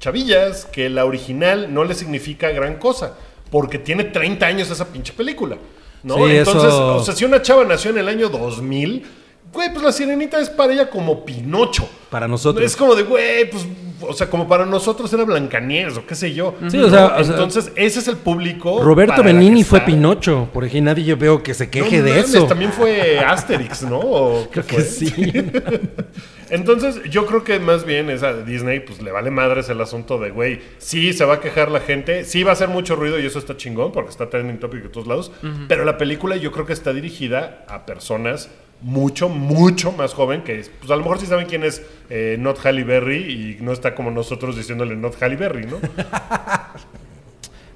chavillas 0.00 0.66
que 0.66 0.88
la 0.90 1.04
original 1.04 1.72
no 1.72 1.84
le 1.84 1.94
significa 1.94 2.50
gran 2.50 2.76
cosa. 2.76 3.14
Porque 3.50 3.78
tiene 3.78 4.04
30 4.04 4.46
años 4.46 4.70
esa 4.70 4.86
pinche 4.86 5.12
película. 5.12 5.56
¿No? 6.02 6.16
Sí, 6.16 6.36
Entonces, 6.36 6.64
eso- 6.64 6.96
o 6.96 7.02
sea, 7.04 7.14
si 7.14 7.24
una 7.24 7.40
chava 7.40 7.64
nació 7.64 7.90
en 7.90 7.98
el 7.98 8.08
año 8.08 8.28
2000, 8.28 9.04
güey, 9.52 9.72
pues 9.72 9.82
la 9.84 9.92
sirenita 9.92 10.38
es 10.40 10.50
para 10.50 10.72
ella 10.72 10.90
como 10.90 11.24
Pinocho. 11.24 11.88
Para 12.10 12.26
nosotros. 12.28 12.64
Es 12.64 12.76
como 12.76 12.94
de, 12.94 13.04
güey, 13.04 13.48
pues, 13.50 13.64
o 14.00 14.12
sea, 14.12 14.28
como 14.28 14.48
para 14.48 14.66
nosotros 14.66 15.12
era 15.12 15.24
Blancanieves 15.24 15.96
o 15.96 16.06
qué 16.06 16.14
sé 16.14 16.34
yo. 16.34 16.54
Sí, 16.68 16.78
¿no? 16.78 16.86
o 16.86 16.90
sea, 16.90 17.06
o 17.16 17.24
sea, 17.24 17.34
Entonces, 17.34 17.72
ese 17.76 17.98
es 18.00 18.08
el 18.08 18.16
público. 18.16 18.82
Roberto 18.82 19.22
Benini 19.22 19.64
fue. 19.64 19.80
Pinocho, 19.80 20.48
por 20.52 20.64
ejemplo, 20.64 20.92
nadie 20.92 21.04
yo 21.04 21.16
veo 21.16 21.42
que 21.42 21.54
se 21.54 21.70
queje 21.70 21.98
No 21.98 22.04
de 22.04 22.10
mames, 22.10 22.34
eso. 22.34 22.46
También 22.46 22.72
fue 22.72 23.18
Asterix, 23.18 23.82
¿no? 23.82 23.98
¿O 24.00 24.44
qué 24.50 24.62
Creo 24.62 24.66
que 24.66 24.74
fue? 24.76 24.84
sí. 24.84 25.32
Entonces, 26.50 27.00
yo 27.10 27.26
creo 27.26 27.42
que 27.42 27.58
más 27.58 27.84
bien 27.84 28.10
es 28.10 28.22
a 28.22 28.32
Disney, 28.42 28.80
pues 28.80 29.02
le 29.02 29.10
vale 29.10 29.30
madres 29.30 29.68
el 29.70 29.80
asunto 29.80 30.18
de, 30.18 30.30
güey, 30.30 30.60
sí 30.78 31.12
se 31.12 31.24
va 31.24 31.34
a 31.34 31.40
quejar 31.40 31.70
la 31.70 31.80
gente, 31.80 32.24
sí 32.24 32.42
va 32.42 32.50
a 32.50 32.52
hacer 32.52 32.68
mucho 32.68 32.96
ruido 32.96 33.18
y 33.18 33.26
eso 33.26 33.38
está 33.38 33.56
chingón 33.56 33.92
porque 33.92 34.10
está 34.10 34.28
trending 34.30 34.58
topic 34.58 34.82
de 34.82 34.88
todos 34.88 35.06
lados, 35.06 35.32
pero 35.68 35.84
la 35.84 35.96
película 35.98 36.36
yo 36.36 36.52
creo 36.52 36.66
que 36.66 36.72
está 36.72 36.92
dirigida 36.92 37.64
a 37.68 37.86
personas 37.86 38.50
mucho, 38.80 39.28
mucho 39.28 39.92
más 39.92 40.12
joven 40.14 40.42
que, 40.42 40.64
pues 40.78 40.90
a 40.90 40.96
lo 40.96 41.02
mejor 41.02 41.18
sí 41.18 41.26
saben 41.26 41.46
quién 41.46 41.64
es 41.64 41.82
eh, 42.10 42.36
Not 42.38 42.64
Halle 42.64 42.84
Berry 42.84 43.56
y 43.58 43.62
no 43.62 43.72
está 43.72 43.94
como 43.94 44.10
nosotros 44.10 44.56
diciéndole 44.56 44.96
Not 44.96 45.22
Halle 45.22 45.36
Berry, 45.36 45.66
¿no? 45.66 45.78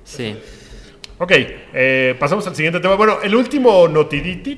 Sí. 0.05 0.37
Ok, 1.19 1.33
eh, 1.75 2.15
pasamos 2.19 2.47
al 2.47 2.55
siguiente 2.55 2.81
tema. 2.81 2.95
Bueno, 2.95 3.19
el 3.23 3.35
último 3.35 3.89
notiditi 3.89 4.55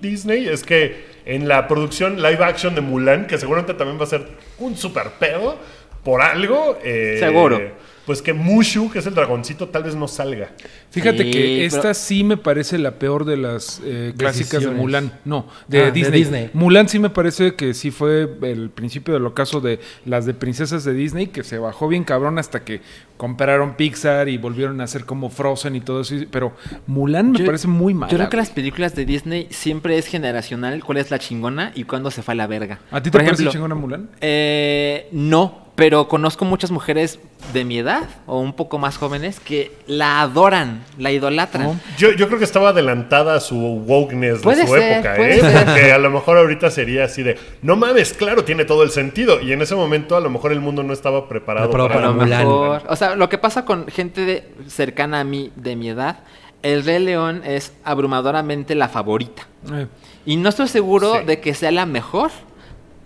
Disney 0.00 0.46
es 0.48 0.62
que 0.62 1.16
en 1.24 1.48
la 1.48 1.66
producción 1.66 2.22
live 2.22 2.44
action 2.44 2.74
de 2.74 2.80
Mulan, 2.80 3.26
que 3.26 3.38
seguramente 3.38 3.74
también 3.74 3.98
va 3.98 4.04
a 4.04 4.08
ser 4.08 4.26
un 4.58 4.76
super 4.76 5.10
pedo, 5.18 5.58
por 6.04 6.22
algo. 6.22 6.78
eh, 6.84 7.16
Seguro. 7.18 7.60
Pues 8.06 8.22
que 8.22 8.32
Mushu, 8.32 8.88
que 8.90 9.00
es 9.00 9.06
el 9.06 9.14
dragoncito, 9.14 9.68
tal 9.68 9.82
vez 9.82 9.96
no 9.96 10.06
salga. 10.06 10.50
Fíjate 10.90 11.24
Sí, 11.24 11.30
que 11.32 11.40
pero- 11.40 11.66
esta 11.66 11.92
sí 11.94 12.22
me 12.22 12.36
parece 12.36 12.78
la 12.78 12.92
peor 12.92 13.24
de 13.24 13.36
las 13.36 13.82
eh, 13.84 14.14
clásicas 14.16 14.62
de. 14.62 14.70
Mulan. 14.70 15.12
No, 15.24 15.46
de, 15.66 15.80
Ah, 15.80 15.84
de 15.86 15.90
Disney. 15.92 16.20
Disney. 16.20 16.50
Mulan 16.54 16.88
sí 16.88 16.98
me 17.00 17.10
parece 17.10 17.56
que 17.56 17.74
sí 17.74 17.90
fue 17.90 18.28
el 18.42 18.70
principio 18.70 19.12
del 19.14 19.26
ocaso 19.26 19.60
de 19.60 19.80
las 20.04 20.24
de 20.24 20.34
princesas 20.34 20.84
de 20.84 20.94
Disney, 20.94 21.26
que 21.26 21.42
se 21.42 21.58
bajó 21.58 21.88
bien 21.88 22.04
cabrón 22.04 22.38
hasta 22.38 22.62
que 22.64 22.80
compraron 23.16 23.74
Pixar 23.74 24.28
y 24.28 24.38
volvieron 24.38 24.80
a 24.80 24.84
hacer 24.84 25.04
como 25.04 25.28
Frozen 25.28 25.74
y 25.74 25.80
todo 25.80 26.02
eso. 26.02 26.14
Pero 26.30 26.52
Mulan 26.86 27.32
me 27.32 27.40
Yo- 27.40 27.44
parece 27.46 27.66
muy 27.66 27.92
mala. 27.92 28.12
Yo 28.12 28.18
creo 28.18 28.30
que 28.30 28.36
las 28.36 28.50
películas 28.50 28.94
de 28.94 29.04
Disney 29.04 29.48
siempre 29.50 29.98
es 29.98 30.06
generacional. 30.06 30.84
¿Cuál 30.84 30.98
es 30.98 31.10
la 31.10 31.18
chingona 31.18 31.72
y 31.74 31.82
cuándo 31.82 32.12
se 32.12 32.22
fue 32.22 32.32
a 32.32 32.36
la 32.36 32.46
verga? 32.46 32.78
¿A 32.92 33.02
ti 33.02 33.10
te 33.10 33.18
Por 33.18 33.22
parece 33.24 33.42
ejemplo, 33.42 33.50
chingona 33.52 33.74
Mulan? 33.74 34.10
Eh, 34.20 35.08
no, 35.10 35.65
pero 35.76 36.08
conozco 36.08 36.44
muchas 36.44 36.70
mujeres 36.70 37.20
de 37.52 37.64
mi 37.64 37.78
edad 37.78 38.04
o 38.26 38.40
un 38.40 38.54
poco 38.54 38.78
más 38.78 38.96
jóvenes 38.96 39.38
que 39.40 39.70
la 39.86 40.22
adoran, 40.22 40.82
la 40.98 41.12
idolatran. 41.12 41.80
Yo, 41.98 42.12
yo 42.12 42.26
creo 42.26 42.38
que 42.38 42.44
estaba 42.46 42.70
adelantada 42.70 43.34
a 43.36 43.40
su 43.40 43.56
wokeness 43.56 44.40
Puede 44.40 44.62
de 44.62 44.66
su 44.66 44.72
ser, 44.74 44.92
época, 44.94 45.14
puede 45.16 45.36
¿eh? 45.36 45.40
ser. 45.40 45.64
Porque 45.66 45.92
a 45.92 45.98
lo 45.98 46.10
mejor 46.10 46.38
ahorita 46.38 46.70
sería 46.70 47.04
así 47.04 47.22
de, 47.22 47.38
no 47.62 47.76
mames, 47.76 48.14
claro, 48.14 48.42
tiene 48.44 48.64
todo 48.64 48.82
el 48.82 48.90
sentido. 48.90 49.40
Y 49.40 49.52
en 49.52 49.60
ese 49.62 49.74
momento 49.76 50.16
a 50.16 50.20
lo 50.20 50.30
mejor 50.30 50.50
el 50.52 50.60
mundo 50.60 50.82
no 50.82 50.92
estaba 50.94 51.28
preparado 51.28 51.70
para 51.70 52.00
lo 52.00 52.14
mejor. 52.14 52.82
O 52.88 52.96
sea, 52.96 53.14
lo 53.14 53.28
que 53.28 53.38
pasa 53.38 53.64
con 53.66 53.86
gente 53.88 54.22
de- 54.24 54.48
cercana 54.68 55.20
a 55.20 55.24
mí 55.24 55.52
de 55.56 55.76
mi 55.76 55.90
edad, 55.90 56.20
el 56.62 56.84
Rey 56.84 57.04
León 57.04 57.42
es 57.44 57.72
abrumadoramente 57.84 58.74
la 58.74 58.88
favorita. 58.88 59.46
Eh, 59.72 59.86
Y 60.24 60.36
no 60.36 60.48
estoy 60.48 60.66
seguro 60.68 61.18
Sí. 61.20 61.24
de 61.26 61.40
que 61.40 61.54
sea 61.54 61.70
la 61.70 61.86
mejor, 61.86 62.30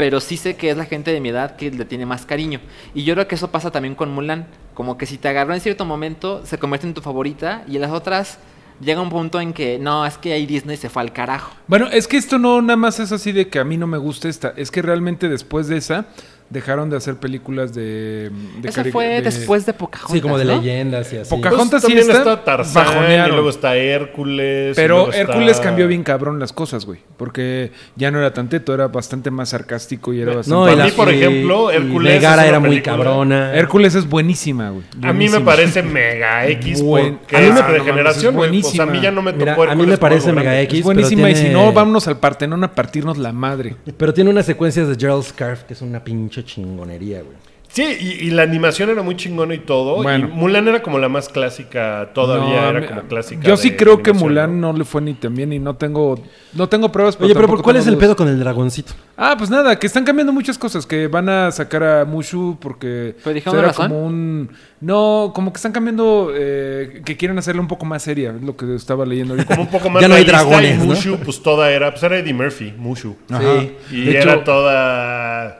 pero 0.01 0.19
sí 0.19 0.39
sé 0.39 0.57
que 0.57 0.71
es 0.71 0.79
la 0.79 0.87
gente 0.87 1.13
de 1.13 1.21
mi 1.21 1.29
edad 1.29 1.57
que 1.57 1.71
le 1.71 1.85
tiene 1.85 2.07
más 2.07 2.25
cariño. 2.25 2.59
Y 2.95 3.05
yo 3.05 3.13
creo 3.13 3.29
que 3.29 3.35
eso 3.35 3.51
pasa 3.51 3.71
también 3.71 3.95
con 3.95 4.11
Mulan. 4.11 4.47
Como 4.73 4.97
que 4.97 5.05
si 5.05 5.19
te 5.19 5.29
agarró 5.29 5.53
en 5.53 5.61
cierto 5.61 5.85
momento, 5.85 6.41
se 6.47 6.59
convierte 6.59 6.87
en 6.87 6.95
tu 6.95 7.03
favorita 7.03 7.65
y 7.69 7.79
las 7.79 7.91
otras 7.91 8.39
llega 8.81 9.03
un 9.03 9.11
punto 9.11 9.43
en 9.43 9.53
que 9.53 9.79
no, 9.79 10.07
es 10.07 10.17
que 10.17 10.33
ahí 10.33 10.47
Disney 10.47 10.79
se 10.79 10.89
fue 10.89 11.03
al 11.03 11.13
carajo. 11.13 11.53
Bueno, 11.67 11.87
es 11.93 12.09
que 12.09 12.17
esto 12.17 12.39
no 12.39 12.63
nada 12.63 12.79
más 12.79 12.99
es 12.99 13.13
así 13.13 13.33
de 13.33 13.49
que 13.51 13.59
a 13.59 13.65
mí 13.65 13.77
no 13.77 13.87
me 13.87 13.99
gusta 13.99 14.31
esta. 14.31 14.55
Es 14.57 14.71
que 14.71 14.81
realmente 14.81 15.29
después 15.29 15.69
de 15.69 15.77
esa 15.77 16.07
dejaron 16.51 16.91
de 16.91 16.97
hacer 16.97 17.15
películas 17.17 17.73
de... 17.73 18.31
de 18.61 18.69
Eso 18.69 18.85
fue 18.87 19.07
de- 19.07 19.23
después 19.23 19.65
de 19.67 19.73
Pocahontas, 19.73 20.13
Sí, 20.13 20.21
como 20.21 20.37
de 20.37 20.45
¿no? 20.45 20.57
leyendas 20.57 21.13
y 21.13 21.19
así. 21.19 21.31
Poca- 21.31 21.49
Pocahontas 21.51 21.81
Pues 21.83 21.93
sí 21.93 21.99
también 22.01 22.17
está, 22.19 22.33
está, 22.35 22.45
Tarzán 22.45 23.29
y 23.29 23.31
luego 23.31 23.51
está 23.51 23.77
Hércules. 23.77 24.75
Pero 24.77 25.09
está- 25.11 25.21
Hércules 25.21 25.61
cambió 25.61 25.87
bien 25.89 26.03
cabrón 26.03 26.39
las 26.41 26.53
cosas, 26.53 26.85
güey. 26.87 26.99
Porque 27.17 27.71
ya 27.97 28.11
no 28.11 28.19
era 28.19 28.33
tan 28.35 28.49
teto, 28.49 28.75
era 28.75 28.89
bastante 28.89 29.31
más 29.31 29.51
sarcástico 29.51 30.13
y 30.13 30.21
era 30.21 30.35
bastante... 30.35 30.51
No, 30.55 30.61
Para 30.63 30.75
y 30.75 30.77
la- 30.77 30.85
mí, 30.87 30.91
por 30.91 31.13
y- 31.13 31.17
ejemplo, 31.23 31.71
Hércules 31.71 32.15
Megara 32.15 32.47
era 32.47 32.59
muy 32.61 32.83
cabrona. 32.83 33.55
Hércules 33.55 33.95
es 33.95 34.09
buenísima, 34.09 34.71
güey. 34.71 34.85
A 35.03 35.13
mí 35.13 35.29
me 35.29 35.41
parece 35.41 35.83
mega 35.83 36.47
X 36.49 36.83
Buen- 36.83 37.19
porque 37.19 37.37
a 37.37 37.41
mí 37.41 37.47
es 37.47 37.55
me- 37.55 37.73
de 37.73 37.81
generación. 37.81 38.35
güey. 38.35 38.63
Sea, 38.65 38.83
a 38.83 38.87
mí 38.87 39.01
ya 39.01 39.11
no 39.11 39.23
me 39.23 39.33
tocó 39.33 39.45
Mira, 39.45 39.53
a 39.55 39.57
mí 39.57 39.71
Hércules 39.71 39.89
me 39.89 39.99
parece 39.99 40.33
mega. 40.33 40.61
X. 40.63 40.79
Es 40.81 40.85
buenísima 40.85 41.23
pero 41.29 41.39
y 41.39 41.41
si 41.41 41.49
no, 41.49 41.73
vámonos 41.73 42.09
al 42.09 42.19
Partenón 42.19 42.65
a 42.65 42.75
partirnos 42.75 43.19
la 43.19 43.33
madre. 43.33 43.77
Pero 43.97 44.13
tiene 44.13 44.31
unas 44.31 44.47
secuencias 44.47 44.89
de 44.89 44.97
Gerald 44.99 45.23
Scarf 45.25 45.63
que 45.63 45.75
es 45.75 45.83
una 45.83 46.03
pinche 46.03 46.40
chingonería, 46.45 47.23
güey. 47.23 47.37
Sí, 47.73 47.85
y, 48.01 48.27
y 48.27 48.31
la 48.31 48.43
animación 48.43 48.91
era 48.91 49.01
muy 49.01 49.15
chingona 49.15 49.55
y 49.55 49.59
todo. 49.61 50.03
Bueno. 50.03 50.27
Y 50.27 50.33
Mulan 50.37 50.67
era 50.67 50.83
como 50.83 50.99
la 50.99 51.09
más 51.09 51.29
clásica, 51.29 52.11
todavía 52.13 52.63
No, 52.63 52.69
era 52.79 52.85
como 52.89 53.03
clásica. 53.03 53.43
Yo 53.47 53.57
sí 53.57 53.77
creo 53.77 54.03
que 54.03 54.13
Mulan 54.13 54.61
¿no? 54.61 54.73
no 54.73 54.79
le 54.81 54.85
fue 54.85 55.01
ni 55.01 55.15
tan 55.15 55.37
bien 55.37 55.53
y 55.53 55.61
no 55.61 55.77
tengo, 55.77 56.21
no 56.53 56.69
tengo 56.69 56.91
pruebas. 56.91 57.17
Oye, 57.21 57.33
pero 57.33 57.47
¿cuál 57.63 57.77
es 57.77 57.87
el 57.87 57.95
dudas. 57.95 58.01
pedo 58.07 58.17
con 58.17 58.27
el 58.27 58.41
dragoncito? 58.41 58.93
Ah, 59.17 59.37
pues 59.39 59.51
nada, 59.51 59.79
que 59.79 59.87
están 59.87 60.03
cambiando 60.03 60.33
muchas 60.33 60.59
cosas, 60.59 60.85
que 60.85 61.07
van 61.07 61.29
a 61.29 61.53
sacar 61.53 61.85
a 61.85 62.05
Mushu 62.05 62.57
porque 62.61 63.15
¿Pero 63.23 63.39
era 63.53 63.69
razón? 63.69 63.89
como 63.89 64.05
un 64.05 64.51
no, 64.81 65.31
como 65.33 65.53
que 65.53 65.59
están 65.59 65.71
cambiando 65.71 66.33
eh, 66.35 67.03
que 67.05 67.17
quieren 67.17 67.39
hacerla 67.39 67.61
un 67.61 67.69
poco 67.69 67.85
más 67.87 68.03
seria, 68.03 68.31
es 68.37 68.43
lo 68.43 68.57
que 68.57 68.75
estaba 68.75 69.07
leyendo 69.07 69.35
ahorita. 69.35 69.55
Como 69.55 69.63
un 69.69 69.71
poco 69.71 69.89
más 69.91 70.03
Ya 70.03 70.09
no 70.09 70.17
hay 70.17 70.25
dragones, 70.25 70.75
y 70.75 70.79
¿no? 70.79 70.87
Mushu, 70.87 71.19
pues 71.19 71.41
toda 71.41 71.71
era, 71.71 71.93
pues 71.93 72.03
era 72.03 72.19
Eddie 72.19 72.35
Murphy, 72.35 72.75
Mushu. 72.77 73.15
Ajá. 73.31 73.63
Y 73.93 74.07
De 74.07 74.19
era 74.19 74.33
hecho- 74.35 74.43
toda. 74.45 75.60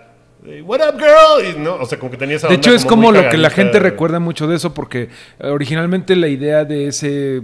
What 0.65 0.81
up, 0.81 0.99
girl? 0.99 1.45
Y, 1.45 1.59
no, 1.59 1.75
o 1.75 1.85
sea, 1.85 1.99
como 1.99 2.11
que 2.11 2.17
tenía 2.17 2.37
esa 2.37 2.49
De 2.49 2.55
onda 2.55 2.69
hecho, 2.69 2.75
es 2.75 2.87
como 2.87 3.13
lo 3.13 3.29
que 3.29 3.37
la 3.37 3.51
gente 3.51 3.79
recuerda 3.79 4.21
mucho 4.21 4.47
de 4.47 4.57
eso, 4.57 4.73
porque 4.73 5.09
eh, 5.39 5.49
originalmente 5.49 6.17
la 6.17 6.29
idea 6.29 6.65
de 6.65 6.89
ese 6.89 7.43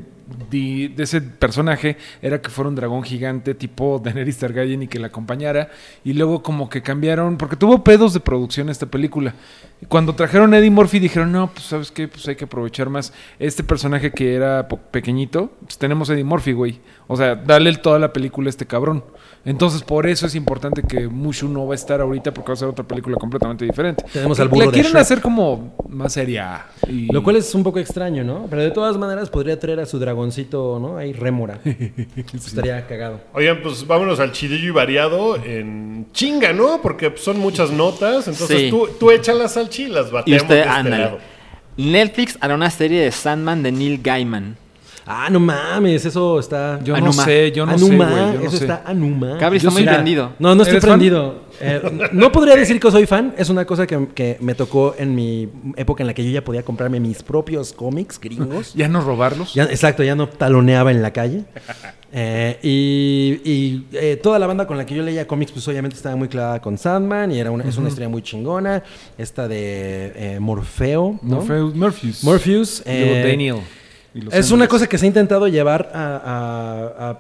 de 0.51 0.93
ese 0.99 1.21
personaje 1.21 1.97
era 2.21 2.41
que 2.41 2.51
fuera 2.51 2.69
un 2.69 2.75
dragón 2.75 3.03
gigante 3.03 3.55
tipo 3.55 4.01
Daenerys 4.05 4.39
Targaryen 4.39 4.83
y 4.83 4.89
que 4.89 4.99
la 4.99 5.09
acompañara. 5.09 5.69
Y 6.05 6.13
luego 6.15 6.43
como 6.43 6.69
que 6.69 6.83
cambiaron, 6.83 7.37
porque 7.37 7.57
tuvo 7.57 7.85
pedos 7.85 8.13
de 8.15 8.21
producción 8.21 8.69
esta 8.69 8.87
película. 8.87 9.35
Cuando 9.89 10.15
trajeron 10.15 10.55
a 10.55 10.59
Eddie 10.59 10.71
Murphy 10.71 10.99
dijeron, 10.99 11.33
no, 11.33 11.49
pues 11.53 11.67
sabes 11.67 11.91
qué, 11.91 12.09
pues 12.09 12.27
hay 12.29 12.37
que 12.37 12.45
aprovechar 12.47 12.89
más 12.89 13.13
este 13.39 13.63
personaje 13.63 14.11
que 14.11 14.35
era 14.35 14.67
pequeñito. 14.69 15.51
Pues 15.65 15.79
tenemos 15.79 16.09
a 16.11 16.15
Eddie 16.15 16.25
Murphy, 16.25 16.53
güey. 16.53 16.81
O 17.09 17.17
sea, 17.17 17.35
dale 17.37 17.75
toda 17.77 17.99
la 17.99 18.13
película 18.13 18.49
a 18.49 18.51
este 18.51 18.67
cabrón. 18.67 19.05
Entonces, 19.45 19.83
por 19.83 20.09
eso 20.09 20.27
es 20.27 20.35
importante 20.35 20.83
que 20.83 21.07
Mushu 21.07 21.49
no 21.49 21.67
va 21.69 21.75
a 21.75 21.77
estar 21.77 22.01
ahorita 22.01 22.35
porque 22.35 22.49
va 22.49 22.55
a 22.55 22.57
ser 22.57 22.69
otra 22.69 22.85
película 22.85 23.17
completamente 23.17 23.65
diferente. 23.65 24.05
Tenemos 24.13 24.41
al 24.41 24.49
La 24.49 24.55
burro 24.55 24.73
quieren 24.73 24.97
hacer 24.97 25.21
como 25.21 25.77
más 25.89 26.15
seria. 26.15 26.67
y- 26.89 27.13
Lo 27.13 27.23
cual 27.23 27.37
es 27.37 27.55
un 27.55 27.63
poco 27.63 27.79
extraño, 27.79 28.25
¿no? 28.25 28.47
Pero 28.51 28.63
de 28.63 28.71
todas 28.73 28.97
maneras 28.99 29.31
podría 29.31 29.57
traer 29.61 29.79
a 29.79 29.87
su 29.87 30.01
dragoncito, 30.17 30.79
¿no? 30.81 30.97
Ahí 30.97 31.13
rémora. 31.13 31.61
Estaría 32.35 32.87
cagado. 32.87 33.21
Oigan, 33.35 33.61
pues 33.63 33.87
vámonos 33.87 34.19
al 34.21 34.33
chidillo 34.33 34.69
y 34.69 34.71
variado 34.71 35.37
en 35.37 36.07
chinga, 36.13 36.53
¿no? 36.53 36.81
Porque 36.83 37.11
pues, 37.11 37.23
son 37.23 37.39
muchas 37.39 37.71
notas. 37.71 38.29
Entonces 38.29 38.63
Sí. 38.63 38.71
tú, 38.71 38.89
tú 38.99 39.11
échalas 39.11 39.57
al 39.57 39.69
chi, 39.69 39.87
las 39.89 40.09
Y 40.09 40.13
bateamos 40.13 40.43
usted, 40.43 40.55
de 40.55 40.61
este 40.63 40.71
ándale. 40.73 41.11
Netflix 41.77 42.39
hará 42.41 42.55
una 42.55 42.71
serie 42.71 43.01
de 43.03 43.11
Sandman 43.13 43.63
de 43.63 43.71
Neil 43.73 44.01
Gaiman. 44.03 44.57
Ah, 45.09 45.29
no 45.31 45.39
mames, 45.39 46.05
eso 46.05 46.41
está... 46.41 46.81
Yo 46.83 46.95
no 46.95 46.99
Anuma. 47.07 47.25
sé, 47.25 47.53
yo 47.53 47.65
no 47.65 47.73
Anuma, 47.73 48.09
sé, 48.09 48.13
güey. 48.13 48.33
Yo 48.33 48.41
no 48.41 48.47
eso 48.49 48.57
sé. 48.57 48.65
está 48.65 48.83
Anuma. 48.85 49.39
Cabri 49.39 49.59
está 49.59 49.71
muy 49.71 49.85
prendido. 49.85 50.33
No, 50.41 50.55
no 50.57 50.63
estoy 50.63 50.79
¿Eres 50.79 50.85
fan? 50.85 50.99
Eh, 51.61 52.09
no 52.13 52.33
podría 52.33 52.57
decir 52.57 52.79
que 52.81 52.91
soy 52.91 53.07
fan. 53.07 53.35
Es 53.39 53.49
una 53.51 53.65
cosa 53.65 53.87
que, 53.87 54.09
que 54.15 54.37
me 54.41 54.55
tocó 54.55 54.95
en 54.99 55.15
mi 55.15 55.49
época 55.77 56.03
en 56.03 56.07
la 56.09 56.15
que 56.15 56.25
yo 56.25 56.31
ya 56.31 56.43
podía 56.45 56.63
comprarme 56.63 57.01
mis 57.01 57.23
propios 57.23 57.73
cómics 57.73 58.21
gringos. 58.21 58.75
Ya 58.75 58.89
no 58.89 59.01
robarlos. 59.01 59.55
Ya, 59.55 59.65
exacto, 59.65 60.03
ya 60.03 60.15
no 60.15 60.29
taloneaba 60.29 60.91
en 60.91 61.03
la 61.03 61.13
calle. 61.13 61.45
Eh, 62.19 62.59
y 62.63 63.41
y, 63.45 63.87
eh, 63.93 64.17
toda 64.23 64.39
la 64.39 64.47
banda 64.47 64.67
con 64.67 64.79
la 64.79 64.87
que 64.87 64.95
yo 64.95 65.03
leía 65.03 65.27
cómics, 65.27 65.53
pues 65.53 65.67
obviamente 65.69 65.97
estaba 65.97 66.17
muy 66.17 66.29
clavada 66.29 66.63
con 66.63 66.79
Sandman 66.79 67.31
y 67.33 67.41
era 67.41 67.51
una, 67.51 67.65
es 67.65 67.77
una 67.77 67.89
historia 67.89 68.09
muy 68.09 68.23
chingona. 68.23 68.83
Esta 69.19 69.49
de 69.49 70.13
eh, 70.15 70.39
Morfeo, 70.41 71.19
¿no? 71.21 71.37
Morpheus, 71.37 71.75
Morpheus. 71.75 72.25
Morpheus. 72.25 72.83
Eh, 72.87 73.23
Daniel. 73.29 73.57
Es 74.33 74.51
una 74.51 74.67
cosa 74.67 74.87
que 74.87 74.97
se 74.97 75.05
ha 75.05 75.09
intentado 75.09 75.47
llevar 75.49 75.91
a, 75.93 76.17
a- 76.17 77.11
a 77.11 77.19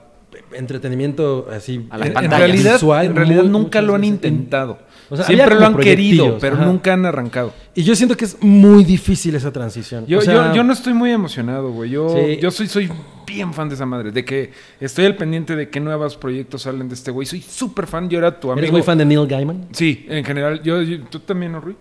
entretenimiento 0.57 1.47
así 1.51 1.87
A 1.91 1.99
las 1.99 2.07
En, 2.07 2.13
en 2.13 2.15
pantallas. 2.15 2.39
realidad, 2.39 2.73
visual, 2.75 3.07
en 3.07 3.17
realidad 3.17 3.43
muy- 3.43 3.53
nunca 3.53 3.81
lo 3.83 3.95
han 3.95 4.01
veces. 4.03 4.15
intentado. 4.15 4.79
O 5.09 5.15
sea, 5.17 5.25
Siempre 5.25 5.55
lo 5.55 5.65
han 5.67 5.77
querido, 5.77 6.37
pero 6.41 6.57
ajá. 6.57 6.65
nunca 6.67 6.93
han 6.93 7.07
arrancado. 7.07 7.53
Y 7.77 7.85
yo 7.85 7.95
siento 7.95 8.17
que 8.17 8.25
es 8.25 8.37
muy 8.43 8.83
difícil 8.83 9.37
esa 9.37 9.53
transición. 9.53 10.05
Yo, 10.07 10.19
O 10.19 10.21
sea, 10.21 10.49
yo, 10.49 10.55
yo 10.57 10.65
no 10.65 10.73
estoy 10.73 10.95
muy 10.95 11.13
emocionado, 11.13 11.71
güey. 11.71 11.91
Yo, 11.91 12.09
Sí. 12.09 12.39
yo 12.43 12.51
soy, 12.51 12.67
soy 12.67 12.91
bien 13.25 13.55
fan 13.55 13.69
de 13.69 13.77
esa 13.77 13.87
madre. 13.87 14.11
De 14.11 14.25
que 14.25 14.51
estoy 14.81 15.05
al 15.05 15.15
pendiente 15.15 15.55
de 15.55 15.69
qué 15.69 15.79
nuevos 15.79 16.17
proyectos 16.17 16.63
salen 16.63 16.89
de 16.89 16.95
este 16.97 17.13
güey. 17.13 17.25
Soy 17.25 17.41
súper 17.41 17.87
fan. 17.87 18.09
Yo 18.09 18.19
era 18.19 18.41
tu 18.41 18.49
amigo. 18.51 18.59
¿Eres 18.59 18.73
muy 18.73 18.83
fan 18.83 18.99
de 18.99 19.05
Neil 19.05 19.27
Gaiman? 19.29 19.69
Sí, 19.71 20.07
en 20.09 20.25
general. 20.25 20.61
Yo, 20.65 20.83
yo- 20.83 21.05
¿Tú 21.05 21.21
también, 21.21 21.53
no, 21.53 21.61
Rui? 21.61 21.77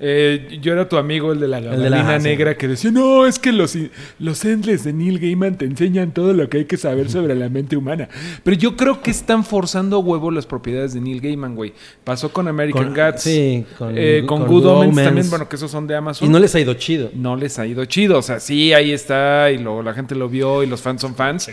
Eh, 0.00 0.58
yo 0.62 0.72
era 0.72 0.88
tu 0.88 0.96
amigo, 0.96 1.32
el 1.32 1.40
de 1.40 1.48
la 1.48 1.58
gabardina 1.60 2.20
sí. 2.20 2.24
negra, 2.28 2.56
que 2.56 2.68
decía, 2.68 2.90
no, 2.92 3.26
es 3.26 3.38
que 3.40 3.50
los, 3.52 3.76
los 4.20 4.44
endless 4.44 4.84
de 4.84 4.92
Neil 4.92 5.18
Gaiman 5.18 5.58
te 5.58 5.64
enseñan 5.64 6.12
todo 6.12 6.32
lo 6.34 6.48
que 6.48 6.58
hay 6.58 6.64
que 6.66 6.76
saber 6.76 7.10
sobre 7.10 7.34
la 7.34 7.48
mente 7.48 7.76
humana. 7.76 8.08
Pero 8.44 8.56
yo 8.56 8.76
creo 8.76 9.02
que 9.02 9.10
están 9.10 9.44
forzando 9.44 9.96
a 9.96 9.98
huevo 9.98 10.30
las 10.30 10.46
propiedades 10.46 10.94
de 10.94 11.00
Neil 11.00 11.20
Gaiman, 11.20 11.56
güey. 11.56 11.72
Pasó 12.04 12.32
con 12.32 12.46
American 12.46 12.84
Con- 12.84 12.94
Gods. 12.94 13.22
sí, 13.22 13.64
con- 13.76 13.94
eh, 13.96 14.22
con, 14.24 14.38
con 14.40 14.48
Good 14.48 14.62
Good 14.62 14.70
Omens, 14.70 14.92
Omens. 14.92 15.08
también, 15.08 15.30
bueno, 15.30 15.48
que 15.48 15.56
esos 15.56 15.70
son 15.70 15.86
de 15.88 15.96
Amazon 15.96 16.28
Y 16.28 16.30
no 16.30 16.38
les 16.38 16.54
ha 16.54 16.60
ido 16.60 16.74
chido. 16.74 17.10
no 17.14 17.34
les 17.34 17.58
ha 17.58 17.66
ido 17.66 17.84
chido. 17.86 18.18
O 18.18 18.22
sea, 18.22 18.38
sí, 18.38 18.72
ahí 18.72 18.92
está, 18.92 19.50
y 19.50 19.58
luego 19.58 19.82
la 19.82 19.94
gente 19.94 20.14
lo 20.14 20.28
vio, 20.28 20.62
y 20.62 20.66
los 20.66 20.80
fans 20.80 21.00
son 21.00 21.16
fans. 21.16 21.50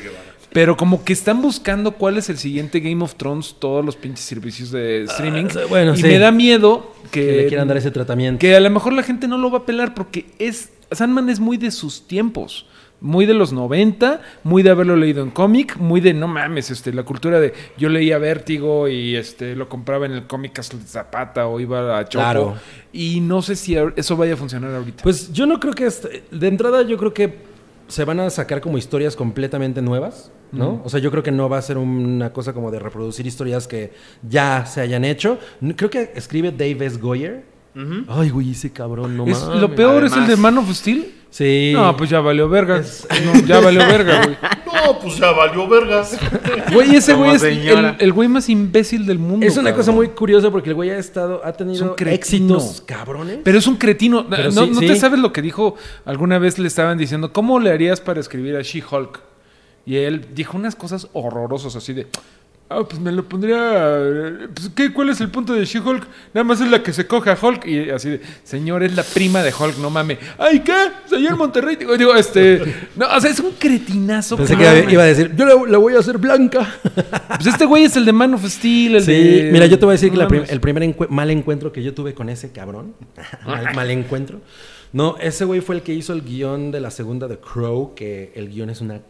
Pero 0.55 0.77
como 0.77 1.03
que 1.03 1.11
están 1.11 1.41
buscando 1.41 1.91
cuál 1.91 2.17
es 2.17 2.29
el 2.29 2.37
siguiente 2.37 2.79
Game 2.79 3.03
of 3.03 3.15
Thrones, 3.15 3.57
todos 3.59 3.83
los 3.83 3.97
pinches 3.97 4.23
servicios 4.23 4.71
de 4.71 5.03
streaming. 5.03 5.47
Ah, 5.53 5.65
bueno, 5.67 5.93
y 5.95 5.97
sí. 5.97 6.03
me 6.03 6.17
da 6.17 6.31
miedo 6.31 6.93
que, 7.11 7.25
Que 7.25 7.31
le 7.33 7.47
quieran 7.47 7.67
dar 7.67 7.75
ese 7.75 7.91
tratamiento. 7.91 8.39
que 8.39 8.55
a 8.55 8.61
lo 8.61 8.69
mejor 8.69 8.93
la 8.93 9.03
gente 9.03 9.27
no 9.27 9.37
lo 9.37 9.51
va 9.51 9.57
a 9.57 9.65
pelar 9.65 9.93
porque 9.93 10.27
es 10.39 10.71
Sandman 10.91 11.29
es 11.29 11.41
muy 11.41 11.57
de 11.57 11.71
sus 11.71 12.07
tiempos. 12.07 12.67
Muy 13.01 13.25
de 13.25 13.33
los 13.33 13.51
90, 13.51 14.21
muy 14.43 14.63
de 14.63 14.69
haberlo 14.69 14.95
leído 14.95 15.21
en 15.21 15.29
cómic, 15.29 15.75
muy 15.75 15.99
de 15.99 16.13
no 16.13 16.29
mames, 16.29 16.71
este, 16.71 16.93
la 16.93 17.03
cultura 17.03 17.41
de 17.41 17.53
yo 17.77 17.89
leía 17.89 18.17
Vértigo 18.17 18.87
y 18.87 19.17
este 19.17 19.57
lo 19.57 19.67
compraba 19.67 20.05
en 20.05 20.13
el 20.13 20.25
cómic 20.25 20.53
Castle 20.53 20.79
de 20.79 20.85
Zapata 20.85 21.47
o 21.47 21.59
iba 21.59 21.99
a 21.99 22.07
Chopo. 22.07 22.23
Claro. 22.23 22.55
Y 22.93 23.19
no 23.19 23.41
sé 23.41 23.57
si 23.57 23.75
eso 23.97 24.15
vaya 24.15 24.35
a 24.35 24.37
funcionar 24.37 24.73
ahorita. 24.73 25.03
Pues 25.03 25.33
yo 25.33 25.45
no 25.45 25.59
creo 25.59 25.73
que... 25.73 25.89
De 26.31 26.47
entrada 26.47 26.83
yo 26.83 26.97
creo 26.97 27.13
que 27.13 27.54
se 27.87 28.03
van 28.05 28.19
a 28.19 28.29
sacar 28.29 28.61
como 28.61 28.77
historias 28.77 29.15
completamente 29.15 29.81
nuevas, 29.81 30.31
¿no? 30.51 30.81
O 30.83 30.89
sea, 30.89 30.99
yo 30.99 31.11
creo 31.11 31.21
que 31.23 31.31
no 31.31 31.49
va 31.49 31.57
a 31.57 31.61
ser 31.61 31.77
una 31.77 32.31
cosa 32.33 32.53
como 32.53 32.71
de 32.71 32.79
reproducir 32.79 33.27
historias 33.27 33.67
que 33.67 33.93
ya 34.27 34.65
se 34.65 34.81
hayan 34.81 35.05
hecho. 35.05 35.37
Creo 35.75 35.89
que 35.89 36.11
escribe 36.15 36.51
Dave 36.51 36.85
S. 36.85 36.97
Goyer. 36.99 37.43
Ay, 38.07 38.29
güey, 38.29 38.51
ese 38.51 38.71
cabrón, 38.71 39.17
no 39.17 39.25
Es- 39.27 39.41
mames. 39.43 39.61
lo 39.61 39.75
peor 39.75 40.03
es 40.05 40.13
el 40.15 40.27
de 40.27 40.37
Man 40.37 40.57
of 40.57 40.71
Steel. 40.73 41.13
Sí. 41.35 41.71
No, 41.73 41.97
pues 41.97 42.09
ya 42.09 42.21
valió 42.21 42.47
verga. 42.47 42.81
No, 43.25 43.45
ya 43.45 43.59
valió 43.59 43.81
verga, 43.81 44.21
güey. 44.23 44.37
No, 44.85 44.99
pues 44.99 45.17
ya 45.17 45.31
valió 45.31 45.67
vergas. 45.67 46.17
Güey, 46.71 46.95
ese 46.95 47.13
Como 47.13 47.25
güey 47.25 47.35
es 47.37 47.43
el, 47.43 47.55
señora. 47.55 47.95
el 47.99 48.13
güey 48.13 48.27
más 48.29 48.47
imbécil 48.49 49.05
del 49.05 49.19
mundo. 49.19 49.45
Es 49.45 49.53
una 49.57 49.71
cabrón. 49.71 49.77
cosa 49.79 49.91
muy 49.93 50.07
curiosa 50.09 50.51
porque 50.51 50.69
el 50.69 50.75
güey 50.75 50.91
ha 50.91 50.97
estado, 50.97 51.41
ha 51.43 51.49
Es 51.49 51.57
tenido 51.57 51.89
un 51.89 51.95
cretino. 51.95 52.55
éxitos 52.55 52.81
cabrones. 52.85 53.39
Pero 53.43 53.57
es 53.57 53.67
un 53.67 53.77
cretino. 53.77 54.27
Pero 54.29 54.51
no 54.51 54.65
sí, 54.65 54.71
no 54.71 54.79
sí. 54.81 54.87
te 54.87 54.95
sabes 54.95 55.19
lo 55.19 55.33
que 55.33 55.41
dijo. 55.41 55.75
Alguna 56.05 56.37
vez 56.39 56.59
le 56.59 56.67
estaban 56.67 56.97
diciendo, 56.97 57.33
¿cómo 57.33 57.59
le 57.59 57.71
harías 57.71 57.99
para 57.99 58.19
escribir 58.19 58.55
a 58.57 58.61
She-Hulk? 58.61 59.19
Y 59.85 59.97
él 59.97 60.27
dijo 60.35 60.55
unas 60.57 60.75
cosas 60.75 61.07
horrorosas 61.13 61.75
así 61.75 61.93
de... 61.93 62.07
Ah, 62.67 62.83
pues 62.83 62.99
me 62.99 63.11
lo 63.11 63.23
pondría... 63.29 63.55
eh, 63.59 64.47
Pues, 64.53 64.71
¿qué, 64.75 64.91
¿Cuál 64.91 65.09
es 65.09 65.21
el 65.21 65.29
punto 65.29 65.53
de 65.53 65.65
She-Hulk? 65.65 66.07
Nada 66.33 66.43
más 66.43 66.59
es 66.61 66.67
la 66.67 66.81
que 66.81 66.93
se 66.93 67.05
coge 67.05 67.29
a 67.29 67.37
Hulk. 67.39 67.63
Y 67.67 67.91
así 67.91 68.09
de... 68.09 68.21
Señor, 68.43 68.81
es 68.81 68.95
la 68.95 69.03
prima 69.03 69.43
de 69.43 69.53
Hulk, 69.53 69.77
no 69.77 69.91
mames. 69.91 70.17
¡Ay, 70.39 70.61
qué! 70.61 70.73
Señor 71.07 71.37
Monterrey. 71.37 71.75
Digo, 71.75 71.95
digo, 71.95 72.15
este... 72.15 72.87
No, 72.95 73.05
o 73.15 73.21
sea, 73.21 73.29
es 73.29 73.39
un 73.39 73.51
cretinazo. 73.51 74.35
Pensé 74.35 74.57
que 74.57 74.87
iba 74.89 75.03
a 75.03 75.05
decir, 75.05 75.31
yo 75.35 75.45
la, 75.45 75.71
la 75.71 75.77
voy 75.77 75.95
a 75.95 75.99
hacer 75.99 76.17
blanca. 76.17 76.67
Pues 77.35 77.47
este 77.47 77.65
güey 77.65 77.83
es 77.83 77.95
el 77.97 78.05
de 78.05 78.13
Man 78.13 78.33
of 78.33 78.45
Steel, 78.45 78.95
el 78.95 79.03
Sí, 79.03 79.11
de... 79.11 79.49
mira, 79.51 79.65
yo 79.67 79.77
te 79.77 79.85
voy 79.85 79.91
a 79.93 79.97
decir 79.97 80.09
que 80.11 80.17
No 80.17 80.27
prim- 80.27 80.45
el 80.47 80.59
primer 80.61 80.95
mal 81.09 81.29
encuentro 81.29 81.71
que 81.71 81.83
yo 81.83 81.93
tuve 81.93 82.13
con 82.13 82.29
ese 82.29 82.51
cabrón, 82.51 82.95
mal, 83.45 83.75
mal 83.75 83.91
encuentro, 83.91 84.39
no, 84.93 85.17
ese 85.19 85.43
güey 85.45 85.59
fue 85.61 85.75
el 85.75 85.81
que 85.81 85.93
hizo 85.93 86.13
el 86.13 86.21
guion 86.23 86.71
de 86.71 86.79
la 86.79 86.89
segunda 86.91 87.27
de 87.27 87.37
Crow, 87.37 87.93
que 87.93 88.31
el 88.35 88.49
guion 88.49 88.69
es 88.69 88.81
una... 88.81 89.01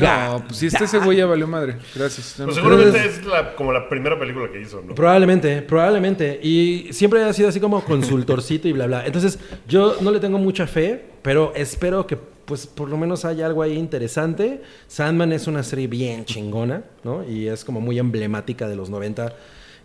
No, 0.00 0.44
pues 0.46 0.58
si 0.58 0.66
este 0.66 0.84
ese 0.84 0.98
güey 0.98 1.18
ya 1.18 1.26
valió 1.26 1.46
madre. 1.46 1.76
Gracias. 1.94 2.36
Pues 2.42 2.54
seguramente 2.54 3.04
es 3.04 3.24
la, 3.26 3.54
como 3.54 3.72
la 3.72 3.88
primera 3.88 4.18
película 4.18 4.50
que 4.50 4.60
hizo, 4.62 4.82
¿no? 4.82 4.94
Probablemente, 4.94 5.60
probablemente. 5.62 6.40
Y 6.42 6.88
siempre 6.92 7.22
ha 7.22 7.32
sido 7.32 7.50
así 7.50 7.60
como 7.60 7.84
consultorcito 7.84 8.66
y 8.68 8.72
bla, 8.72 8.86
bla. 8.86 9.04
Entonces, 9.06 9.38
yo 9.68 9.96
no 10.00 10.10
le 10.10 10.20
tengo 10.20 10.38
mucha 10.38 10.66
fe, 10.66 11.04
pero 11.20 11.52
espero 11.54 12.06
que, 12.06 12.16
pues, 12.16 12.66
por 12.66 12.88
lo 12.88 12.96
menos 12.96 13.26
haya 13.26 13.44
algo 13.44 13.62
ahí 13.62 13.76
interesante. 13.76 14.62
Sandman 14.86 15.32
es 15.32 15.46
una 15.46 15.62
serie 15.62 15.86
bien 15.86 16.24
chingona, 16.24 16.84
¿no? 17.04 17.28
Y 17.28 17.48
es 17.48 17.62
como 17.64 17.80
muy 17.80 17.98
emblemática 17.98 18.68
de 18.68 18.76
los 18.76 18.88
90. 18.88 19.34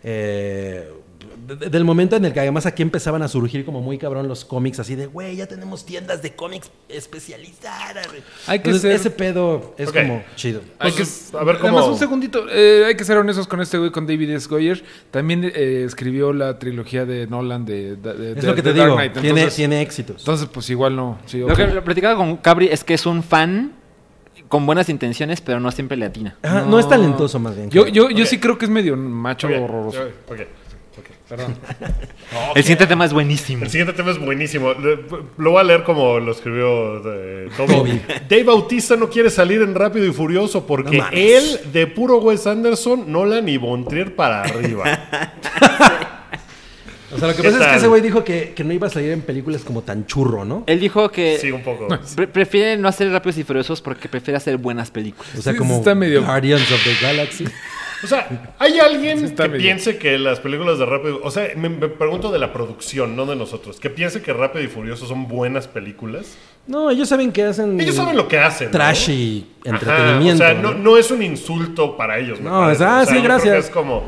eh, 0.02 0.88
de- 1.46 1.68
del 1.70 1.84
momento 1.84 2.16
en 2.16 2.24
el 2.24 2.32
que 2.32 2.40
además 2.40 2.66
aquí 2.66 2.82
empezaban 2.82 3.22
a 3.22 3.28
surgir 3.28 3.64
como 3.64 3.80
muy 3.80 3.98
cabrón 3.98 4.28
los 4.28 4.44
cómics, 4.44 4.80
así 4.80 4.94
de, 4.94 5.06
güey, 5.06 5.36
ya 5.36 5.46
tenemos 5.46 5.84
tiendas 5.86 6.22
de 6.22 6.34
cómics 6.34 6.70
especializadas. 6.88 8.06
güey". 8.08 8.22
Hay 8.46 8.58
que 8.60 8.70
Entonces, 8.70 8.82
ser- 8.82 8.92
ese 8.92 9.10
pedo 9.10 9.74
es 9.78 9.90
como 9.92 10.22
chido. 10.36 10.60
Hay 10.78 10.92
que, 10.92 11.02
Entonces, 11.02 11.34
a 11.34 11.44
ver 11.44 11.58
cómo- 11.58 11.78
Además, 11.78 11.92
un 11.92 11.98
segundito. 11.98 12.44
eh, 12.50 12.84
hay 12.86 12.96
que 12.96 13.04
ser 13.04 13.16
honestos 13.16 13.46
con 13.46 13.60
este 13.60 13.78
güey, 13.78 13.90
con 13.90 14.06
David 14.06 14.30
S. 14.30 14.48
Goyer. 14.48 14.82
También 15.10 15.44
eh, 15.44 15.84
escribió 15.86 16.32
la 16.32 16.58
trilogía 16.58 17.04
de 17.04 17.26
Nolan 17.26 17.64
de, 17.64 17.96
de- 17.96 18.14
de- 18.14 18.30
Es 18.32 18.36
de- 18.42 18.46
lo 18.46 18.54
que 18.54 18.62
de 18.62 18.72
te 18.72 18.78
Dark 18.78 18.88
digo, 18.88 18.96
Knight. 18.96 19.12
tiene, 19.12 19.28
Entonces, 19.28 19.54
tiene 19.56 19.82
éxitos. 19.82 20.16
entonces, 20.20 20.48
pues 20.52 20.68
igual 20.70 20.96
no. 20.96 21.18
Sí, 21.26 21.38
Lo 21.38 21.54
que 21.54 21.66
lo 21.66 21.84
platicaba 21.84 22.16
con 22.16 22.36
Cabri 22.38 22.68
es 22.68 22.84
que 22.84 22.94
es 22.94 23.06
un 23.06 23.22
fan 23.22 23.72
con 24.48 24.66
buenas 24.66 24.88
intenciones, 24.88 25.40
pero 25.40 25.58
no 25.58 25.70
siempre 25.72 25.96
le 25.96 26.06
atina. 26.06 26.36
Ajá, 26.42 26.62
no. 26.62 26.78
es 26.78 26.88
talentoso 26.88 27.38
más 27.38 27.56
bien. 27.56 27.70
Yo, 27.70 27.86
yo, 27.88 28.10
yo 28.10 28.26
sí 28.26 28.38
creo 28.38 28.58
que 28.58 28.66
es 28.66 28.70
medio 28.70 28.96
macho 28.96 29.46
horroroso. 29.48 30.00
ok, 30.28 30.40
perdón. 31.28 31.56
El 32.54 32.62
siguiente 32.62 32.86
tema 32.86 33.04
es 33.04 33.12
buenísimo. 33.12 33.64
El 33.64 33.70
siguiente 33.70 33.92
tema 33.94 34.10
es 34.10 34.18
buenísimo. 34.18 34.72
Lo 35.36 35.50
voy 35.52 35.60
a 35.60 35.64
leer 35.64 35.82
como 35.84 36.18
lo 36.18 36.32
escribió 36.32 36.96
eh, 37.14 37.48
Toby. 37.56 37.74
Toby. 37.74 38.00
Dave 38.28 38.44
Bautista 38.44 38.96
no 38.96 39.08
quiere 39.08 39.30
salir 39.30 39.62
en 39.62 39.74
Rápido 39.74 40.06
y 40.06 40.12
Furioso 40.12 40.66
porque 40.66 40.98
No 40.98 41.06
él, 41.12 41.60
de 41.72 41.86
puro 41.86 42.18
Wes 42.18 42.46
Anderson, 42.46 43.10
Nolan 43.10 43.48
y 43.48 43.56
Bontrier 43.56 44.14
para 44.14 44.42
arriba. 44.42 44.84
O 47.12 47.18
sea, 47.18 47.28
lo 47.28 47.36
que 47.36 47.42
¿Qué 47.42 47.48
pasa 47.50 47.64
es 47.66 47.70
que 47.70 47.76
ese 47.76 47.86
güey 47.86 48.02
dijo 48.02 48.24
que, 48.24 48.54
que 48.56 48.64
no 48.64 48.72
iba 48.72 48.88
a 48.88 48.90
salir 48.90 49.12
en 49.12 49.20
películas 49.20 49.62
como 49.62 49.82
tan 49.82 50.04
churro, 50.04 50.44
¿no? 50.44 50.64
Él 50.66 50.80
dijo 50.80 51.08
que 51.10 51.38
Sí, 51.40 51.52
un 51.52 51.62
poco. 51.62 51.86
pre- 52.16 52.26
prefiere 52.26 52.76
no 52.76 52.88
hacer 52.88 53.08
rápidos 53.12 53.38
y 53.38 53.44
furiosos 53.44 53.80
porque 53.80 54.08
prefiere 54.08 54.36
hacer 54.36 54.56
buenas 54.56 54.90
películas. 54.90 55.30
O 55.38 55.40
sea, 55.42 55.52
Sí, 55.52 55.58
como 55.60 55.76
está 55.76 55.94
medio- 55.94 56.24
Guardians 56.24 56.68
of 56.72 56.82
the 56.82 57.06
Galaxy. 57.06 57.44
O 58.04 58.06
sea, 58.08 58.54
¿hay 58.58 58.78
alguien 58.78 59.34
que 59.34 59.48
medio- 59.48 59.58
piense 59.58 59.96
que 59.98 60.18
las 60.18 60.40
películas 60.40 60.78
de 60.78 60.86
Rápido... 60.86 61.20
O 61.22 61.30
sea, 61.30 61.48
me, 61.56 61.68
me 61.68 61.88
pregunto 61.88 62.30
de 62.30 62.38
la 62.38 62.52
producción, 62.52 63.16
no 63.16 63.26
de 63.26 63.34
nosotros. 63.36 63.80
Que 63.80 63.90
piense 63.90 64.22
que 64.22 64.32
Rápido 64.32 64.64
y 64.64 64.68
Furioso 64.68 65.06
son 65.06 65.26
buenas 65.28 65.66
películas. 65.68 66.36
No, 66.66 66.90
ellos 66.90 67.08
saben 67.08 67.32
que 67.32 67.42
hacen... 67.42 67.80
Ellos 67.80 67.94
saben 67.96 68.16
lo 68.16 68.28
que 68.28 68.38
hacen. 68.38 68.68
¿no? 68.68 68.72
Trash 68.72 69.10
y 69.10 69.46
Ajá, 69.66 69.70
entretenimiento. 69.76 70.44
o 70.44 70.46
sea, 70.46 70.54
no, 70.54 70.72
¿no? 70.72 70.78
no 70.78 70.96
es 70.98 71.10
un 71.10 71.22
insulto 71.22 71.96
para 71.96 72.18
ellos. 72.18 72.40
me 72.40 72.48
No, 72.50 72.70
es, 72.70 72.80
ah, 72.80 73.00
O 73.02 73.06
sea, 73.06 73.14
sí, 73.16 73.22
gracias. 73.22 73.64
es 73.66 73.70
como, 73.70 74.02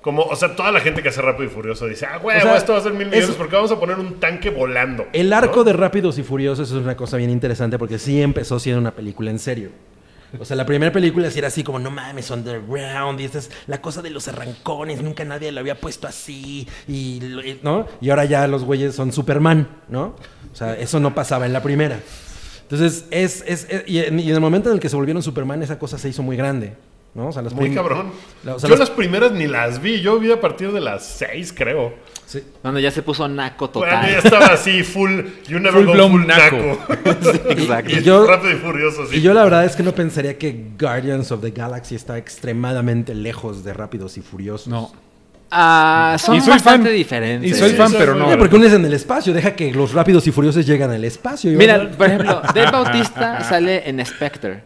como, 0.00 0.22
o 0.22 0.34
sea, 0.36 0.56
toda 0.56 0.72
la 0.72 0.80
gente 0.80 1.02
que 1.02 1.08
hace 1.10 1.20
Rápido 1.22 1.44
y 1.44 1.48
Furioso 1.52 1.86
dice, 1.86 2.06
ah, 2.06 2.18
güey, 2.18 2.38
O 2.38 2.40
sea, 2.40 2.56
esto 2.56 2.72
va 2.72 2.78
a 2.78 2.82
ser 2.82 2.92
mil 2.92 3.06
millones 3.06 3.28
es- 3.30 3.36
porque 3.36 3.54
vamos 3.54 3.70
a 3.70 3.78
poner 3.78 3.96
un 3.98 4.14
tanque 4.18 4.50
volando. 4.50 5.06
El 5.12 5.32
arco 5.32 5.56
¿no? 5.58 5.64
de 5.64 5.72
Rápidos 5.74 6.18
y 6.18 6.22
Furiosos 6.22 6.70
es 6.70 6.76
una 6.76 6.96
cosa 6.96 7.16
bien 7.16 7.30
interesante 7.30 7.78
porque 7.78 7.98
sí 7.98 8.20
empezó 8.20 8.58
siendo 8.58 8.80
una 8.80 8.90
película 8.92 9.30
en 9.30 9.38
serio. 9.38 9.70
O 10.38 10.44
sea, 10.44 10.56
la 10.56 10.64
primera 10.66 10.92
película 10.92 11.30
sí 11.30 11.38
era 11.38 11.48
así 11.48 11.64
como, 11.64 11.78
no 11.78 11.90
mames, 11.90 12.30
underground, 12.30 13.20
y 13.20 13.24
esta 13.24 13.38
es 13.38 13.50
la 13.66 13.80
cosa 13.80 14.00
de 14.02 14.10
los 14.10 14.28
arrancones, 14.28 15.02
nunca 15.02 15.24
nadie 15.24 15.50
lo 15.50 15.60
había 15.60 15.80
puesto 15.80 16.06
así, 16.06 16.68
y, 16.86 17.20
¿no? 17.62 17.86
Y 18.00 18.10
ahora 18.10 18.24
ya 18.26 18.46
los 18.46 18.64
güeyes 18.64 18.94
son 18.94 19.12
Superman, 19.12 19.68
¿no? 19.88 20.14
O 20.52 20.56
sea, 20.56 20.74
eso 20.74 21.00
no 21.00 21.14
pasaba 21.14 21.46
en 21.46 21.52
la 21.52 21.62
primera. 21.62 22.00
Entonces, 22.62 23.06
es, 23.10 23.42
es, 23.46 23.66
es- 23.68 23.82
y, 23.88 23.98
en, 23.98 24.20
y 24.20 24.28
en 24.28 24.34
el 24.34 24.40
momento 24.40 24.68
en 24.68 24.74
el 24.76 24.80
que 24.80 24.88
se 24.88 24.94
volvieron 24.96 25.22
Superman, 25.22 25.62
esa 25.62 25.78
cosa 25.78 25.98
se 25.98 26.08
hizo 26.08 26.22
muy 26.22 26.36
grande, 26.36 26.74
¿no? 27.14 27.28
O 27.28 27.32
sea, 27.32 27.42
las 27.42 27.52
Muy 27.52 27.74
cabrón. 27.74 28.12
la- 28.44 28.54
o 28.54 28.58
sea, 28.58 28.68
Yo 28.68 28.74
las- 28.76 28.88
las 28.88 28.90
primeras 28.90 29.32
ni 29.32 29.46
las 29.48 29.80
vi. 29.82 30.00
Yo 30.00 30.18
vi 30.18 30.30
a 30.32 30.40
partir 30.40 30.70
de 30.72 30.80
las 30.80 31.04
seis, 31.04 31.52
creo. 31.56 31.94
sí. 32.26 32.42
Cuando 32.62 32.78
ya 32.78 32.90
se 32.92 33.02
puso 33.02 33.26
naco 33.26 33.68
Bueno, 33.74 33.92
ya 33.92 34.00
total. 34.00 34.14
estaba 34.24 34.46
así, 34.54 34.82
full. 34.84 35.20
You 35.48 35.58
never 35.58 35.72
Full 35.72 35.86
go 35.86 35.92
blown 35.92 36.10
full 36.12 36.26
naco. 36.26 36.56
naco. 36.56 36.92
Exacto. 37.50 37.90
y 37.90 37.98
Y 37.98 38.02
yo- 38.02 38.26
Rápido 38.26 38.52
y 38.52 38.56
Furioso, 38.56 39.06
sí. 39.08 39.16
Y 39.16 39.20
yo 39.22 39.34
la 39.34 39.42
verdad 39.44 39.64
es 39.64 39.74
que 39.74 39.82
no 39.82 39.92
pensaría 39.92 40.38
que 40.38 40.66
Guardians 40.78 41.32
of 41.32 41.40
the 41.40 41.50
Galaxy 41.50 41.96
está 41.96 42.16
extremadamente 42.18 43.14
lejos 43.14 43.64
de 43.64 43.72
Rápidos 43.74 44.16
y 44.16 44.20
Furiosos. 44.22 44.68
No. 44.68 44.92
Ah, 45.52 46.16
son 46.20 46.36
Y 46.36 46.40
soy 46.40 46.50
bastante 46.50 46.90
fan. 46.90 46.96
diferentes. 46.96 47.50
Y 47.50 47.54
soy 47.54 47.70
Sí, 47.70 47.76
fan, 47.76 47.88
sí, 47.90 47.96
pero 47.98 48.12
sí. 48.12 48.20
no. 48.20 48.28
Oye, 48.28 48.36
porque 48.36 48.54
uno 48.54 48.66
es 48.66 48.72
en 48.72 48.84
el 48.84 48.92
espacio, 48.94 49.32
deja 49.32 49.56
que 49.56 49.72
los 49.72 49.92
rápidos 49.92 50.24
y 50.28 50.30
furiosos 50.30 50.64
llegan 50.64 50.92
al 50.92 51.02
espacio. 51.04 51.50
Mira, 51.58 51.90
por 51.90 52.06
ejemplo, 52.06 52.40
Dave 52.54 52.70
Bautista 52.72 53.42
sale 53.42 53.88
en 53.88 54.06
Spectre, 54.06 54.62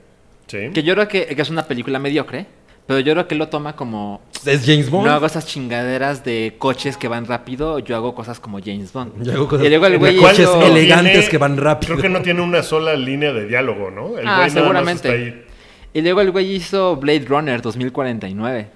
Sí. 0.46 0.70
que 0.72 0.82
yo 0.82 0.94
creo 0.94 1.08
que, 1.08 1.26
que 1.26 1.40
es 1.42 1.50
una 1.50 1.64
película 1.64 1.98
mediocre, 1.98 2.46
pero 2.86 3.00
yo 3.00 3.12
creo 3.14 3.26
que 3.26 3.34
lo 3.34 3.48
toma 3.48 3.74
como 3.76 4.20
es 4.44 4.62
James 4.66 4.90
Bond. 4.90 5.06
no 5.06 5.12
hago 5.12 5.24
esas 5.24 5.46
chingaderas 5.46 6.22
de 6.24 6.54
coches 6.58 6.96
que 6.98 7.08
van 7.08 7.24
rápido, 7.26 7.78
yo 7.78 7.96
hago 7.96 8.14
cosas 8.14 8.40
como 8.40 8.58
James 8.62 8.92
Bond. 8.92 9.22
Yo 9.24 9.32
hago 9.32 9.48
cosas- 9.48 9.66
y 9.66 9.70
luego 9.70 9.86
el 9.86 9.98
güey 9.98 10.16
coches 10.16 10.48
elegantes 10.64 11.28
que 11.30 11.38
van 11.38 11.56
rápido. 11.56 11.94
Creo 11.94 12.02
que 12.02 12.08
no 12.10 12.20
tiene 12.22 12.42
una 12.42 12.62
sola 12.62 12.94
línea 12.94 13.32
de 13.32 13.46
diálogo, 13.46 13.90
¿no? 13.90 14.18
El 14.18 14.26
Ah, 14.28 14.36
güey 14.36 14.36
nada 14.36 14.38
más 14.38 14.52
seguramente. 14.52 15.08
está 15.08 15.10
ahí. 15.12 15.44
Y 15.94 16.02
luego 16.02 16.20
el 16.20 16.30
güey 16.30 16.52
hizo 16.56 16.96
Blade 16.96 17.24
Runner 17.26 17.62
2049. 17.62 18.68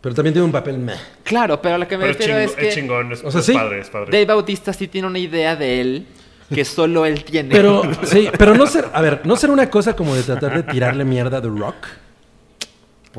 Pero 0.00 0.14
también 0.14 0.34
tiene 0.34 0.44
un 0.46 0.52
papel 0.52 0.78
meh. 0.78 0.94
Claro, 1.22 1.60
pero 1.60 1.74
a 1.74 1.78
lo 1.78 1.86
que 1.88 1.96
me 1.96 2.02
Pero 2.06 2.12
es, 2.12 2.18
refiero 2.18 2.38
chingo- 2.40 2.44
es 2.50 2.56
que 2.56 2.68
es 2.68 2.74
chingón, 2.74 3.12
es, 3.12 3.24
O 3.24 3.30
sea, 3.30 3.40
es 3.40 3.46
sí. 3.46 3.52
padre, 3.52 3.80
es 3.80 3.90
padre. 3.90 4.10
Dave 4.12 4.24
Bautista 4.24 4.72
sí 4.72 4.88
tiene 4.88 5.06
una 5.08 5.18
idea 5.18 5.56
de 5.56 5.80
él 5.80 6.06
que 6.52 6.64
solo 6.64 7.04
él 7.06 7.24
tiene. 7.24 7.50
Pero, 7.50 7.82
sí, 8.04 8.28
pero 8.38 8.54
no 8.54 8.66
ser, 8.66 8.86
a 8.92 9.00
ver, 9.02 9.20
no 9.24 9.36
ser 9.36 9.50
una 9.50 9.68
cosa 9.70 9.94
como 9.96 10.14
de 10.14 10.22
tratar 10.22 10.54
de 10.56 10.62
tirarle 10.72 11.04
mierda 11.04 11.38
a 11.38 11.42
The 11.42 11.48
Rock. 11.48 11.74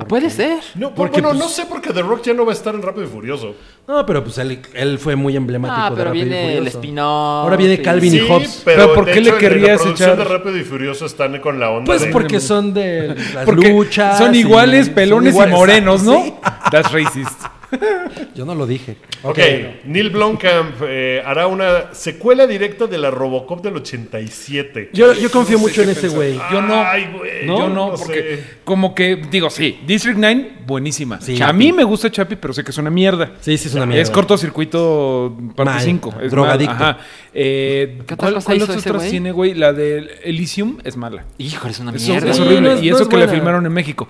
Puede 0.08 0.30
ser. 0.30 0.60
No, 0.76 0.94
Porque, 0.94 1.22
bueno, 1.22 1.30
pues- 1.30 1.40
no 1.40 1.50
sé 1.50 1.66
porque 1.66 1.92
The 1.92 2.04
Rock 2.04 2.22
ya 2.26 2.34
no 2.36 2.46
va 2.46 2.52
a 2.52 2.54
estar 2.54 2.76
en 2.76 2.84
Rápido 2.84 3.06
y 3.06 3.10
Furioso. 3.10 3.56
No, 3.88 4.06
pero 4.06 4.24
pues 4.24 4.38
él, 4.38 4.62
él 4.76 5.00
fue 5.00 5.16
muy 5.16 5.36
emblemático 5.36 5.82
Ah, 5.82 5.90
de 5.90 5.96
pero 5.96 6.10
Rápido 6.10 6.24
y 6.24 6.30
viene 6.30 6.52
el 6.52 6.58
Furioso. 6.60 6.78
spin-off. 6.78 7.44
Ahora 7.44 7.56
viene 7.56 7.74
y- 7.74 7.78
Calvin 7.82 8.14
y 8.14 8.20
Hobbes. 8.20 8.62
Pero 8.64 8.94
¿por 8.94 9.06
de 9.06 9.12
qué 9.14 9.22
le 9.22 9.30
en 9.32 9.38
querrías 9.40 9.72
la 9.72 9.78
producción 9.78 10.10
echar- 10.12 10.18
de 10.18 10.24
Rápido 10.24 10.58
y 10.58 10.64
Furioso 10.64 11.06
están 11.08 11.40
con 11.40 11.60
la 11.60 11.72
onda 11.72 11.86
Pues 11.86 12.02
de... 12.04 12.08
porque 12.12 12.40
son 12.40 12.76
de 12.76 13.16
las 13.34 13.44
Porque 13.46 13.70
luchas. 13.70 14.20
son 14.20 14.36
y- 14.36 14.40
iguales, 14.40 14.86
son 14.86 14.94
pelones 14.96 15.34
iguales, 15.34 15.52
y 15.52 15.58
morenos, 15.58 16.04
¿no? 16.04 16.26
exacto, 16.26 16.70
That's 16.70 16.92
racist. 16.92 17.42
Yo 18.36 18.46
no 18.46 18.56
lo 18.56 18.66
dije. 18.66 18.98
Ok, 19.24 19.40
Neil 19.86 20.10
Blomkamp 20.10 20.76
eh, 20.88 21.22
hará 21.26 21.48
una 21.48 21.94
secuela 21.94 22.48
directa 22.48 22.88
de 22.88 22.98
la 22.98 23.12
Robocop 23.12 23.62
del 23.64 23.76
87. 23.78 24.92
Yo, 24.94 25.14
yo 25.14 25.30
confío 25.32 25.58
No 25.58 25.64
mucho 25.64 25.82
en 25.82 25.90
ese 25.90 26.08
güey. 26.10 26.40
Yo 26.52 26.62
no. 26.62 26.76
Ay, 26.76 27.10
güey, 27.18 27.46
Yo 27.48 27.68
no, 27.68 27.90
no 27.90 27.94
porque 27.96 28.14
sé. 28.38 28.44
como 28.64 28.94
que, 28.96 29.16
digo, 29.30 29.50
sí, 29.50 29.80
District 29.86 30.18
9, 30.18 30.52
buenísima. 30.66 31.20
Sí. 31.22 31.42
a 31.42 31.52
mí 31.52 31.74
me 31.74 31.84
gusta 31.84 32.10
Chappie, 32.12 32.38
pero 32.38 32.54
sé 32.54 32.64
que 32.64 32.72
es 32.72 32.78
una 32.78 32.90
mierda. 32.90 33.34
Sí, 33.42 33.58
sí, 33.58 33.68
es 33.68 33.74
una 33.76 33.86
mierda. 33.86 34.04
Es 34.04 34.12
cortocircuito 34.12 35.36
parte 35.56 35.74
Mal. 35.74 35.84
5. 35.84 36.14
Es 36.22 36.32
Drogadicto. 36.32 36.74
mal, 36.76 36.84
Ajá. 36.84 36.98
Eh, 37.34 37.98
¿Qué 38.08 38.14
otra 38.14 38.18
¿Cuál, 38.32 38.44
cuál 38.44 38.58
hizo 38.58 38.94
güey? 38.94 39.10
tiene, 39.10 39.32
güey? 39.32 39.54
La 39.54 39.74
de 39.74 40.20
Elysium 40.24 40.78
es 40.84 40.96
mala. 40.98 41.26
Híjole, 41.38 41.72
es 41.72 41.80
una 41.80 41.92
mierda. 41.92 42.30
es 42.30 42.36
Sí, 42.36 42.42
horrible. 42.42 42.62
no 42.62 42.72
es- 42.76 42.84
y 42.84 42.90
no 42.90 42.96
eso 42.96 43.04
es 43.04 43.10
que 43.10 43.18
la 43.18 43.26
buena. 43.26 43.34
filmaron 43.34 43.66
en 43.66 43.74
México. 43.74 44.08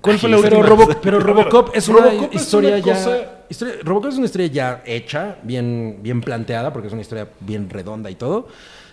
¿Cuál 0.00 0.18
fue 0.18 0.28
la 0.30 0.38
Pero? 0.40 0.62
Robo- 0.62 0.88
pero 1.02 1.20
Robocop 1.20 1.70
es 1.74 1.88
una 1.88 2.00
Robocop 2.00 2.34
es 2.34 2.42
historia 2.42 2.70
una 2.70 2.78
ya. 2.78 2.92
cosa- 2.94 3.18
historia- 3.48 3.74
Robocop 3.82 4.10
es 4.10 4.16
una 4.16 4.26
historia 4.26 4.46
ya 4.48 4.82
hecha, 4.86 5.36
bien, 5.42 5.98
bien 6.02 6.20
planteada, 6.20 6.72
porque 6.72 6.88
es 6.88 6.92
una 6.92 7.02
historia 7.02 7.28
bien 7.40 7.68
redonda 7.70 8.10
y 8.10 8.14
todo. 8.14 8.46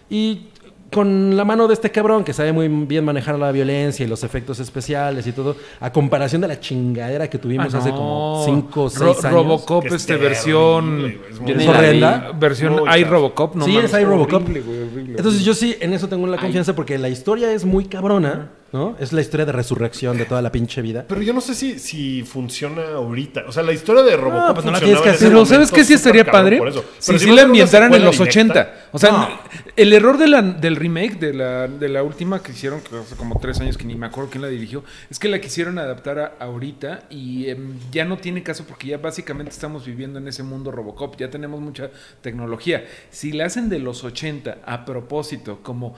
Y 0.10 0.48
con 0.92 1.36
la 1.36 1.44
mano 1.44 1.68
de 1.68 1.74
este 1.74 1.90
cabrón 1.92 2.24
que 2.24 2.34
sabe 2.34 2.54
muy 2.54 2.68
bien 2.68 3.04
manejar 3.04 3.38
la 3.40 3.52
violencia 3.52 4.06
y 4.06 4.08
los 4.08 4.24
efectos 4.24 4.60
especiales 4.60 5.26
y 5.26 5.32
todo, 5.32 5.56
a 5.80 5.92
comparación 5.92 6.42
de 6.42 6.48
la 6.48 6.60
chingadera 6.60 7.28
que 7.30 7.40
tuvimos 7.40 7.74
Ah, 7.74 7.80
hace 7.80 7.90
no. 7.90 7.96
como 7.98 8.42
5 8.46 8.84
o 8.84 8.90
6 8.92 9.02
Ro- 9.02 9.10
años. 9.24 9.32
Robocop, 9.32 9.86
es 9.88 9.94
este, 9.94 10.14
terrible, 10.14 10.30
versión. 10.30 11.06
es 11.50 11.62
¿Es 11.62 11.68
horrenda? 11.68 12.32
Versión 12.40 12.74
Muy 12.74 12.84
hay. 12.88 13.04
Robocop, 13.04 13.56
no 13.56 13.66
sí, 13.66 13.76
es 13.78 13.92
iRobocop. 13.92 14.44
horrible, 14.44 14.62
güey, 14.62 14.78
horrible, 14.84 15.02
Entonces 15.18 15.26
horrible. 15.42 15.46
yo 15.46 15.54
sí, 15.56 15.76
en 15.80 15.94
eso 15.94 16.08
tengo 16.08 16.28
la 16.28 16.38
confianza 16.38 16.76
porque 16.76 16.98
la 17.00 17.10
historia 17.10 17.52
es 17.52 17.66
muy 17.66 17.86
cabrona, 17.86 18.52
¿no? 18.74 18.96
Es 19.00 19.14
la 19.14 19.22
historia 19.22 19.46
de 19.46 19.52
resurrección 19.52 20.18
de 20.18 20.26
toda 20.26 20.42
la 20.42 20.52
pinche 20.52 20.82
vida. 20.82 21.06
Pero 21.08 21.22
yo 21.22 21.32
no 21.32 21.42
sé 21.42 21.54
si, 21.54 21.78
si 21.78 22.24
funciona 22.24 22.96
ahorita. 22.96 23.44
O 23.48 23.52
sea, 23.52 23.62
la 23.62 23.72
historia 23.72 24.02
de 24.02 24.18
Robocop 24.18 24.56
pues 24.56 24.66
no 24.66 24.72
la 24.72 24.80
tienes 24.80 25.00
que 25.00 25.10
hacer. 25.10 25.28
Pero 25.30 25.46
¿sabes 25.46 25.72
qué 25.72 25.86
sí 25.86 25.94
estaría 25.94 26.26
padre? 26.26 26.58
por 26.58 26.68
eso. 26.68 26.84
Si 26.98 27.14
va 27.14 27.34
a 27.34 27.36
la 27.36 27.42
ambientaran 27.44 27.94
en 27.94 28.04
los 28.04 28.18
directa, 28.18 28.62
80. 28.62 28.90
O 28.92 29.00
sea, 29.00 29.12
no. 29.12 29.30
el 29.76 29.94
error 29.94 30.18
de 30.18 30.28
la, 30.28 30.42
del 30.42 30.76
remake, 30.76 31.20
de 31.20 31.34
la, 31.34 31.68
de 31.68 31.88
la 31.88 32.02
última 32.02 32.42
que 32.42 32.52
hicieron, 32.52 32.82
que 32.82 32.98
hace 32.98 33.16
como 33.16 33.40
tres 33.40 33.60
años 33.62 33.78
que 33.78 33.86
ni 33.86 33.96
me 33.96 34.08
acuerdo 34.08 34.32
quién 34.32 34.42
la 34.42 34.48
dirigió, 34.48 34.84
es 35.10 35.20
que 35.20 35.28
la 35.28 35.40
quisieron 35.40 35.78
adaptar 35.78 36.20
a 36.20 36.34
ahorita 36.40 37.04
y 37.10 37.50
em, 37.50 37.78
ya 37.92 38.06
no 38.06 38.18
tiene 38.18 38.42
caso 38.42 38.66
porque 38.68 38.88
ya 38.88 38.98
básicamente 38.98 39.52
estamos 39.52 39.86
viviendo 39.86 40.18
en 40.20 40.28
ese 40.28 40.42
mundo 40.42 40.72
Robocop, 40.72 41.16
ya 41.18 41.30
tenemos 41.30 41.62
mucha 41.62 41.92
tecnología. 42.22 42.86
Si 43.12 43.32
la 43.32 43.46
hacen 43.46 43.70
de 43.70 43.80
los 43.80 44.04
80 44.04 44.58
a 44.66 44.86
propósito, 44.86 45.60
como 45.62 45.96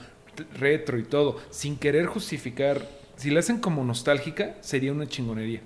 retro 0.58 0.98
y 0.98 1.02
todo, 1.04 1.38
sin 1.50 1.76
querer 1.76 2.06
justificar, 2.06 2.80
si 3.16 3.30
la 3.30 3.40
hacen 3.40 3.58
como 3.58 3.84
nostálgica, 3.84 4.54
sería 4.60 4.92
una 4.92 5.06
chingonería. 5.06 5.60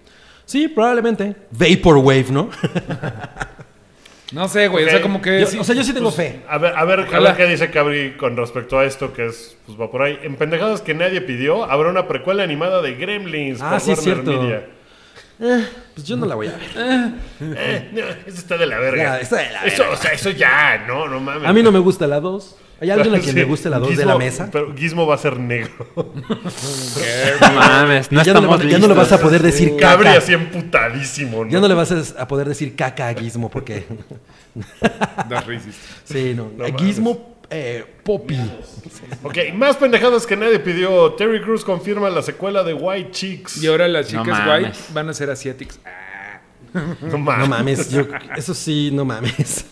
Sí, 0.45 0.69
probablemente. 0.69 1.37
Vaporwave, 1.51 2.27
¿no? 2.31 2.51
No 4.33 4.47
sé, 4.47 4.69
güey, 4.69 4.85
o 4.85 4.89
sea, 4.89 5.03
como 5.03 5.21
que... 5.21 5.41
Yo- 5.41 5.47
sí- 5.47 5.59
o 5.59 5.65
sea, 5.65 5.75
yo 5.75 5.83
sí 5.83 5.93
tengo 5.93 6.13
fe. 6.13 6.43
A 6.49 6.57
ver, 6.57 6.73
a 6.77 6.85
ver, 6.85 7.01
a 7.13 7.19
ver 7.19 7.37
qué 7.37 7.47
dice 7.47 7.69
Cabri 7.69 8.13
con 8.17 8.37
respecto 8.37 8.79
a 8.79 8.85
esto, 8.85 9.13
que 9.13 9.27
es, 9.27 9.57
pues 9.67 9.77
va 9.77 9.91
por 9.91 10.03
ahí. 10.03 10.21
En 10.23 10.37
pendejadas 10.37 10.83
que 10.83 10.95
nadie 10.95 11.21
pidió, 11.21 11.65
habrá 11.65 11.91
una 11.91 12.07
precuela 12.07 12.45
animada 12.45 12.81
de 12.81 12.95
Gremlins. 12.95 13.61
Ah, 13.61 13.71
por 13.73 13.81
sí, 13.81 13.91
es 13.91 13.99
Warner 14.07 14.25
cierto. 14.25 14.43
Media. 14.43 14.69
Eh, 15.41 15.67
pues 15.95 16.07
yo 16.07 16.17
no 16.17 16.27
la 16.27 16.37
voy 16.37 16.47
a 16.47 16.53
ver. 16.53 16.61
Eh, 17.41 17.89
no, 17.93 18.01
eso 18.25 18.39
está 18.39 18.57
de 18.57 18.67
la 18.67 18.79
verga. 18.79 19.03
Ya, 19.03 19.21
está 19.21 19.37
de 19.39 19.51
la 19.51 19.65
Eso, 19.65 19.83
verga. 19.83 19.99
o 19.99 20.01
sea, 20.01 20.13
eso 20.13 20.31
ya, 20.31 20.85
no, 20.87 21.09
no 21.09 21.19
mames. 21.19 21.49
A 21.49 21.53
mí 21.53 21.61
no 21.65 21.73
me 21.73 21.81
gusta 21.81 22.07
la 22.07 22.21
2. 22.21 22.57
¿Hay 22.81 22.91
alguien 22.91 23.15
a 23.15 23.19
quien 23.21 23.31
Sí, 23.33 23.37
le 23.39 23.45
guste 23.45 23.69
la 23.71 23.79
2 23.79 23.97
de 23.97 24.05
la 24.07 24.17
mesa? 24.19 24.49
Pero 24.51 24.75
Gizmo 24.75 25.07
va 25.07 25.15
a 25.15 25.19
ser 25.19 25.39
negro. 25.39 25.71
No 27.41 27.53
mames, 27.55 28.11
no 28.13 28.23
ya, 28.23 28.33
no 28.35 28.41
le, 28.41 28.47
estamos 28.47 28.49
vas- 28.65 28.71
ya 28.71 28.79
no 28.79 28.89
le 28.89 28.95
vas 28.95 29.13
a 29.13 29.21
poder 29.21 29.43
decir 29.43 29.77
Cabri 29.77 30.07
caca. 30.07 30.19
así 30.19 30.33
emputadísimo, 30.33 31.45
¿no? 31.45 31.51
Ya 31.51 31.61
no 31.61 31.69
le 31.69 31.75
vas 31.75 31.93
a, 31.93 32.23
a 32.23 32.29
poder 32.29 32.49
decir 32.49 32.75
caca 32.77 33.09
a 33.09 33.15
Gizmo 33.15 33.51
porque... 33.51 33.85
Das 35.29 35.47
racist. 35.47 35.79
Sí, 36.05 36.35
no. 36.35 36.51
No 36.57 36.65
mames. 36.69 36.81
Gizmo 36.81 37.37
eh, 37.51 37.85
Poppy. 38.05 38.39
Ok, 39.23 39.37
más 39.55 39.77
pendejadas 39.77 40.27
que 40.27 40.37
nadie 40.37 40.59
pidió. 40.61 41.13
Terry 41.15 41.41
Crews 41.43 41.65
confirma 41.65 42.09
la 42.11 42.23
secuela 42.23 42.63
de 42.63 42.75
White 42.75 43.11
Chicks. 43.13 43.63
Y 43.63 43.67
ahora 43.67 43.89
las 43.89 44.13
No 44.13 44.23
chicas 44.25 44.41
white 44.47 44.73
van 44.93 45.09
a 45.09 45.15
ser 45.15 45.31
asiáticas. 45.31 45.79
no 47.03 47.19
mames. 47.19 47.39
No 47.41 47.47
mames, 47.49 47.91
yo- 47.91 48.07
eso 48.37 48.55
sí, 48.55 48.91
no 48.93 49.05
mames. 49.05 49.65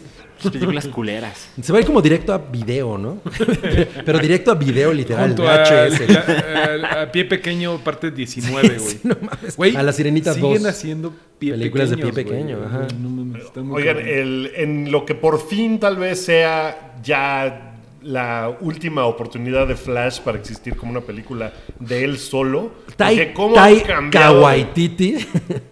Películas 0.43 0.87
culeras. 0.89 1.49
Se 1.61 1.73
va 1.73 1.79
a 1.79 1.81
ir 1.81 1.87
como 1.87 2.01
directo 2.03 2.33
a 2.33 2.39
video, 2.39 2.97
¿no? 2.99 3.19
Pero 4.05 4.19
directo 4.19 4.51
a 4.53 4.55
video 4.55 4.93
literal, 4.93 5.29
Junto 5.29 5.49
a, 5.49 5.65
VHS. 5.65 6.01
a- 6.17 7.03
a 7.03 7.13
Pie 7.13 7.25
Pequeño, 7.25 7.79
parte 7.79 8.11
19, 8.13 8.69
güey. 8.69 8.79
Sí, 8.81 9.01
no 9.05 9.17
mames. 9.21 9.57
Güey, 9.57 9.77
a 9.77 9.83
la 9.83 9.93
Sirenita 9.93 10.35
siguen 10.35 10.63
2. 10.63 10.67
haciendo 10.67 11.13
pie 11.39 11.53
Películas 11.53 11.91
de 11.91 11.97
pie 11.99 12.13
pequeño, 12.13 12.59
ajá. 12.65 12.87
No 13.01 13.09
mames, 13.09 13.45
están 13.45 13.67
muy 13.67 13.83
Oigan, 13.83 13.99
el- 13.99 14.53
en 14.57 14.91
lo 14.93 15.05
que 15.05 15.15
por 15.15 15.41
fin 15.47 15.79
tal 15.81 15.97
vez 15.97 16.25
sea 16.25 16.97
ya 17.03 17.65
la 18.03 18.57
última 18.61 19.05
oportunidad 19.07 19.67
de 19.67 19.75
Flash 19.75 20.21
para 20.21 20.39
existir 20.39 20.77
como 20.77 20.93
una 20.93 21.01
película 21.01 21.53
de 21.81 22.05
él 22.05 22.19
solo. 22.19 22.73
Tai, 22.97 23.33
cómo 23.35 23.55
Tai 23.55 23.83
Kawaititi. 24.11 25.17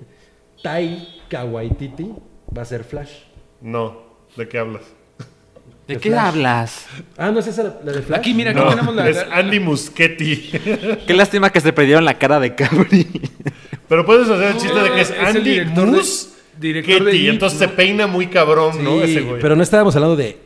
Tai 0.62 1.08
Kawaititi 1.28 2.10
va 2.56 2.62
a 2.62 2.64
ser 2.64 2.84
Flash. 2.84 3.10
No, 3.60 4.05
¿de 4.36 4.48
qué 4.48 4.58
hablas? 4.58 4.82
¿De 5.86 5.94
De 5.94 6.00
qué 6.00 6.10
Flash. 6.10 6.24
hablas? 6.26 6.86
Ah, 7.16 7.30
¿no 7.30 7.38
es 7.40 7.46
esa 7.46 7.62
la, 7.62 7.74
la 7.84 7.92
de 7.92 8.02
Flash? 8.02 8.18
Aquí, 8.18 8.34
mira, 8.34 8.50
aquí 8.50 8.60
No, 8.60 8.68
tenemos 8.70 8.94
la... 8.94 9.08
es 9.08 9.24
Andy 9.30 9.60
Muschietti. 9.60 10.50
Qué 11.06 11.14
lástima 11.14 11.50
que 11.50 11.60
se 11.60 11.72
perdieron 11.72 12.04
la 12.04 12.14
cara 12.18 12.40
de 12.40 12.54
Cabri. 12.54 13.06
Pero 13.88 14.04
puedes 14.04 14.28
hacer 14.28 14.48
el 14.48 14.52
chiste 14.54 14.74
No, 14.74 14.82
de 14.82 14.92
que 14.92 15.00
es, 15.00 15.10
es 15.10 15.16
el 15.16 15.26
Andy 15.26 15.50
director 16.58 17.04
de 17.04 17.16
It, 17.16 17.28
entonces 17.28 17.60
¿no? 17.60 17.66
se 17.66 17.72
peina 17.72 18.06
muy 18.06 18.26
cabrón, 18.28 18.72
Sí, 18.74 18.78
¿no? 18.82 19.00
Ese 19.02 19.20
güey. 19.20 19.40
pero 19.40 19.54
no 19.54 19.62
estábamos 19.62 19.94
hablando 19.94 20.16
de... 20.16 20.38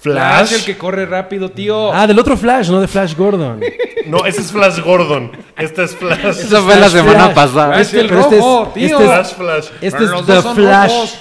Flash, 0.00 0.48
Flash. 0.48 0.52
el 0.60 0.64
que 0.64 0.78
corre 0.78 1.04
rápido, 1.04 1.50
tío. 1.50 1.92
Ah, 1.92 2.06
del 2.06 2.18
otro 2.18 2.36
Flash, 2.36 2.70
no 2.70 2.80
de 2.80 2.86
Flash 2.86 3.14
Gordon. 3.16 3.60
No, 4.06 4.24
ese 4.24 4.40
es 4.40 4.52
Flash 4.52 4.78
Gordon. 4.80 5.32
Este 5.58 5.82
es 5.82 5.96
Flash. 5.96 6.20
Eso 6.24 6.62
fue 6.62 6.76
la 6.76 6.88
Flash, 6.88 6.92
semana 6.92 7.24
Flash. 7.24 7.34
pasada. 7.34 7.74
Flash 7.74 7.94
el 7.94 8.00
este 8.00 8.04
es- 8.06 8.10
rojo, 8.12 8.72
tío. 8.72 8.84
este 8.86 9.02
es- 9.02 9.10
Flash, 9.10 9.32
Flash. 9.34 9.64
Este 9.80 9.90
Pero 9.90 10.04
es 10.04 10.10
los 10.12 10.26
The 10.26 10.42
Flash. 10.54 10.88
rojos. 10.92 11.18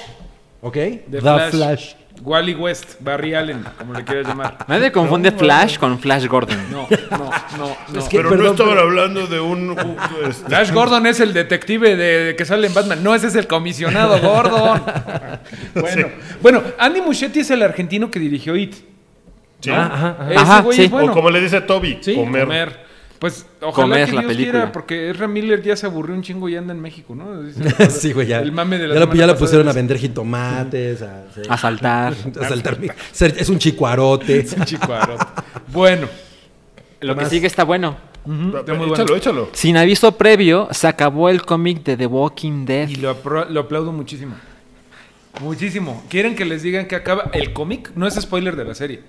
¿Ok? 0.65 0.73
De 0.75 1.01
The 1.11 1.21
Flash. 1.21 1.51
Flash. 1.51 1.93
Wally 2.23 2.53
West, 2.55 2.93
Barry 3.01 3.35
Allen, 3.35 3.63
como 3.77 3.93
le 3.93 4.03
quieras 4.05 4.25
llamar. 4.25 4.57
Nadie 4.69 4.89
confunde 4.91 5.31
Flash 5.33 5.77
con 5.77 5.99
Flash 5.99 6.25
Gordon. 6.27 6.57
No, 6.71 6.87
no, 7.11 7.17
no, 7.57 7.77
no. 7.89 7.99
Es 7.99 8.05
que- 8.05 8.17
Pero 8.17 8.29
perdón, 8.29 8.45
no 8.45 8.51
estaban 8.53 8.73
pero- 8.73 8.87
hablando 8.87 9.27
de 9.27 9.39
un... 9.41 9.75
este, 10.27 10.45
Flash 10.47 10.71
Gordon 10.71 11.05
es 11.07 11.19
el 11.19 11.33
detective 11.33 11.95
de, 11.97 12.35
que 12.37 12.45
sale 12.45 12.67
en 12.67 12.73
Batman. 12.73 13.03
No, 13.03 13.13
ese 13.13 13.27
es 13.27 13.35
el 13.35 13.47
comisionado 13.47 14.17
Gordon. 14.21 14.81
bueno, 15.75 16.07
bueno, 16.41 16.63
Andy 16.79 17.01
Muschietti 17.01 17.41
es 17.41 17.51
el 17.51 17.61
argentino 17.61 18.09
que 18.09 18.19
dirigió 18.19 18.55
It. 18.55 18.75
sí. 19.59 19.69
Ah, 19.71 19.91
ajá, 19.93 20.15
ajá. 20.17 20.31
Ese 20.31 20.39
Ajá, 20.41 20.61
güey 20.61 20.77
sí. 20.77 20.83
es 20.85 20.91
bueno. 20.91 21.11
O 21.11 21.15
como 21.15 21.29
le 21.29 21.41
dice 21.41 21.59
Toby, 21.61 21.99
Sí, 22.01 22.15
comer. 22.15 22.43
Comer. 22.45 22.85
Pues 23.25 23.43
ojalá 23.59 23.73
Comer 23.73 24.05
que 24.05 24.13
la 24.13 24.21
Dios 24.21 24.31
película. 24.33 24.51
quiera, 24.59 24.71
porque 24.71 25.09
Ezra 25.09 25.27
Miller 25.27 25.59
ya 25.63 25.75
se 25.75 25.87
aburrió 25.87 26.13
un 26.13 26.21
chingo 26.21 26.47
y 26.47 26.55
anda 26.55 26.73
en 26.75 26.79
México, 26.79 27.15
¿no? 27.15 27.41
Dice- 27.43 27.89
sí, 27.89 28.13
güey, 28.13 28.27
ya. 28.27 28.39
El 28.39 28.51
mame 28.51 28.77
de 28.77 28.87
la 28.87 28.93
ya 28.93 28.99
lo, 28.99 29.13
ya 29.15 29.25
lo 29.25 29.35
pusieron 29.35 29.65
a 29.67 29.71
es- 29.71 29.75
vender 29.75 29.97
jitomates, 29.97 31.01
a, 31.01 31.23
sí. 31.33 31.41
A 31.49 31.57
saltar. 31.57 32.13
a 32.41 32.47
saltar. 32.47 32.77
Ser- 33.11 33.33
Es 33.39 33.49
un 33.49 33.57
chicuarote. 33.57 34.45
Chicuaro. 34.65 35.17
Bueno, 35.71 36.07
Lo 37.01 37.15
que 37.15 37.25
sigue 37.25 37.47
está 37.47 37.63
bueno. 37.63 37.97
ujú, 38.25 38.57
está 38.57 38.73
muy 38.75 38.87
bueno. 38.89 38.93
Échalo, 39.03 39.15
échalo. 39.15 39.49
Sin 39.53 39.77
aviso 39.77 40.11
previo, 40.17 40.67
se 40.71 40.87
acabó 40.87 41.29
el 41.29 41.41
cómic 41.43 41.83
de 41.83 41.97
The 41.97 42.05
Walking 42.05 42.65
Dead. 42.65 42.89
Y 42.89 42.95
lo, 42.97 43.09
aplaudo 43.09 43.91
muchísimo. 43.91 44.35
Muchísimo. 45.41 46.03
¿Quieren 46.09 46.35
que 46.35 46.45
les 46.45 46.61
digan 46.61 46.85
que 46.87 46.95
acaba 46.95 47.31
el 47.33 47.53
cómic? 47.53 47.91
No 47.95 48.05
es 48.07 48.13
spoiler 48.15 48.55
de 48.55 48.65
la 48.65 48.75
serie. 48.75 49.01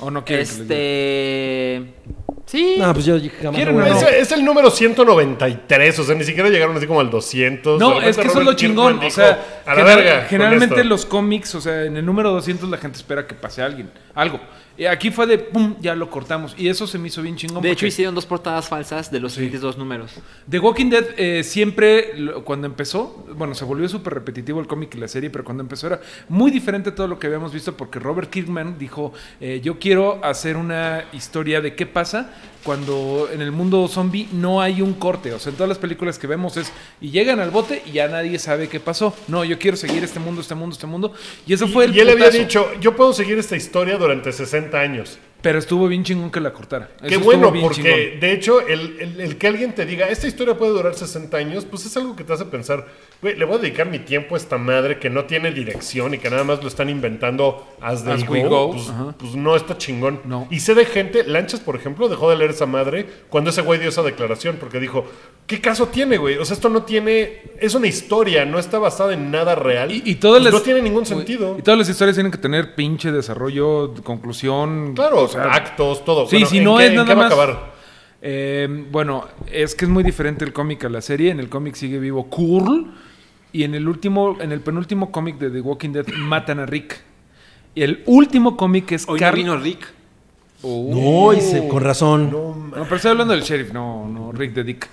¿O 0.00 0.10
no 0.10 0.24
quieren 0.24 0.46
que 0.46 0.52
les 0.52 0.68
diga? 0.68 2.39
Sí. 2.50 2.74
No, 2.78 2.92
pues 2.92 3.04
yo 3.04 3.16
jamás 3.40 3.54
¿Quieren 3.54 3.76
lo 3.76 3.82
voy 3.84 3.90
a 3.92 3.96
o 3.96 4.00
no? 4.00 4.08
Es, 4.08 4.14
es 4.22 4.32
el 4.32 4.44
número 4.44 4.70
193, 4.72 5.98
o 6.00 6.02
sea, 6.04 6.16
ni 6.16 6.24
siquiera 6.24 6.48
llegaron 6.48 6.76
así 6.76 6.86
como 6.86 6.98
al 6.98 7.08
200. 7.08 7.78
De 7.78 7.84
No, 7.84 8.00
es 8.02 8.16
que 8.16 8.26
eso 8.26 8.40
es 8.40 8.44
lo 8.44 8.54
chingón. 8.54 8.98
O 8.98 9.08
sea, 9.10 9.38
a 9.64 9.70
la 9.70 9.76
general- 9.76 9.96
verga. 10.04 10.26
generalmente 10.28 10.74
esto". 10.74 10.88
los 10.88 11.06
cómics, 11.06 11.54
o 11.54 11.60
sea, 11.60 11.84
en 11.84 11.96
el 11.96 12.04
número 12.04 12.32
200 12.32 12.68
la 12.68 12.78
gente 12.78 12.98
espera 12.98 13.24
que 13.24 13.34
pase 13.34 13.62
alguien, 13.62 13.88
algo. 14.14 14.40
Y 14.80 14.86
aquí 14.86 15.10
fue 15.10 15.26
de 15.26 15.36
pum, 15.36 15.76
ya 15.80 15.94
lo 15.94 16.08
cortamos. 16.08 16.54
Y 16.56 16.68
eso 16.68 16.86
se 16.86 16.98
me 16.98 17.08
hizo 17.08 17.20
bien 17.20 17.36
chingón. 17.36 17.62
de 17.62 17.70
hecho, 17.70 17.86
hicieron 17.86 18.14
dos 18.14 18.24
portadas 18.24 18.66
falsas 18.66 19.10
de 19.10 19.20
los 19.20 19.34
siguientes 19.34 19.60
dos 19.60 19.76
números. 19.76 20.12
The 20.48 20.58
Walking 20.58 20.88
Dead 20.88 21.04
eh, 21.18 21.44
siempre, 21.44 22.12
cuando 22.44 22.66
empezó, 22.66 23.26
bueno, 23.36 23.54
se 23.54 23.66
volvió 23.66 23.86
súper 23.90 24.14
repetitivo 24.14 24.58
el 24.58 24.66
cómic 24.66 24.94
y 24.94 24.98
la 24.98 25.08
serie, 25.08 25.28
pero 25.28 25.44
cuando 25.44 25.62
empezó 25.62 25.88
era 25.88 26.00
muy 26.30 26.50
diferente 26.50 26.88
a 26.88 26.94
todo 26.94 27.08
lo 27.08 27.18
que 27.18 27.26
habíamos 27.26 27.52
visto 27.52 27.76
porque 27.76 27.98
Robert 27.98 28.30
Kirkman 28.30 28.78
dijo, 28.78 29.12
eh, 29.38 29.60
yo 29.62 29.78
quiero 29.78 30.24
hacer 30.24 30.56
una 30.56 31.04
historia 31.12 31.60
de 31.60 31.74
qué 31.74 31.84
pasa 31.84 32.32
cuando 32.62 33.28
en 33.32 33.40
el 33.40 33.52
mundo 33.52 33.88
zombie 33.88 34.28
no 34.32 34.60
hay 34.60 34.82
un 34.82 34.94
corte. 34.94 35.32
O 35.32 35.38
sea, 35.38 35.50
en 35.50 35.56
todas 35.56 35.68
las 35.68 35.78
películas 35.78 36.18
que 36.18 36.26
vemos 36.26 36.56
es, 36.56 36.72
y 37.00 37.10
llegan 37.10 37.40
al 37.40 37.50
bote 37.50 37.82
y 37.86 37.92
ya 37.92 38.08
nadie 38.08 38.38
sabe 38.38 38.68
qué 38.68 38.80
pasó. 38.80 39.14
No, 39.28 39.44
yo 39.44 39.58
quiero 39.58 39.76
seguir 39.76 40.04
este 40.04 40.20
mundo, 40.20 40.40
este 40.40 40.54
mundo, 40.54 40.74
este 40.74 40.86
mundo. 40.86 41.12
Y 41.46 41.54
eso 41.54 41.68
fue 41.68 41.86
el 41.86 41.96
Y 41.96 42.00
él 42.00 42.10
había 42.10 42.30
dicho, 42.30 42.68
yo 42.80 42.96
puedo 42.96 43.12
seguir 43.12 43.38
esta 43.38 43.56
historia 43.56 43.96
durante 43.96 44.09
60 44.32 44.78
años. 44.78 45.18
Pero 45.42 45.58
estuvo 45.58 45.88
bien 45.88 46.04
chingón 46.04 46.30
que 46.30 46.40
la 46.40 46.52
cortara. 46.52 46.90
Qué 47.00 47.14
Eso 47.14 47.20
bueno, 47.24 47.50
bien 47.50 47.64
porque 47.64 47.82
chingón. 47.82 48.20
de 48.20 48.32
hecho, 48.32 48.60
el, 48.60 48.96
el- 49.00 49.20
el 49.20 49.36
que 49.38 49.46
alguien 49.46 49.74
te 49.74 49.86
diga, 49.86 50.08
esta 50.08 50.26
historia 50.26 50.56
puede 50.58 50.72
durar 50.72 50.94
60 50.94 51.36
años, 51.36 51.64
pues 51.64 51.86
es 51.86 51.96
algo 51.96 52.14
que 52.16 52.24
te 52.24 52.32
hace 52.32 52.44
pensar, 52.44 52.86
güey, 53.22 53.36
le 53.36 53.44
voy 53.44 53.56
a 53.56 53.58
dedicar 53.58 53.88
mi 53.88 53.98
tiempo 54.00 54.34
a 54.34 54.38
esta 54.38 54.58
madre 54.58 54.98
que 54.98 55.08
no 55.10 55.24
tiene 55.24 55.50
dirección 55.52 56.12
y 56.14 56.18
que 56.18 56.28
nada 56.30 56.44
más 56.44 56.60
lo 56.62 56.68
están 56.68 56.90
inventando 56.90 57.66
as 57.80 58.04
they 58.04 58.12
As 58.12 58.26
go. 58.26 58.32
we 58.32 58.42
go, 58.44 58.72
Pues, 58.72 58.90
pues 59.18 59.34
no 59.34 59.56
está 59.56 59.78
chingón. 59.78 60.20
No. 60.24 60.46
Y 60.50 60.60
sé 60.60 60.74
de 60.74 60.84
gente, 60.84 61.24
Lanchas, 61.24 61.60
por 61.60 61.76
ejemplo, 61.76 62.08
dejó 62.08 62.28
de 62.30 62.36
leer 62.36 62.50
esa 62.50 62.66
madre 62.66 63.06
cuando 63.28 63.50
ese 63.50 63.62
güey 63.62 63.78
dio 63.80 63.88
esa 63.88 64.02
declaración, 64.02 64.56
porque 64.60 64.78
dijo, 64.80 65.04
¿qué 65.46 65.60
caso 65.60 65.88
tiene, 65.88 66.18
güey? 66.18 66.36
O 66.36 66.44
sea, 66.44 66.54
esto 66.54 66.68
no 66.68 66.82
tiene, 66.82 67.42
es 67.58 67.74
una 67.74 67.86
historia, 67.86 68.44
no 68.44 68.58
está 68.58 68.78
basada 68.78 69.14
en 69.14 69.30
nada 69.30 69.54
real. 69.54 69.90
Y, 69.90 70.02
y 70.04 70.14
todas 70.16 70.42
Pues 70.42 70.44
las- 70.52 70.54
no 70.54 70.60
tiene 70.60 70.82
ningún 70.82 71.06
sentido. 71.06 71.56
Y 71.58 71.62
todas 71.62 71.78
las 71.78 71.88
historias 71.88 72.14
tienen 72.16 72.30
que 72.32 72.38
tener 72.38 72.74
pinche 72.74 73.10
desarrollo, 73.12 73.94
conclusión. 74.02 74.92
Claro, 74.94 75.28
sea, 75.32 75.52
actos, 75.54 76.04
todo. 76.04 76.26
Sí, 76.26 76.36
Bueno, 76.36 76.46
si 76.48 76.58
¿en 76.58 76.64
no 76.64 76.76
qué- 76.76 76.84
es 76.84 76.90
en 76.90 76.96
nada 76.96 77.08
qué 77.08 77.14
va 77.14 77.20
a 77.20 77.24
más. 77.24 77.32
acabar? 77.32 77.70
Eh, 78.22 78.86
bueno, 78.90 79.26
es 79.50 79.74
que 79.74 79.84
es 79.86 79.90
muy 79.90 80.02
diferente 80.04 80.44
el 80.44 80.52
cómic 80.52 80.84
a 80.84 80.88
la 80.88 81.00
serie. 81.00 81.30
En 81.30 81.40
el 81.40 81.48
cómic 81.48 81.74
sigue 81.74 81.98
vivo 81.98 82.28
Curl. 82.28 82.86
Y 83.52 83.64
en 83.64 83.74
el 83.74 83.88
último, 83.88 84.36
en 84.40 84.52
el 84.52 84.60
penúltimo 84.60 85.10
cómic 85.10 85.38
de 85.38 85.50
The 85.50 85.60
Walking 85.60 85.90
Dead 85.90 86.06
matan 86.18 86.60
a 86.60 86.66
Rick. 86.66 87.00
Y 87.74 87.82
el 87.82 88.02
último 88.06 88.56
cómic 88.56 88.92
es 88.92 89.08
Hoy 89.08 89.18
no 89.20 89.32
vino 89.32 89.56
Rick. 89.56 89.86
No, 90.62 91.32
y 91.32 91.40
se- 91.40 91.66
con 91.68 91.82
razón. 91.82 92.30
No, 92.30 92.70
pero 92.84 92.96
estoy 92.96 93.12
hablando 93.12 93.32
del 93.32 93.42
sheriff, 93.42 93.72
no, 93.72 94.06
no, 94.06 94.30
Rick 94.32 94.54
the 94.54 94.62
Dick. 94.62 94.86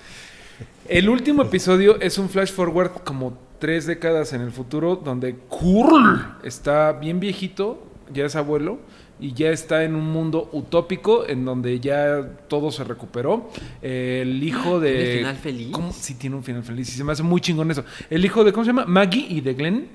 El 0.88 1.08
último 1.10 1.42
episodio 1.42 2.00
es 2.00 2.16
un 2.18 2.28
flash 2.30 2.50
forward 2.52 3.02
como 3.04 3.36
tres 3.58 3.84
décadas 3.86 4.32
en 4.32 4.40
el 4.40 4.50
futuro, 4.50 4.96
donde 4.96 5.34
Kurl 5.48 6.36
está 6.42 6.92
bien 6.92 7.20
viejito, 7.20 7.82
ya 8.12 8.24
es 8.24 8.34
abuelo, 8.36 8.78
y 9.20 9.32
ya 9.32 9.50
está 9.50 9.84
en 9.84 9.94
un 9.94 10.10
mundo 10.12 10.48
utópico 10.52 11.26
en 11.26 11.44
donde 11.44 11.80
ya 11.80 12.22
todo 12.48 12.70
se 12.70 12.84
recuperó. 12.84 13.50
El 13.82 14.42
hijo 14.42 14.78
de. 14.80 14.92
¿Tiene 14.92 15.16
final 15.18 15.36
feliz? 15.36 15.68
¿Cómo? 15.72 15.92
Sí, 15.92 16.14
tiene 16.14 16.36
un 16.36 16.44
final 16.44 16.62
feliz. 16.62 16.88
Y 16.88 16.92
se 16.92 17.04
me 17.04 17.12
hace 17.12 17.22
muy 17.22 17.40
chingón 17.40 17.70
eso. 17.70 17.84
El 18.10 18.24
hijo 18.24 18.44
de, 18.44 18.52
¿cómo 18.52 18.64
se 18.64 18.68
llama? 18.68 18.84
Maggie 18.86 19.26
y 19.28 19.40
de 19.40 19.54
Glenn. 19.54 19.88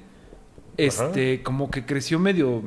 Este, 0.76 1.42
como 1.44 1.70
que 1.70 1.86
creció 1.86 2.20
medio 2.20 2.64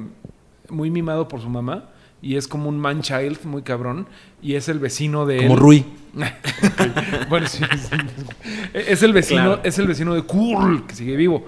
muy 0.71 0.91
mimado 0.91 1.29
por 1.29 1.41
su 1.41 1.49
mamá. 1.49 1.91
Y 2.23 2.37
es 2.37 2.49
como 2.49 2.69
un 2.71 2.81
man 2.81 3.03
child 3.03 3.45
muy 3.45 3.63
cabrón. 3.63 4.07
Y 4.41 4.55
es 4.55 4.69
el 4.69 4.79
vecino 4.79 5.27
de. 5.27 5.39
Como 5.39 5.55
él. 5.55 5.61
Rui. 5.61 5.85
Bueno, 7.29 7.47
sí, 7.47 7.63
sí. 7.79 7.97
Es 8.73 9.03
el 9.03 9.13
vecino, 9.13 9.43
Claro. 9.43 9.61
es 9.65 9.79
el 9.79 9.87
vecino 9.87 10.15
de 10.15 10.23
Kurl, 10.23 10.87
que 10.87 10.95
sigue 10.95 11.17
vivo. 11.17 11.45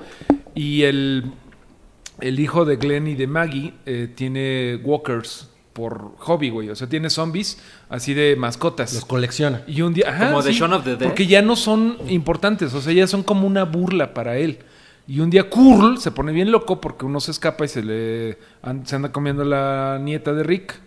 Y 0.54 0.82
el, 0.82 1.24
el 2.20 2.40
hijo 2.40 2.64
de 2.64 2.76
Glenn 2.76 3.06
y 3.06 3.14
de 3.14 3.26
Maggie 3.26 3.74
eh, 3.86 4.12
tiene 4.14 4.80
walkers 4.84 5.48
por 5.72 6.16
hobby, 6.18 6.50
güey. 6.50 6.70
O 6.70 6.76
sea, 6.76 6.88
tiene 6.88 7.08
zombies 7.08 7.58
así 7.88 8.12
de 8.12 8.34
mascotas. 8.36 8.92
Los 8.94 9.04
colecciona. 9.04 9.62
Y 9.68 9.82
un 9.82 9.94
día, 9.94 10.06
ajá, 10.08 10.30
Como 10.30 10.42
de 10.42 10.52
Shaun 10.52 10.72
of 10.72 10.84
the 10.84 10.96
Dead. 10.96 11.06
Porque 11.06 11.26
ya 11.26 11.40
no 11.40 11.54
son 11.54 11.98
importantes, 12.08 12.74
o 12.74 12.80
sea, 12.80 12.92
ya 12.92 13.06
son 13.06 13.22
como 13.22 13.46
una 13.46 13.64
burla 13.64 14.12
para 14.12 14.38
él. 14.38 14.58
Y 15.06 15.20
un 15.20 15.30
día 15.30 15.48
Kurl 15.48 15.98
se 15.98 16.10
pone 16.10 16.32
bien 16.32 16.50
loco 16.50 16.80
porque 16.80 17.06
uno 17.06 17.20
se 17.20 17.30
escapa 17.30 17.64
y 17.64 17.68
se 17.68 17.82
le 17.82 18.38
se 18.84 18.96
anda 18.96 19.10
comiendo 19.10 19.42
la 19.42 19.98
nieta 20.02 20.34
de 20.34 20.42
Rick 20.42 20.80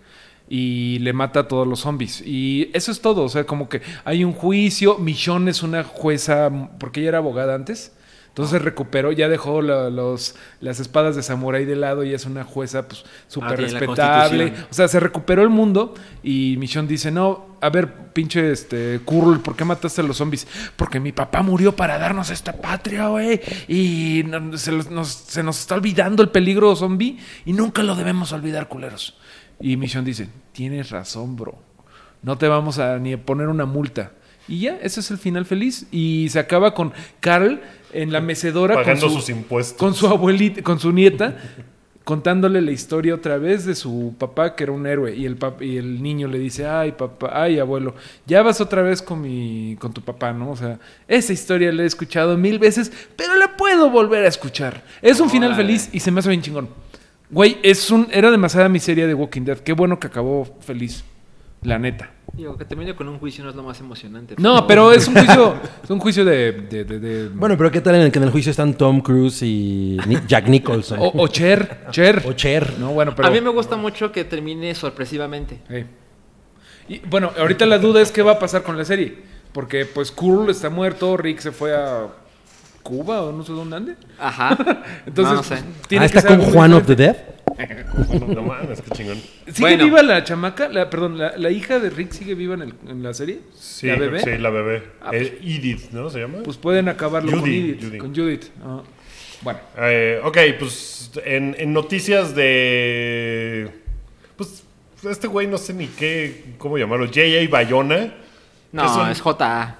y 0.47 0.99
le 0.99 1.13
mata 1.13 1.39
a 1.39 1.47
todos 1.47 1.65
los 1.65 1.79
zombies. 1.79 2.21
Y 2.21 2.69
eso 2.73 2.91
es 2.91 3.01
todo, 3.01 3.23
o 3.23 3.29
sea, 3.29 3.45
como 3.45 3.69
que 3.69 3.81
hay 4.03 4.23
un 4.23 4.33
juicio, 4.33 4.97
Michonne 4.97 5.49
es 5.49 5.63
una 5.63 5.83
jueza 5.83 6.51
porque 6.77 6.99
ella 6.99 7.09
era 7.09 7.17
abogada 7.19 7.55
antes. 7.55 7.93
Entonces 8.31 8.61
recuperó, 8.61 9.11
ya 9.11 9.27
dejó 9.27 9.61
la- 9.61 9.89
los, 9.89 10.35
las 10.61 10.79
espadas 10.79 11.17
de 11.17 11.21
samurái 11.23 11.65
de 11.65 11.75
lado 11.75 12.05
y 12.05 12.13
es 12.13 12.25
una 12.25 12.45
jueza 12.45 12.87
pues 12.87 13.03
súper 13.27 13.51
Ah, 13.51 13.55
tiene 13.57 13.71
la 13.73 13.79
respetable. 13.81 14.53
O 14.69 14.73
sea, 14.73 14.87
se 14.87 15.01
recuperó 15.01 15.41
el 15.43 15.49
mundo 15.49 15.93
y 16.23 16.55
Michonne 16.57 16.87
dice, 16.87 17.11
no, 17.11 17.57
a 17.59 17.69
ver, 17.69 17.93
pinche 18.13 18.49
este, 18.51 19.01
Curl, 19.03 19.41
¿por 19.41 19.57
qué 19.57 19.65
mataste 19.65 19.99
a 19.99 20.05
los 20.05 20.15
zombies? 20.15 20.47
Porque 20.77 21.01
mi 21.01 21.11
papá 21.11 21.41
murió 21.41 21.75
para 21.75 21.97
darnos 21.97 22.29
esta 22.29 22.53
patria, 22.53 23.07
güey. 23.09 23.41
Y 23.67 24.23
no- 24.25 24.57
se, 24.57 24.71
los- 24.71 24.89
nos, 24.89 25.09
se 25.09 25.43
nos 25.43 25.59
está 25.59 25.75
olvidando 25.75 26.23
el 26.23 26.29
peligro 26.29 26.73
zombie 26.77 27.17
y 27.43 27.51
nunca 27.51 27.83
lo 27.83 27.95
debemos 27.95 28.31
olvidar, 28.31 28.69
culeros. 28.69 29.17
Y 29.59 29.75
Michonne 29.75 30.05
dice, 30.05 30.29
tienes 30.53 30.89
razón, 30.89 31.35
bro. 31.35 31.59
No 32.21 32.37
te 32.37 32.47
vamos 32.47 32.79
a 32.79 32.97
ni 32.97 33.11
a 33.11 33.21
poner 33.21 33.49
una 33.49 33.65
multa. 33.65 34.13
Y 34.51 34.59
ya, 34.59 34.77
ese 34.81 34.99
es 34.99 35.09
el 35.11 35.17
final 35.17 35.45
feliz. 35.45 35.85
Y 35.91 36.27
se 36.29 36.39
acaba 36.39 36.73
con 36.73 36.91
Carl 37.19 37.61
en 37.93 38.11
la 38.11 38.21
mecedora 38.21 38.75
Pagando 38.75 39.07
con 39.07 39.09
su, 39.15 39.19
sus 39.21 39.29
impuestos. 39.29 39.77
con 39.77 39.93
su 39.93 40.07
abuelita, 40.07 40.61
con 40.61 40.79
su 40.79 40.91
nieta, 40.91 41.37
contándole 42.03 42.61
la 42.61 42.71
historia 42.71 43.13
otra 43.15 43.37
vez 43.37 43.65
de 43.65 43.75
su 43.75 44.15
papá 44.17 44.55
que 44.55 44.63
era 44.63 44.71
un 44.71 44.87
héroe 44.87 45.15
y 45.15 45.25
el 45.25 45.37
pap- 45.37 45.61
y 45.61 45.77
el 45.77 46.01
niño 46.01 46.27
le 46.27 46.39
dice, 46.39 46.65
"Ay, 46.65 46.93
papá, 46.93 47.29
ay, 47.33 47.59
abuelo, 47.59 47.93
ya 48.25 48.41
vas 48.41 48.59
otra 48.59 48.81
vez 48.81 49.01
con 49.01 49.21
mi 49.21 49.75
con 49.79 49.93
tu 49.93 50.01
papá, 50.01 50.33
¿no? 50.33 50.51
O 50.51 50.55
sea, 50.57 50.79
esa 51.07 51.31
historia 51.31 51.71
la 51.71 51.83
he 51.83 51.85
escuchado 51.85 52.37
mil 52.37 52.59
veces, 52.59 52.91
pero 53.15 53.35
la 53.35 53.55
puedo 53.55 53.89
volver 53.89 54.25
a 54.25 54.27
escuchar." 54.27 54.83
Es 55.01 55.19
un 55.19 55.29
final 55.29 55.55
feliz 55.55 55.89
y 55.93 55.99
se 55.99 56.11
me 56.11 56.19
hace 56.19 56.29
bien 56.29 56.41
chingón. 56.41 56.69
Güey, 57.29 57.57
es 57.63 57.91
un 57.91 58.07
era 58.11 58.31
demasiada 58.31 58.67
miseria 58.67 59.05
de 59.07 59.13
Walking 59.13 59.43
Dead. 59.43 59.59
Qué 59.59 59.73
bueno 59.73 59.99
que 59.99 60.07
acabó 60.07 60.57
feliz. 60.61 61.03
La 61.61 61.77
neta. 61.77 62.09
Digo, 62.33 62.57
que 62.57 62.63
termine 62.63 62.95
con 62.95 63.09
un 63.09 63.19
juicio 63.19 63.43
no 63.43 63.49
es 63.49 63.55
lo 63.57 63.63
más 63.63 63.79
emocionante. 63.81 64.35
No, 64.37 64.65
pero 64.65 64.93
es 64.93 65.05
un 65.07 65.15
juicio, 65.15 65.55
es 65.83 65.89
un 65.89 65.99
juicio 65.99 66.23
de, 66.23 66.51
de- 66.53 66.83
de- 66.85 66.99
de- 66.99 67.29
Bueno, 67.33 67.57
pero 67.57 67.69
¿qué 67.71 67.81
tal 67.81 67.95
en 67.95 68.01
el 68.03 68.11
que 68.11 68.19
en 68.19 68.23
el 68.23 68.31
juicio 68.31 68.51
están 68.51 68.73
Tom 68.75 69.01
Cruise 69.01 69.41
y 69.43 69.97
Jack 70.27 70.47
Nicholson? 70.47 70.99
o, 71.01 71.11
o 71.13 71.27
Cher, 71.27 71.87
Cher. 71.91 72.23
O 72.25 72.33
Cher. 72.33 72.79
No, 72.79 72.93
bueno, 72.93 73.13
pero 73.15 73.27
A 73.27 73.31
mí 73.31 73.41
me 73.41 73.49
gusta 73.49 73.75
mucho 73.75 74.11
que 74.13 74.23
termine 74.23 74.73
sorpresivamente. 74.75 75.59
Sí. 75.69 75.85
Y 76.87 76.99
bueno, 77.09 77.31
ahorita 77.37 77.65
la 77.65 77.77
duda 77.77 78.01
es 78.01 78.11
qué 78.11 78.21
va 78.21 78.33
a 78.33 78.39
pasar 78.39 78.63
con 78.63 78.77
la 78.77 78.85
serie. 78.85 79.17
Porque 79.51 79.85
pues 79.85 80.11
Curl 80.11 80.49
está 80.49 80.69
muerto, 80.69 81.17
Rick 81.17 81.39
se 81.39 81.51
fue 81.51 81.75
a 81.75 82.07
Cuba 82.81 83.23
o 83.23 83.31
no 83.33 83.43
sé 83.43 83.51
dónde 83.51 83.75
ande. 83.75 83.95
Ajá. 84.17 84.57
Entonces, 85.05 85.31
no, 85.31 85.35
no 85.35 85.43
sé. 85.43 85.55
pues, 85.55 85.87
tiene 85.89 86.05
Ah, 86.05 86.09
que 86.09 86.17
está 86.17 86.29
ser 86.29 86.39
con 86.39 86.49
Juan 86.51 86.73
of 86.73 86.85
the 86.87 86.95
Dead. 86.95 87.15
No 88.27 88.41
mames, 88.43 88.81
qué 88.81 88.91
chingón. 88.91 89.17
¿Sigue 89.47 89.59
Bueno. 89.59 89.85
viva 89.85 90.01
la 90.03 90.23
chamaca? 90.23 90.69
La, 90.69 90.89
perdón, 90.89 91.17
la, 91.17 91.35
la 91.37 91.49
hija 91.49 91.79
de 91.79 91.89
Rick 91.89 92.11
sigue 92.11 92.35
viva 92.35 92.55
en, 92.55 92.61
el- 92.63 92.73
en 92.87 93.03
la 93.03 93.13
serie? 93.13 93.39
Sí, 93.53 93.87
¿La 93.87 93.95
bebé? 93.97 94.19
sí, 94.21 94.37
la 94.37 94.49
bebé. 94.49 94.83
Ah, 95.01 95.11
Eh, 95.13 95.39
Edith, 95.43 95.91
¿no? 95.91 96.09
¿Se 96.09 96.19
llama? 96.19 96.39
Pues 96.43 96.57
pueden 96.57 96.87
acabarlo 96.89 97.31
con 97.31 97.39
Judy, 97.41 97.61
Judith. 97.61 97.83
Judy. 97.83 97.97
Con 97.97 98.15
Judith. 98.15 98.45
Ah. 98.63 98.81
Bueno, 99.41 99.59
Eh, 99.79 100.19
ok, 100.23 100.37
pues 100.59 101.11
en, 101.25 101.55
en 101.57 101.73
noticias 101.73 102.35
de... 102.35 103.69
Pues 104.35 104.63
este 105.09 105.27
güey 105.27 105.47
no 105.47 105.57
sé 105.57 105.73
ni 105.73 105.87
qué, 105.87 106.53
¿cómo 106.57 106.77
llamarlo? 106.77 107.07
J.A. 107.07 107.47
Bayona. 107.49 108.13
No, 108.71 109.01
un- 109.03 109.09
es 109.09 109.19
JA. 109.21 109.77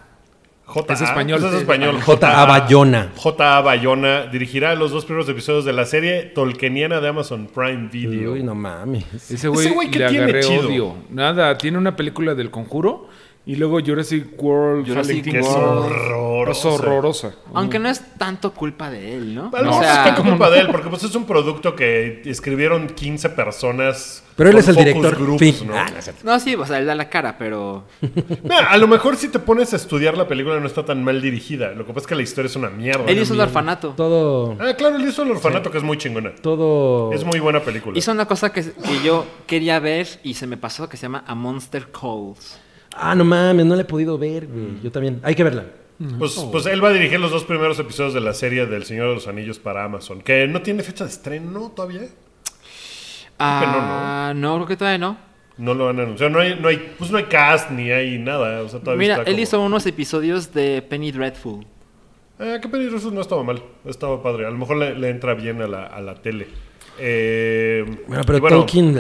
J.A. 0.72 0.94
Es 0.94 1.02
español. 1.02 1.44
Es 1.44 1.54
español. 1.54 2.02
J.A. 2.02 2.46
Bayona. 2.46 3.12
J.A. 3.18 3.62
Bayona 3.62 4.28
dirigirá 4.28 4.74
los 4.76 4.92
dos 4.92 5.04
primeros 5.04 5.28
episodios 5.28 5.66
de 5.66 5.74
la 5.74 5.86
serie 5.86 6.24
Tolkieniana 6.24 7.02
de 7.02 7.10
Amazon 7.10 7.48
Prime 7.54 7.90
Video. 7.92 8.34
Uy, 8.34 8.44
no 8.44 8.56
mames. 8.56 9.04
ese 9.30 9.50
güey 9.50 9.70
güey, 9.70 9.92
¿qué 9.92 10.00
le 10.00 10.08
tiene 10.08 10.24
agarré 10.24 10.44
chido? 10.44 10.68
odio. 10.68 10.96
Nada, 11.10 11.58
tiene 11.58 11.78
una 11.78 11.96
película 11.96 12.36
del 12.36 12.50
conjuro 12.52 13.10
y 13.44 13.56
luego 13.56 13.80
Jurassic 13.84 14.40
World 14.40 14.88
Jurassic 14.88 15.24
que 15.24 15.40
es 15.40 15.48
horrorosa. 15.48 16.52
Es 16.52 16.66
horrorosa. 16.66 17.36
Aunque 17.56 17.80
no 17.80 17.90
es 17.90 18.02
tanto 18.18 18.54
culpa 18.54 18.92
de 18.92 19.16
él, 19.16 19.34
¿no? 19.34 19.50
A 19.54 19.62
lo 19.64 19.70
o 19.72 19.80
mejor 19.80 19.84
sea, 19.84 20.10
es 20.10 20.20
culpa 20.20 20.50
de 20.52 20.60
él, 20.60 20.68
porque 20.72 20.90
pues 20.90 21.04
es 21.04 21.16
un 21.16 21.26
producto 21.26 21.76
que 21.76 22.22
escribieron 22.26 22.88
15 22.88 23.30
personas. 23.30 24.24
Pero 24.36 24.52
él 24.52 24.58
es 24.58 24.68
el 24.68 24.76
director. 24.76 25.16
groups, 25.16 25.40
Fin. 25.40 25.68
¿no? 25.68 25.76
Ah, 25.76 25.88
no 25.90 26.32
no, 26.34 26.40
sí, 26.40 26.54
o 26.56 26.66
sea, 26.66 26.78
él 26.78 26.86
da 26.86 26.94
la 26.94 27.10
cara, 27.10 27.38
pero 27.38 27.86
Mira, 28.44 28.70
a 28.72 28.78
lo 28.78 28.88
mejor 28.88 29.16
si 29.16 29.28
te 29.30 29.40
pones 29.40 29.74
a 29.74 29.76
estudiar 29.76 30.16
la 30.16 30.28
película 30.28 30.60
no 30.60 30.68
está 30.68 30.86
tan 30.86 31.04
mal 31.04 31.20
dirigida. 31.20 31.72
Lo 31.72 31.86
que 31.86 31.94
pasa 31.94 32.02
es 32.02 32.08
que 32.08 32.16
la 32.16 32.22
historia 32.22 32.48
es 32.48 32.56
una 32.56 32.70
mierda. 32.70 33.06
él 33.08 33.20
hizo 33.20 33.34
el 33.34 33.42
orfanato. 33.42 33.94
Todo. 33.98 34.56
Ah, 34.60 34.76
claro, 34.78 34.98
él 34.98 35.08
hizo 35.08 35.24
el 35.24 35.32
orfanato, 35.32 35.72
que 35.72 35.80
es 35.80 35.84
muy 35.84 35.98
chingona. 35.98 36.34
Todo. 36.36 37.12
Es 37.12 37.24
muy 37.26 37.40
buena 37.40 37.62
película. 37.62 37.98
Hizo 37.98 38.12
una 38.12 38.28
cosa 38.28 38.54
que, 38.54 38.64
que 38.64 39.04
yo 39.04 39.26
quería 39.48 39.80
ver 39.80 40.08
y 40.24 40.36
se 40.36 40.46
me 40.46 40.58
pasó 40.58 40.88
que 40.88 40.96
se 40.98 41.04
llama 41.04 41.24
A 41.26 41.34
Monster 41.34 41.88
Calls. 41.92 42.60
Ah, 42.96 43.16
no 43.16 43.24
mames, 43.26 43.66
no 43.66 43.76
la 43.76 43.82
he 43.84 43.86
podido 43.86 44.18
ver, 44.18 44.48
güey. 44.48 44.82
Yo 44.84 44.92
también. 44.92 45.20
Hay 45.24 45.36
que 45.36 45.44
verla. 45.44 45.66
Pues, 46.18 46.34
pues 46.52 46.66
él 46.66 46.84
va 46.84 46.90
a 46.90 46.94
dirigir 46.94 47.20
los 47.20 47.30
dos 47.30 47.44
primeros 47.44 47.78
episodios 47.78 48.14
de 48.16 48.22
la 48.22 48.34
serie 48.34 48.66
del 48.66 48.84
Señor 48.86 49.10
de 49.10 49.14
los 49.16 49.28
Anillos 49.28 49.60
para 49.60 49.84
Amazon, 49.84 50.22
que 50.22 50.48
no 50.48 50.62
tiene 50.64 50.82
fecha 50.84 51.04
de 51.04 51.12
estreno 51.12 51.72
todavía. 51.76 52.02
Ah, 53.40 54.34
no, 54.36 54.56
creo 54.56 54.68
que 54.68 54.78
todavía 54.78 54.98
no. 54.98 55.18
No 55.58 55.74
lo 55.74 55.90
han 55.90 56.00
anunciado. 56.00 56.32
No 56.32 56.40
hay, 56.40 56.58
no 56.60 56.68
hay, 56.68 56.94
pues 56.98 57.12
no 57.12 57.18
hay 57.18 57.26
cast 57.26 57.70
ni 57.72 57.92
hay 57.92 58.18
nada. 58.18 58.62
O 58.62 58.70
sea, 58.70 58.80
todavía 58.80 59.00
Mira, 59.00 59.14
está 59.16 59.30
él 59.30 59.36
como- 59.36 59.44
hizo 59.44 59.62
unos 59.62 59.86
episodios 59.86 60.54
de 60.54 60.82
Penny 60.82 61.12
Dreadful. 61.12 61.66
Ah, 62.40 62.58
qué 62.62 62.68
peligroso, 62.68 63.12
no 63.12 63.22
estaba 63.22 63.44
mal. 63.44 63.62
Estaba 63.86 64.22
padre. 64.24 64.48
A 64.48 64.50
lo 64.50 64.58
mejor 64.58 64.78
le, 64.78 64.96
le 64.96 65.10
entra 65.10 65.34
bien 65.36 65.62
a 65.62 65.68
la, 65.68 65.86
a 65.86 66.02
la 66.02 66.16
tele. 66.16 66.48
Eh, 66.98 67.84
Bueno, 68.08 68.24
pero 68.26 68.40
bueno, 68.40 68.58
Tolkien. 68.58 69.00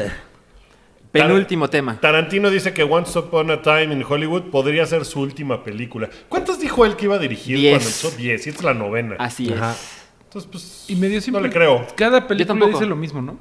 Penúltimo 1.11 1.69
tema. 1.69 1.99
Tarantino 1.99 2.49
dice 2.49 2.73
que 2.73 2.83
Once 2.83 3.17
Upon 3.19 3.51
a 3.51 3.61
Time 3.61 3.93
in 3.93 4.03
Hollywood 4.07 4.43
podría 4.43 4.85
ser 4.85 5.03
su 5.05 5.19
última 5.19 5.63
película. 5.63 6.09
¿Cuántas 6.29 6.59
dijo 6.59 6.85
él 6.85 6.95
que 6.95 7.05
iba 7.05 7.15
a 7.15 7.19
dirigir 7.19 7.57
Diez. 7.57 7.71
cuando 7.73 7.85
empezó? 7.87 8.11
Diez. 8.17 8.45
Y 8.45 8.49
esta 8.49 8.59
es 8.61 8.65
la 8.65 8.73
novena. 8.73 9.15
Así 9.19 9.51
Ajá. 9.51 9.73
es. 9.73 10.01
Entonces, 10.23 10.49
pues. 10.51 10.85
Y 10.87 10.95
medio 10.95 11.15
no 11.17 11.21
siempre. 11.21 11.43
le 11.43 11.49
creo. 11.49 11.85
Cada 11.95 12.25
película 12.27 12.65
dice 12.67 12.85
lo 12.85 12.95
mismo, 12.95 13.21
¿no? 13.21 13.37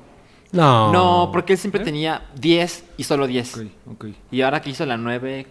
No. 0.52 0.92
No, 0.92 1.30
porque 1.32 1.52
él 1.52 1.58
siempre 1.60 1.80
¿Eh? 1.82 1.84
tenía 1.84 2.26
10 2.40 2.84
y 2.96 3.04
solo 3.04 3.28
10. 3.28 3.56
Ok, 3.56 3.62
ok. 3.92 4.04
Y 4.32 4.40
ahora 4.42 4.60
que 4.60 4.70
hizo 4.70 4.84
la 4.84 4.96
9, 4.96 5.46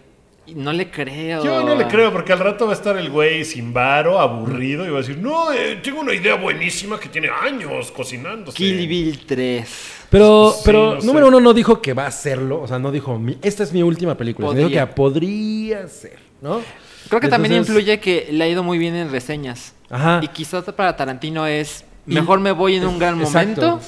no 0.56 0.72
le 0.72 0.90
creo. 0.90 1.44
Yo 1.44 1.62
no 1.64 1.74
le 1.74 1.86
creo, 1.86 2.12
porque 2.12 2.32
al 2.32 2.38
rato 2.38 2.66
va 2.66 2.72
a 2.72 2.74
estar 2.74 2.96
el 2.96 3.10
güey 3.10 3.44
sin 3.44 3.72
varo, 3.72 4.18
aburrido, 4.20 4.86
y 4.86 4.90
va 4.90 4.98
a 4.98 5.00
decir: 5.00 5.18
No, 5.18 5.52
eh, 5.52 5.80
tengo 5.82 6.00
una 6.00 6.14
idea 6.14 6.34
buenísima 6.36 6.98
que 6.98 7.08
tiene 7.08 7.28
años 7.28 7.90
cocinándose. 7.90 8.56
Kill 8.56 8.86
Bill 8.86 9.20
3. 9.26 9.68
Pero, 10.10 10.52
Sí, 10.56 10.62
pero 10.64 10.94
no 10.94 11.00
sé. 11.00 11.06
número 11.06 11.28
uno 11.28 11.40
no 11.40 11.52
dijo 11.52 11.80
que 11.80 11.92
va 11.94 12.04
a 12.04 12.08
hacerlo. 12.08 12.60
O 12.62 12.66
sea, 12.68 12.78
no 12.78 12.90
dijo, 12.90 13.18
"Mi- 13.18 13.38
esta 13.42 13.62
es 13.62 13.72
mi 13.72 13.82
última 13.82 14.16
película. 14.16 14.48
sino 14.48 14.68
Dijo 14.68 14.70
que 14.80 14.86
podría 14.88 15.86
ser, 15.88 16.18
¿no? 16.42 16.60
Creo 17.08 17.20
que 17.20 17.28
también 17.28 17.54
influye 17.54 17.98
que 18.00 18.28
le 18.30 18.44
ha 18.44 18.48
ido 18.48 18.62
muy 18.62 18.78
bien 18.78 18.94
en 18.96 19.10
reseñas. 19.10 19.74
Ajá. 19.88 20.20
Y 20.22 20.28
quizás 20.28 20.64
para 20.64 20.96
Tarantino 20.96 21.46
es 21.46 21.84
mejor 22.06 22.40
me 22.40 22.52
voy 22.52 22.76
en 22.76 22.86
un 22.86 22.98
gran 22.98 23.20
Exacto. 23.20 23.60
momento 23.62 23.80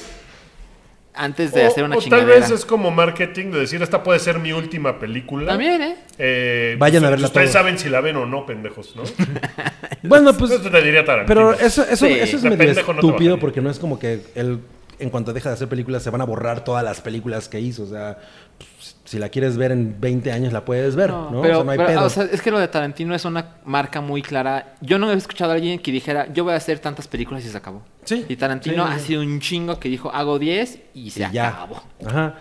antes 1.13 1.51
de 1.53 1.63
O- 1.63 1.67
hacer 1.67 1.83
una 1.83 1.95
o 1.95 1.99
tal 1.99 2.03
chingadera. 2.03 2.39
vez 2.39 2.49
es 2.51 2.65
como 2.65 2.91
marketing 2.91 3.51
de 3.51 3.59
decir: 3.59 3.81
Esta 3.81 4.03
puede 4.03 4.19
ser 4.19 4.39
mi 4.39 4.51
última 4.53 4.99
película. 4.99 5.47
También, 5.47 5.81
¿eh? 5.81 5.95
Eh, 6.17 6.75
Vayan 6.79 7.01
pues, 7.01 7.07
a 7.07 7.09
verla 7.11 7.27
Ustedes 7.27 7.51
todos. 7.51 7.53
saben 7.63 7.77
si 7.79 7.89
la 7.89 8.01
ven 8.01 8.15
o 8.17 8.25
no, 8.25 8.45
pendejos, 8.45 8.95
¿no? 8.95 9.03
Bueno, 10.03 10.33
pues. 10.33 10.51
Eso 10.51 10.69
te 10.69 10.81
diría 10.81 11.05
Tarantino. 11.05 11.27
Pero 11.27 11.53
eso, 11.53 11.83
eso, 11.83 12.05
Sí, 12.05 12.13
eso 12.13 12.37
es 12.37 12.43
medio 12.43 12.73
no 12.73 12.91
estúpido 12.93 13.39
porque 13.39 13.61
no 13.61 13.69
es 13.69 13.79
como 13.79 13.97
que 13.99 14.21
él, 14.35 14.59
en 14.99 15.09
cuanto 15.09 15.31
deja 15.33 15.49
de 15.49 15.55
hacer 15.55 15.67
películas, 15.69 16.03
se 16.03 16.09
van 16.09 16.21
a 16.21 16.25
borrar 16.25 16.63
todas 16.63 16.83
las 16.83 16.99
películas 17.01 17.47
que 17.47 17.59
hizo. 17.59 17.83
O 17.83 17.87
sea, 17.87 18.17
pues, 18.57 18.69
si 19.13 19.19
la 19.19 19.29
quieres 19.29 19.55
ver 19.57 19.71
en 19.71 19.95
20 20.01 20.31
años, 20.31 20.51
la 20.51 20.65
puedes 20.65 20.95
ver, 20.95 21.09
¿no? 21.09 21.31
No, 21.31 21.39
o 21.39 21.45
sea, 21.45 21.63
no 21.63 21.71
hay 21.71 21.77
pero, 21.77 21.87
pedo. 21.89 22.03
o 22.05 22.09
sea, 22.09 22.23
es 22.25 22.41
que 22.41 22.51
lo 22.51 22.59
de 22.59 22.67
Tarantino 22.67 23.15
es 23.15 23.23
una 23.25 23.55
marca 23.63 24.01
muy 24.01 24.21
clara. 24.21 24.73
Yo 24.81 24.99
no 24.99 25.11
he 25.11 25.15
escuchado 25.15 25.51
a 25.51 25.55
alguien 25.55 25.79
que 25.79 25.91
dijera, 25.91 26.27
yo 26.33 26.43
voy 26.43 26.53
a 26.53 26.57
hacer 26.57 26.79
tantas 26.79 27.07
películas 27.07 27.45
y 27.45 27.49
se 27.49 27.57
acabó. 27.57 27.81
Sí, 28.03 28.25
Y 28.27 28.35
Tarantino 28.35 28.85
sí, 28.87 28.93
ha 28.93 28.99
sí. 28.99 29.05
sido 29.07 29.21
un 29.21 29.39
chingo 29.39 29.79
que 29.79 29.87
dijo, 29.89 30.11
hago 30.11 30.37
10 30.39 30.79
y 30.93 31.09
se 31.11 31.23
Y 31.23 31.31
ya. 31.31 31.47
acabó. 31.49 31.83
Ajá. 32.05 32.35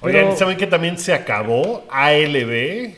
Oigan, 0.00 0.24
Pero- 0.24 0.36
¿saben 0.36 0.56
que 0.56 0.66
también 0.66 0.98
se 0.98 1.14
acabó 1.14 1.84
ALB? 1.88 2.94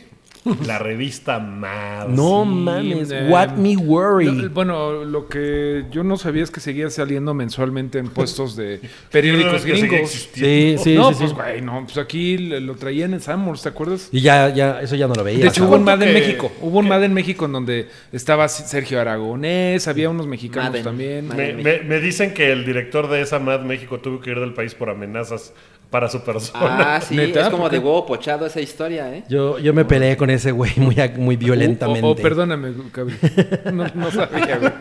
La 0.67 0.79
revista 0.79 1.39
más. 1.39 2.09
No 2.09 2.43
Sí, 2.45 2.51
mames, 2.51 3.13
what 3.31 3.53
me 3.53 3.77
worry. 3.77 4.27
Lo- 4.27 4.51
bueno, 4.51 5.05
lo 5.05 5.27
que 5.27 5.85
yo 5.91 6.05
no 6.05 6.17
sabía 6.19 6.43
es 6.43 6.51
que 6.51 6.61
seguía 6.61 6.91
saliendo 6.91 7.33
mensualmente 7.33 7.99
en 7.99 8.09
puestos 8.09 8.55
de 8.57 8.81
periódicos 9.11 9.65
gringos. 9.65 10.11
Sí, 10.35 10.77
sí, 10.79 10.95
no, 10.97 11.13
sí, 11.13 11.17
pues 11.21 11.31
sí. 11.31 11.35
güey, 11.35 11.61
no, 11.63 11.85
pues 11.85 11.97
aquí 11.99 12.37
lo 12.37 12.75
traían 12.75 13.15
en 13.15 13.21
Summers, 13.21 13.63
¿te 13.63 13.71
acuerdas? 13.71 14.09
Y 14.13 14.21
ya, 14.21 14.49
ya, 14.51 14.81
eso 14.83 14.97
ya 14.97 15.09
no 15.09 15.15
lo 15.15 15.25
veía. 15.25 15.39
De 15.39 15.45
hecho, 15.47 15.63
¿sabes? 15.63 15.69
hubo 15.71 15.77
un 15.77 15.85
¿Cuánto 15.85 16.05
MAD 16.05 16.09
en 16.09 16.15
México. 16.15 16.53
Hubo 16.61 16.79
un 16.81 16.89
MAD 16.89 17.05
en 17.05 17.15
México 17.15 17.45
en 17.47 17.53
donde 17.53 17.89
estaba 18.13 18.47
Sergio 18.49 19.01
Aragonés, 19.01 19.89
había 19.89 20.11
unos 20.11 20.27
mexicanos 20.27 20.71
Madden. 20.71 20.85
también. 20.85 21.29
Madden. 21.29 21.57
Me, 21.57 21.63
me- 21.63 21.81
me 21.85 22.01
dicen 22.01 22.35
que 22.35 22.53
el 22.53 22.67
director 22.67 23.09
de 23.09 23.23
esa 23.23 23.39
Mad 23.39 23.61
México 23.63 23.99
tuvo 24.01 24.21
que 24.21 24.31
ir 24.33 24.41
del 24.41 24.53
país 24.53 24.75
por 24.75 24.91
amenazas 24.91 25.53
para 25.91 26.09
su 26.09 26.21
persona. 26.23 26.97
Ah, 26.97 27.01
sí, 27.09 27.15
¿Neta? 27.15 27.43
es 27.43 27.49
como 27.51 27.65
¿Por 27.65 27.73
de 27.73 27.79
huevo 27.79 28.05
pochado 28.07 28.47
esa 28.47 28.61
historia, 28.61 29.15
¿eh? 29.15 29.25
Yo, 29.29 29.59
yo 29.61 29.73
me 29.73 29.85
peleé 29.85 30.17
con 30.17 30.29
ese 30.31 30.51
güey 30.51 30.73
muy, 30.77 30.97
muy 31.17 31.37
violentamente. 31.37 32.07
O, 32.07 32.11
o 32.11 32.17
perdóname, 32.17 32.73
Cabri. 32.93 33.15
No, 33.73 33.87
no 33.95 34.11
sabía, 34.11 34.59
güey. 34.59 34.73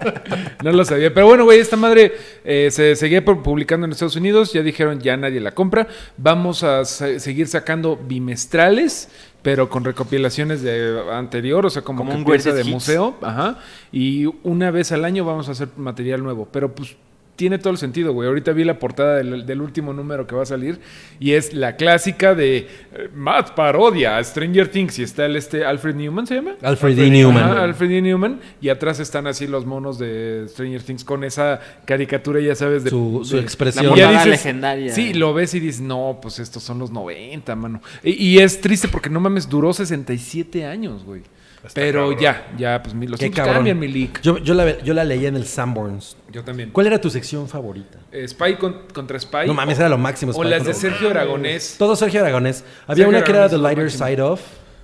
No 0.64 0.72
lo 0.72 0.84
sabía. 0.86 1.14
Pero 1.14 1.28
bueno, 1.28 1.44
güey, 1.44 1.60
esta 1.60 1.76
madre 1.78 2.14
eh, 2.44 2.70
se 2.72 2.96
seguía 2.96 3.24
pu- 3.24 3.42
publicando 3.44 3.86
en 3.86 3.92
Estados 3.92 4.16
Unidos. 4.16 4.54
Ya 4.54 4.64
dijeron, 4.64 5.00
ya 5.00 5.16
nadie 5.18 5.40
la 5.40 5.52
compra. 5.52 5.88
Vamos 6.18 6.64
a 6.64 6.84
se- 6.86 7.20
seguir 7.20 7.48
sacando 7.48 7.96
bimestrales, 7.96 9.10
pero 9.42 9.70
con 9.70 9.84
recopilaciones 9.84 10.62
de 10.64 11.00
anterior, 11.12 11.66
o 11.66 11.70
sea, 11.70 11.82
como, 11.84 12.00
Como 12.00 12.12
que 12.12 12.18
un 12.18 12.24
pieza 12.26 12.54
de 12.54 12.62
hits. 12.62 12.70
museo. 12.72 13.18
Ajá. 13.22 13.60
Y 13.92 14.26
una 14.44 14.72
vez 14.72 14.92
al 14.92 15.06
año 15.06 15.26
vamos 15.26 15.48
a 15.50 15.52
hacer 15.52 15.68
material 15.78 16.24
nuevo. 16.24 16.48
Pero 16.52 16.74
pues 16.74 16.96
tiene 17.44 17.58
todo 17.58 17.72
el 17.72 17.78
sentido, 17.78 18.14
güey. 18.14 18.30
Ahorita 18.30 18.54
vi 18.54 18.64
la 18.64 18.80
portada 18.80 19.18
del, 19.18 19.46
del 19.46 19.62
último 19.62 19.92
número 19.92 20.26
que 20.26 20.34
va 20.34 20.44
a 20.44 20.46
salir 20.46 20.80
y 21.20 21.34
es 21.34 21.54
la 21.54 21.76
clásica 21.76 22.34
de 22.36 22.58
eh, 22.94 23.10
Matt 23.14 23.54
parodia 23.54 24.18
a 24.18 24.24
Stranger 24.24 24.70
Things 24.70 24.98
y 25.00 25.04
está 25.04 25.26
el 25.26 25.36
este 25.36 25.66
Alfred 25.66 25.96
Newman, 25.96 26.26
¿se 26.26 26.36
llama? 26.36 26.52
Alfred 26.62 26.96
D. 26.96 27.10
Newman. 27.10 27.44
Ajá, 27.44 27.64
Alfred 27.66 27.92
E. 27.92 28.02
Newman. 28.02 28.40
Y 28.62 28.70
atrás 28.70 29.02
están 29.02 29.28
así 29.28 29.46
los 29.46 29.66
monos 29.66 30.00
de 30.00 30.46
Stranger 30.48 30.82
Things 30.84 31.04
con 31.04 31.26
esa 31.26 31.60
caricatura, 31.84 32.40
ya 32.40 32.56
sabes, 32.56 32.86
de 32.86 32.92
Su- 32.92 33.22
su 33.26 33.36
de- 33.36 33.42
expresión. 33.42 33.88
La 34.00 34.12
dices- 34.14 34.28
legendaria. 34.28 34.94
Sí, 34.96 35.14
lo 35.14 35.34
ves 35.34 35.54
y 35.54 35.60
dices, 35.60 35.82
no, 35.82 36.20
pues 36.22 36.40
estos 36.40 36.64
son 36.64 36.80
los 36.80 36.92
90, 36.92 37.54
mano. 37.58 37.82
Y, 38.04 38.12
y 38.12 38.40
es 38.40 38.62
triste 38.62 38.88
porque 38.88 39.10
no 39.10 39.20
mames, 39.20 39.50
duró 39.50 39.74
67 39.74 40.66
años, 40.66 41.04
güey. 41.04 41.24
Está 41.64 41.80
Pero 41.80 42.02
cabrón. 42.10 42.20
ya, 42.20 42.48
ya, 42.58 42.84
pues 42.84 42.94
los 43.10 43.20
Qué 43.20 43.32
cabrón. 43.32 43.56
cambian, 43.56 43.80
mi 43.80 43.88
leak. 43.88 44.22
Yo, 44.22 44.38
yo, 44.40 44.54
la, 44.54 44.78
yo 44.82 44.94
la 44.94 45.06
leía 45.06 45.30
en 45.30 45.38
el 45.38 45.46
Sanborns. 45.46 46.18
Yo 46.30 46.44
también. 46.44 46.72
¿Cuál 46.72 46.88
era 46.88 47.00
tu 47.00 47.10
sección 47.10 47.48
favorita? 47.48 48.00
Eh, 48.12 48.28
Spy 48.28 48.56
con- 48.58 48.82
contra 48.94 49.18
Spy. 49.18 49.48
No 49.48 49.54
mames, 49.54 49.80
era 49.80 49.88
lo 49.88 49.98
máximo. 49.98 50.34
O 50.36 50.44
las 50.44 50.66
de 50.66 50.74
Sergio 50.74 51.10
Aragonés. 51.10 51.76
Todo 51.80 51.96
Sergio 51.96 52.20
Aragonés. 52.20 52.66
Había 52.86 53.06
Sergio 53.06 53.10
una 53.18 53.24
que 53.24 53.32
era 53.32 53.48
The 53.50 53.58
Lighter. 53.58 53.90
Side 53.92 54.22
Off, 54.22 54.42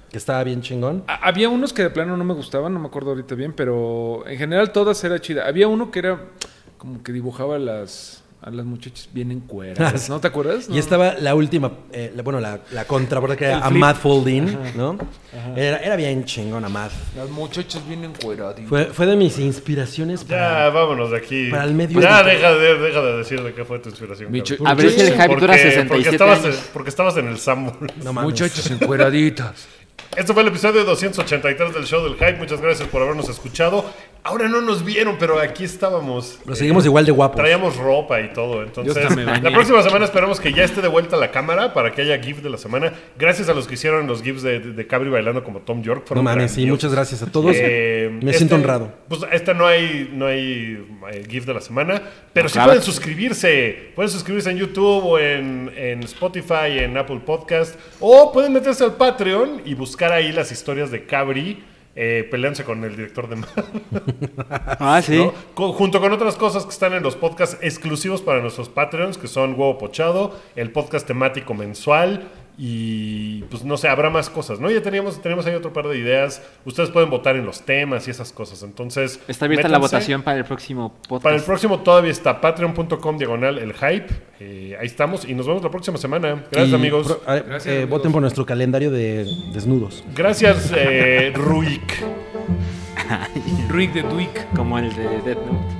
que 0.09 0.17
estaba 0.17 0.41
bien 0.45 0.61
chingón. 0.61 1.03
Ha- 1.07 1.27
Había 1.27 1.49
unos 1.49 1.73
que 1.73 1.83
de 1.83 1.89
plano 1.89 2.15
no 2.15 2.23
me 2.23 2.33
gustaban, 2.33 2.73
no 2.73 2.79
me 2.79 2.87
acuerdo 2.87 3.09
ahorita 3.09 3.35
bien, 3.35 3.51
pero 3.51 4.25
en 4.25 4.37
general 4.37 4.71
todas 4.71 5.03
era 5.03 5.19
chida. 5.19 5.47
Había 5.47 5.67
uno 5.67 5.91
que 5.91 5.99
era 5.99 6.21
como 6.77 7.03
que 7.03 7.11
dibujaba 7.11 7.59
las, 7.59 8.18
a 8.41 8.49
las 8.51 8.65
muchachas 8.65 9.09
bien 9.11 9.31
encueradas, 9.31 10.07
¿no 10.09 10.19
te 10.21 10.27
acuerdas? 10.27 10.67
Y 10.69 10.73
No. 10.73 10.79
estaba 10.79 11.15
la 11.15 11.35
última, 11.35 11.71
eh, 11.91 12.13
la- 12.15 12.23
bueno, 12.23 12.39
la, 12.39 12.59
la 12.71 12.85
contra, 12.85 13.19
¿verdad? 13.19 13.35
Que 13.35 13.45
era. 13.45 13.59
Ahmad 13.65 13.95
Foldin, 13.97 14.57
¿no? 14.75 14.97
Era, 15.55 15.77
era 15.79 15.95
bien 15.97 16.23
chingón 16.25 16.63
Ahmad. 16.63 16.89
Las 17.17 17.29
muchachas 17.29 17.85
bien 17.87 18.03
encueradas. 18.05 18.55
Fue, 18.67 18.85
fue 18.85 19.05
de 19.05 19.15
mis 19.17 19.37
inspiraciones 19.39 20.21
Ya, 20.21 20.27
para... 20.37 20.69
vámonos 20.69 21.11
de 21.11 21.17
aquí. 21.17 21.49
Para 21.51 21.65
el 21.65 21.73
medio- 21.73 21.99
Ya, 21.99 22.23
deja 22.23 22.53
de, 22.53 22.77
deja 22.77 23.01
de 23.01 23.17
decir 23.17 23.43
de 23.43 23.53
qué 23.53 23.65
fue 23.65 23.79
tu 23.79 23.89
inspiración. 23.89 24.31
Micho-. 24.31 24.55
A 24.65 24.73
ver 24.73 24.89
si 24.89 25.01
el 25.01 25.11
hype 25.13 25.27
Porque- 25.27 25.41
dura 25.41 25.53
porque 25.53 25.71
67 25.71 26.09
estabas, 26.15 26.45
años. 26.45 26.69
porque 26.73 26.89
estabas 26.89 27.17
en 27.17 27.27
el 27.27 27.37
Sanborns. 27.39 27.93
No. 28.03 28.13
Muchachas 28.13 28.71
encueraditas. 28.71 29.67
Esto 30.15 30.33
fue 30.33 30.41
el 30.41 30.47
episodio 30.47 30.83
283 30.85 31.73
del 31.73 31.85
show 31.85 32.03
del 32.03 32.13
hype. 32.15 32.37
Muchas 32.39 32.59
gracias 32.61 32.87
por 32.87 33.01
habernos 33.03 33.29
escuchado. 33.29 33.85
Ahora 34.23 34.47
no 34.49 34.61
nos 34.61 34.83
vieron, 34.83 35.15
pero 35.17 35.39
aquí 35.39 35.63
estábamos. 35.63 36.39
Pero 36.43 36.55
seguimos 36.55 36.85
igual 36.85 37.05
de 37.05 37.11
guapos. 37.11 37.37
Traíamos 37.37 37.77
ropa 37.77 38.19
y 38.21 38.33
todo. 38.33 38.63
Entonces, 38.63 39.15
la 39.15 39.51
próxima 39.51 39.81
semana 39.81 40.05
esperamos 40.05 40.39
que 40.39 40.51
ya 40.51 40.63
esté 40.63 40.81
de 40.81 40.87
vuelta 40.89 41.15
la 41.17 41.31
cámara 41.31 41.73
para 41.73 41.91
que 41.91 42.01
haya 42.01 42.21
GIF 42.21 42.41
de 42.41 42.49
la 42.49 42.57
semana. 42.57 42.93
Gracias 43.17 43.47
a 43.49 43.53
los 43.53 43.65
que 43.67 43.75
hicieron 43.75 44.07
los 44.07 44.21
GIFs 44.21 44.41
de, 44.43 44.59
de, 44.59 44.73
de 44.73 44.87
Cabri 44.87 45.09
bailando 45.09 45.43
como 45.43 45.59
Tom 45.59 45.81
York. 45.81 46.05
No 46.13 46.21
mames, 46.21 46.51
sí, 46.51 46.65
muchas 46.65 46.91
gracias 46.93 47.23
a 47.23 47.31
todos. 47.31 47.55
Eh, 47.57 48.09
Me 48.11 48.17
este- 48.31 48.37
siento 48.39 48.55
honrado. 48.55 48.91
Pues 49.07 49.21
esta 49.31 49.53
no 49.53 49.65
hay, 49.65 50.09
no 50.13 50.25
hay 50.27 50.85
eh, 51.11 51.23
GIF 51.29 51.45
de 51.45 51.53
la 51.53 51.61
semana, 51.61 52.01
pero 52.33 52.49
sí 52.49 52.59
pueden 52.59 52.81
suscribirse. 52.81 53.91
Pueden 53.95 54.11
suscribirse 54.11 54.51
en 54.51 54.57
YouTube 54.57 55.05
o 55.05 55.17
en, 55.19 55.71
en 55.75 56.03
Spotify, 56.03 56.79
en 56.79 56.97
Apple 56.97 57.21
Podcast. 57.25 57.79
O 57.99 58.31
pueden 58.31 58.53
meterse 58.53 58.83
al 58.83 58.95
Patreon 58.95 59.61
y 59.65 59.73
buscar 59.73 60.11
ahí 60.11 60.31
las 60.31 60.51
historias 60.51 60.91
de 60.91 61.05
Cabri 61.05 61.63
eh, 61.95 62.27
peleándose 62.29 62.63
con 62.63 62.83
el 62.83 62.95
director 62.95 63.27
de 63.29 63.35
Mad. 63.37 63.47
Ah, 64.79 65.01
sí. 65.01 65.29
junto 65.55 65.99
con 65.99 66.11
otras 66.13 66.35
cosas 66.35 66.63
que 66.63 66.71
están 66.71 66.93
en 66.93 67.03
los 67.03 67.15
podcasts 67.15 67.57
exclusivos 67.61 68.21
para 68.21 68.41
nuestros 68.41 68.69
Patreons, 68.69 69.17
que 69.17 69.27
son 69.27 69.51
Huevo 69.51 69.77
Pochado, 69.77 70.39
el 70.55 70.71
podcast 70.71 71.05
temático 71.05 71.53
mensual 71.53 72.29
y 72.61 73.43
pues 73.43 73.63
no 73.63 73.77
sé, 73.77 73.87
habrá 73.87 74.09
más 74.09 74.29
cosas, 74.29 74.59
¿no? 74.59 74.69
Ya 74.69 74.81
teníamos, 74.81 75.21
tenemos 75.21 75.45
ahí 75.45 75.55
otro 75.55 75.71
par 75.71 75.87
de 75.87 75.97
ideas. 75.97 76.41
Ustedes 76.65 76.89
pueden 76.89 77.09
votar 77.09 77.37
en 77.37 77.45
los 77.45 77.61
temas 77.61 78.05
y 78.09 78.11
esas 78.11 78.33
cosas. 78.33 78.63
Entonces, 78.63 79.21
Está 79.29 79.45
abierta 79.45 79.69
la 79.69 79.77
votación 79.77 80.23
para 80.23 80.37
el 80.39 80.43
próximo 80.43 80.93
podcast. 81.07 81.23
Para 81.23 81.35
el 81.37 81.41
próximo 81.41 81.79
todavía 81.79 82.11
está 82.11 82.41
patreon.com 82.41 83.17
diagonal 83.17 83.59
el 83.59 83.73
hype. 83.73 84.07
Eh, 84.41 84.75
ahí 84.77 84.87
estamos 84.87 85.23
y 85.23 85.33
nos 85.35 85.47
vemos 85.47 85.63
la 85.63 85.71
próxima 85.71 85.97
semana. 85.97 86.43
Gracias 86.51 86.69
Y 86.71 86.75
amigos. 86.75 87.07
pro- 87.07 87.21
a- 87.25 87.35
Gracias, 87.39 87.65
eh, 87.67 87.71
amigos. 87.77 87.89
Voten 87.91 88.11
por 88.11 88.21
nuestro 88.21 88.45
calendario 88.45 88.91
de 88.91 89.25
desnudos. 89.53 90.03
Gracias 90.13 90.73
eh, 90.75 91.31
Ruik. 91.35 91.93
Rick 93.69 93.93
de 93.93 94.01
Duick. 94.01 94.53
Como 94.53 94.77
el 94.77 94.93
de 94.95 95.21
Death 95.21 95.37
Note. 95.45 95.79